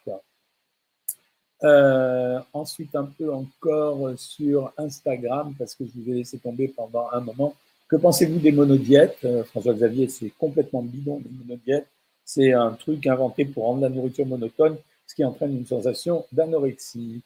Euh, 1.63 2.39
ensuite, 2.53 2.95
un 2.95 3.05
peu 3.05 3.31
encore 3.31 4.11
sur 4.17 4.73
Instagram, 4.77 5.53
parce 5.57 5.75
que 5.75 5.85
je 5.85 5.91
vous 5.95 6.09
ai 6.09 6.15
laissé 6.15 6.37
tomber 6.39 6.67
pendant 6.67 7.07
un 7.11 7.21
moment. 7.21 7.55
Que 7.93 7.97
pensez-vous 7.99 8.39
des 8.39 8.51
monodiètes? 8.51 9.19
Euh, 9.23 9.43
François 9.43 9.75
Xavier, 9.75 10.07
c'est 10.07 10.31
complètement 10.39 10.81
bidon, 10.81 11.21
les 11.23 11.45
monodiètes. 11.45 11.85
C'est 12.25 12.51
un 12.51 12.71
truc 12.71 13.05
inventé 13.05 13.45
pour 13.45 13.65
rendre 13.65 13.81
la 13.81 13.89
nourriture 13.89 14.25
monotone, 14.25 14.77
ce 15.05 15.13
qui 15.13 15.23
entraîne 15.23 15.55
une 15.55 15.67
sensation 15.67 16.25
d'anorexie. 16.31 17.21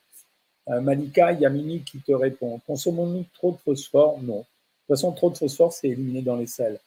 Euh, 0.67 0.81
Malika 0.81 1.31
Yamini 1.31 1.83
qui 1.83 1.99
te 1.99 2.11
répond 2.11 2.59
Consommons-nous 2.67 3.23
trop 3.33 3.53
de 3.53 3.57
phosphore? 3.59 4.19
Non. 4.21 4.39
De 4.39 4.41
toute 4.41 4.47
façon, 4.89 5.13
trop 5.13 5.29
de 5.29 5.37
phosphore, 5.37 5.71
c'est 5.71 5.87
éliminé 5.87 6.21
dans 6.21 6.35
les 6.35 6.47
selles. 6.47 6.81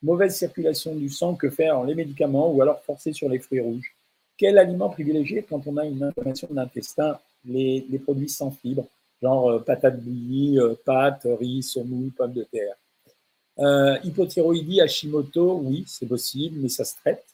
Mauvaise 0.00 0.36
circulation 0.36 0.94
du 0.94 1.08
sang, 1.08 1.34
que 1.34 1.50
faire 1.50 1.82
Les 1.82 1.96
médicaments 1.96 2.52
ou 2.52 2.62
alors 2.62 2.84
forcer 2.84 3.12
sur 3.12 3.28
les 3.28 3.40
fruits 3.40 3.58
rouges? 3.58 3.96
Quel 4.38 4.58
aliment 4.58 4.90
privilégié 4.90 5.42
quand 5.42 5.66
on 5.66 5.76
a 5.76 5.84
une 5.84 6.04
inflammation 6.04 6.46
de 6.48 6.54
l'intestin? 6.54 7.18
Les, 7.44 7.84
produits 8.04 8.28
sans 8.28 8.52
fibres, 8.52 8.86
genre 9.20 9.50
euh, 9.50 9.58
patates 9.58 10.00
bouillies, 10.00 10.60
euh, 10.60 10.76
pâtes, 10.84 11.26
riz, 11.40 11.64
semoule, 11.64 12.12
pommes 12.12 12.32
de 12.32 12.44
terre. 12.44 12.76
Euh, 13.58 13.98
hypothyroïdie, 14.02 14.80
Hashimoto, 14.80 15.60
oui, 15.62 15.84
c'est 15.86 16.06
possible, 16.06 16.58
mais 16.60 16.68
ça 16.68 16.84
se 16.84 16.96
traite. 16.96 17.24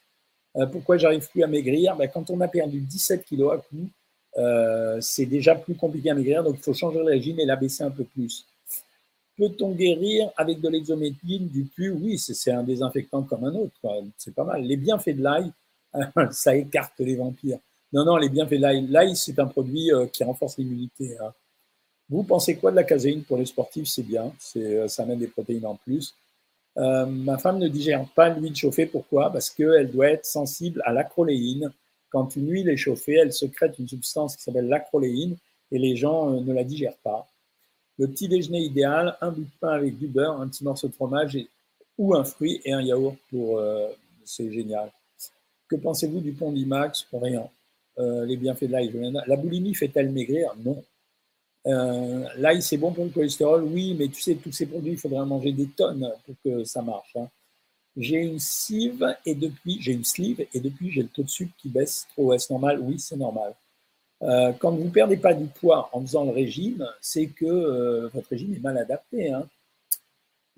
Euh, 0.56 0.66
pourquoi 0.66 0.98
j'arrive 0.98 1.28
plus 1.28 1.42
à 1.42 1.46
maigrir? 1.46 1.96
Ben, 1.96 2.08
Quand 2.08 2.28
on 2.30 2.40
a 2.40 2.48
perdu 2.48 2.80
17 2.80 3.24
kilos 3.24 3.52
à 3.52 3.58
coup, 3.58 3.88
c'est 5.00 5.26
déjà 5.26 5.54
plus 5.54 5.74
compliqué 5.74 6.10
à 6.10 6.14
maigrir, 6.14 6.44
donc 6.44 6.56
il 6.58 6.62
faut 6.62 6.74
changer 6.74 6.98
le 6.98 7.04
régime 7.04 7.40
et 7.40 7.44
l'abaisser 7.44 7.82
un 7.82 7.90
peu 7.90 8.04
plus. 8.04 8.46
Peut-on 9.36 9.72
guérir 9.72 10.30
avec 10.36 10.60
de 10.60 10.68
l'exométhyline, 10.68 11.48
du 11.48 11.64
pu? 11.64 11.90
Oui, 11.90 12.18
c'est 12.18 12.50
un 12.52 12.62
désinfectant 12.62 13.22
comme 13.22 13.44
un 13.44 13.54
autre, 13.54 13.74
c'est 14.18 14.34
pas 14.34 14.44
mal. 14.44 14.62
Les 14.62 14.76
bienfaits 14.76 15.16
de 15.16 15.22
l'ail, 15.22 15.50
ça 16.30 16.54
écarte 16.54 16.98
les 16.98 17.16
vampires. 17.16 17.58
Non, 17.92 18.04
non, 18.04 18.16
les 18.16 18.28
bienfaits 18.28 18.54
de 18.54 18.62
l'ail. 18.62 18.86
L'ail, 18.86 19.16
c'est 19.16 19.38
un 19.38 19.46
produit 19.46 19.92
euh, 19.92 20.06
qui 20.06 20.22
renforce 20.22 20.58
l'immunité. 20.58 21.16
Hein. 21.18 21.32
Vous 22.10 22.24
pensez 22.24 22.56
quoi 22.56 22.70
de 22.70 22.76
la 22.76 22.84
caséine 22.84 23.22
pour 23.22 23.36
les 23.38 23.46
sportifs? 23.46 23.86
C'est 23.86 24.02
bien, 24.02 24.32
euh, 24.56 24.88
ça 24.88 25.04
amène 25.04 25.18
des 25.18 25.28
protéines 25.28 25.66
en 25.66 25.76
plus. 25.76 26.14
Euh, 26.76 27.06
ma 27.06 27.38
femme 27.38 27.58
ne 27.58 27.68
digère 27.68 28.04
pas 28.14 28.28
l'huile 28.28 28.54
chauffée. 28.54 28.86
Pourquoi? 28.86 29.32
Parce 29.32 29.50
qu'elle 29.50 29.90
doit 29.90 30.10
être 30.10 30.26
sensible 30.26 30.82
à 30.84 30.92
l'acroléine. 30.92 31.72
Quand 32.10 32.34
une 32.36 32.50
huile 32.50 32.68
est 32.68 32.76
chauffée, 32.76 33.14
elle 33.14 33.32
secrète 33.32 33.78
une 33.78 33.88
substance 33.88 34.36
qui 34.36 34.42
s'appelle 34.42 34.68
l'acroléine 34.68 35.36
et 35.70 35.78
les 35.78 35.94
gens 35.96 36.30
ne 36.30 36.52
la 36.52 36.64
digèrent 36.64 36.98
pas. 37.04 37.28
Le 37.98 38.08
petit 38.08 38.28
déjeuner 38.28 38.60
idéal, 38.60 39.16
un 39.20 39.30
bout 39.30 39.42
de 39.42 39.58
pain 39.60 39.70
avec 39.70 39.96
du 39.98 40.08
beurre, 40.08 40.40
un 40.40 40.48
petit 40.48 40.64
morceau 40.64 40.88
de 40.88 40.92
fromage 40.92 41.38
ou 41.96 42.14
un 42.14 42.24
fruit 42.24 42.60
et 42.64 42.72
un 42.72 42.82
yaourt 42.82 43.16
pour. 43.30 43.62
c'est 44.24 44.50
génial. 44.50 44.90
Que 45.68 45.76
pensez-vous 45.76 46.20
du 46.20 46.32
pont 46.32 46.50
d'Imax? 46.50 47.06
Rien. 47.12 47.48
Euh, 47.98 48.24
les 48.24 48.36
bienfaits 48.36 48.64
de 48.64 48.72
l'ail. 48.72 49.12
La 49.26 49.36
boulimie 49.36 49.74
fait-elle 49.74 50.10
maigrir? 50.10 50.52
Non. 50.64 50.82
Euh, 51.66 52.26
l'ail, 52.36 52.62
c'est 52.62 52.76
bon 52.76 52.92
pour 52.92 53.04
le 53.04 53.10
cholestérol 53.10 53.64
Oui, 53.64 53.94
mais 53.98 54.08
tu 54.08 54.20
sais, 54.20 54.34
tous 54.36 54.52
ces 54.52 54.66
produits, 54.66 54.92
il 54.92 54.98
faudrait 54.98 55.20
en 55.20 55.26
manger 55.26 55.52
des 55.52 55.66
tonnes 55.66 56.10
pour 56.24 56.34
que 56.44 56.64
ça 56.64 56.82
marche. 56.82 57.16
Hein. 57.16 57.28
J'ai 57.96 58.18
une 58.18 58.38
sleeve 58.38 59.16
et 59.26 59.34
depuis, 59.34 59.78
j'ai 59.80 59.92
une 59.92 60.04
sleeve 60.04 60.46
et 60.54 60.60
depuis, 60.60 60.90
j'ai 60.90 61.02
le 61.02 61.08
taux 61.08 61.22
de 61.22 61.28
sucre 61.28 61.52
qui 61.58 61.68
baisse 61.68 62.06
trop. 62.12 62.32
Est-ce 62.32 62.52
normal? 62.52 62.80
Oui, 62.80 62.98
c'est 62.98 63.16
normal. 63.16 63.54
Euh, 64.22 64.52
quand 64.52 64.72
vous 64.72 64.84
ne 64.84 64.90
perdez 64.90 65.16
pas 65.16 65.34
du 65.34 65.46
poids 65.46 65.90
en 65.92 66.00
faisant 66.02 66.24
le 66.24 66.30
régime, 66.30 66.86
c'est 67.00 67.26
que 67.26 68.08
votre 68.12 68.28
régime 68.28 68.54
est 68.54 68.60
mal 68.60 68.78
adapté. 68.78 69.32
Hein. 69.32 69.46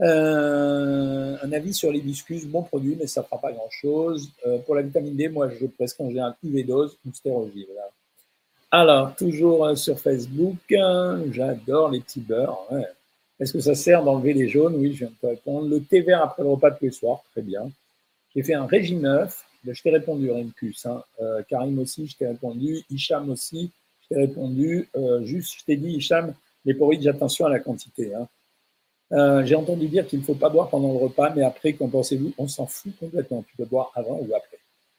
Euh, 0.02 1.36
un 1.42 1.52
avis 1.52 1.72
sur 1.72 1.92
l'hibiscus, 1.92 2.46
bon 2.46 2.62
produit, 2.62 2.96
mais 2.98 3.06
ça 3.06 3.20
ne 3.20 3.26
fera 3.26 3.40
pas 3.40 3.52
grand-chose. 3.52 4.30
Euh, 4.46 4.58
pour 4.58 4.74
la 4.74 4.82
vitamine 4.82 5.14
D, 5.14 5.28
moi, 5.28 5.48
je 5.48 5.66
presque 5.66 6.00
en 6.00 6.08
général 6.08 6.34
UV 6.42 6.64
dose 6.64 6.98
ou 7.06 7.12
stérogile. 7.12 7.66
Alors, 8.74 9.14
toujours 9.14 9.66
euh, 9.66 9.74
sur 9.76 10.00
Facebook, 10.00 10.56
j'adore 11.30 11.90
les 11.90 12.00
petits 12.00 12.20
beurres. 12.20 12.66
Est-ce 13.38 13.52
que 13.52 13.60
ça 13.60 13.74
sert 13.74 14.02
d'enlever 14.02 14.32
les 14.32 14.48
jaunes? 14.48 14.74
Oui, 14.76 14.92
je 14.92 15.00
viens 15.00 15.10
de 15.10 15.14
te 15.20 15.26
répondre. 15.26 15.68
Le 15.68 15.80
thé 15.82 16.00
vert 16.00 16.22
après 16.22 16.42
le 16.42 16.48
repas 16.48 16.70
tous 16.70 16.86
les 16.86 16.90
soirs, 16.90 17.22
très 17.32 17.42
bien. 17.42 17.70
J'ai 18.34 18.42
fait 18.42 18.54
un 18.54 18.66
régime 18.66 19.02
neuf. 19.02 19.44
Ben, 19.62 19.74
je 19.74 19.82
t'ai 19.82 19.90
répondu, 19.90 20.30
Rimkus. 20.30 20.86
Hein. 20.86 21.04
Karim 21.48 21.78
aussi, 21.78 22.08
je 22.08 22.16
t'ai 22.16 22.26
répondu. 22.26 22.80
Hicham 22.90 23.30
aussi, 23.30 23.70
je 24.02 24.08
t'ai 24.08 24.20
répondu. 24.22 24.88
juste, 25.22 25.60
je 25.60 25.64
t'ai 25.64 25.76
dit, 25.76 25.90
Hicham, 25.90 26.34
les 26.64 26.74
porridge, 26.74 27.06
attention 27.06 27.46
à 27.46 27.50
la 27.50 27.60
quantité. 27.60 28.14
Hein. 28.14 28.26
Euh, 29.12 29.44
j'ai 29.44 29.54
entendu 29.54 29.88
dire 29.88 30.06
qu'il 30.06 30.20
ne 30.20 30.24
faut 30.24 30.34
pas 30.34 30.48
boire 30.48 30.70
pendant 30.70 30.92
le 30.92 30.98
repas, 30.98 31.30
mais 31.34 31.42
après, 31.42 31.74
qu'en 31.74 31.88
pensez-vous? 31.88 32.32
On 32.38 32.48
s'en 32.48 32.66
fout 32.66 32.92
complètement. 32.98 33.44
Tu 33.46 33.56
peux 33.56 33.66
boire 33.66 33.92
avant 33.94 34.18
ou 34.18 34.34
après. 34.34 34.58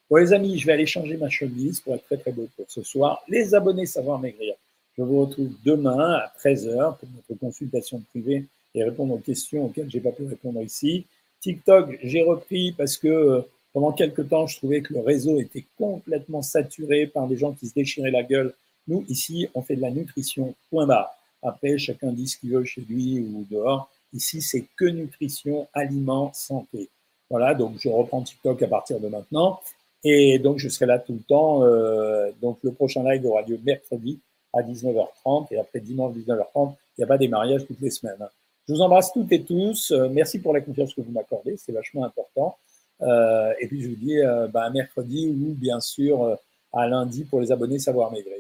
Bon, 0.10 0.18
les 0.18 0.34
amis, 0.34 0.60
je 0.60 0.68
vais 0.68 0.74
aller 0.74 0.86
changer 0.86 1.18
ma 1.18 1.30
chemise 1.30 1.80
pour 1.80 1.96
être 1.96 2.04
très 2.06 2.18
très 2.18 2.32
beau 2.32 2.48
pour 2.56 2.66
ce 2.70 2.84
soir. 2.84 3.24
Les 3.28 3.56
abonnés 3.56 3.86
Savoir 3.86 4.20
Maigrir, 4.20 4.56
je 4.98 5.04
vous 5.04 5.22
retrouve 5.26 5.52
demain 5.64 6.14
à 6.16 6.34
13h 6.40 6.98
pour 6.98 7.10
notre 7.16 7.40
consultation 7.40 8.02
privée 8.10 8.46
et 8.76 8.84
répondre 8.84 9.14
aux 9.14 9.20
questions 9.20 9.66
auxquelles 9.66 9.90
je 9.90 9.98
n'ai 9.98 10.04
pas 10.04 10.12
pu 10.12 10.26
répondre 10.26 10.62
ici. 10.62 11.06
TikTok, 11.40 12.00
j'ai 12.04 12.22
repris 12.22 12.74
parce 12.74 12.98
que 12.98 13.08
euh, 13.08 13.42
pendant 13.74 13.92
quelques 13.92 14.30
temps, 14.30 14.46
je 14.46 14.58
trouvais 14.58 14.82
que 14.82 14.94
le 14.94 15.00
réseau 15.00 15.40
était 15.40 15.66
complètement 15.78 16.42
saturé 16.42 17.08
par 17.08 17.28
des 17.28 17.38
gens 17.38 17.54
qui 17.54 17.68
se 17.68 17.74
déchiraient 17.74 18.12
la 18.12 18.24
gueule. 18.24 18.54
Nous, 18.88 19.06
ici, 19.10 19.48
on 19.56 19.62
fait 19.62 19.76
de 19.76 19.82
la 19.82 19.90
nutrition, 19.90 20.54
point 20.70 20.86
barre. 20.86 21.12
Après, 21.42 21.78
chacun 21.78 22.12
dit 22.12 22.28
ce 22.28 22.38
qu'il 22.38 22.52
veut 22.52 22.64
chez 22.66 22.82
lui 22.82 23.20
ou 23.20 23.46
dehors. 23.50 23.90
Ici, 24.14 24.42
c'est 24.42 24.66
que 24.76 24.86
nutrition, 24.86 25.68
aliments, 25.74 26.32
santé. 26.34 26.90
Voilà, 27.30 27.56
donc 27.56 27.78
je 27.80 27.90
reprends 27.90 28.22
TikTok 28.22 28.62
à 28.62 28.68
partir 28.68 29.00
de 29.00 29.08
maintenant. 29.08 29.60
Et 30.04 30.40
donc, 30.40 30.58
je 30.58 30.70
serai 30.70 30.86
là 30.86 31.00
tout 31.00 31.14
le 31.14 31.22
temps. 31.22 31.64
Euh, 31.64 32.32
donc, 32.42 32.60
le 32.64 32.72
prochain 32.72 33.04
live 33.04 33.26
aura 33.26 33.42
lieu 33.44 33.60
mercredi 33.64 34.20
à 34.54 34.62
19h30 34.62 35.48
et 35.52 35.60
après 35.60 35.80
dimanche 35.80 36.16
19h30. 36.16 36.76
Il 36.98 37.02
n'y 37.02 37.04
a 37.04 37.08
pas 37.08 37.18
des 37.18 37.28
mariages 37.28 37.66
toutes 37.66 37.82
les 37.82 37.90
semaines. 37.90 38.28
Je 38.68 38.74
vous 38.74 38.82
embrasse 38.82 39.12
toutes 39.14 39.32
et 39.32 39.44
tous. 39.44 39.92
Euh, 39.92 40.10
merci 40.10 40.40
pour 40.40 40.54
la 40.54 40.62
confiance 40.62 40.94
que 40.94 41.02
vous 41.02 41.12
m'accordez. 41.12 41.58
C'est 41.58 41.72
vachement 41.72 42.04
important. 42.04 42.58
Euh, 43.02 43.54
et 43.60 43.68
puis, 43.68 43.82
je 43.82 43.90
vous 43.90 43.96
dis 43.96 44.18
bah, 44.52 44.64
à 44.66 44.70
mercredi 44.70 45.28
ou 45.28 45.54
bien 45.54 45.80
sûr 45.80 46.38
à 46.74 46.88
lundi 46.88 47.24
pour 47.26 47.40
les 47.42 47.52
abonnés 47.52 47.80
Savoir 47.80 48.12
Maigrir. 48.12 48.40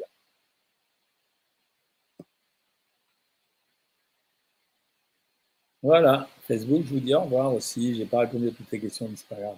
Voilà, 5.83 6.27
Facebook, 6.47 6.83
je 6.85 6.93
vous 6.93 6.99
dis 6.99 7.13
au 7.13 7.21
revoir 7.21 7.53
aussi. 7.53 7.93
Je 7.93 7.99
n'ai 7.99 8.05
pas 8.05 8.19
répondu 8.19 8.47
à 8.47 8.51
toutes 8.51 8.71
les 8.71 8.79
questions, 8.79 9.07
mais 9.09 9.17
c'est 9.17 9.27
pas 9.27 9.35
grave. 9.41 9.57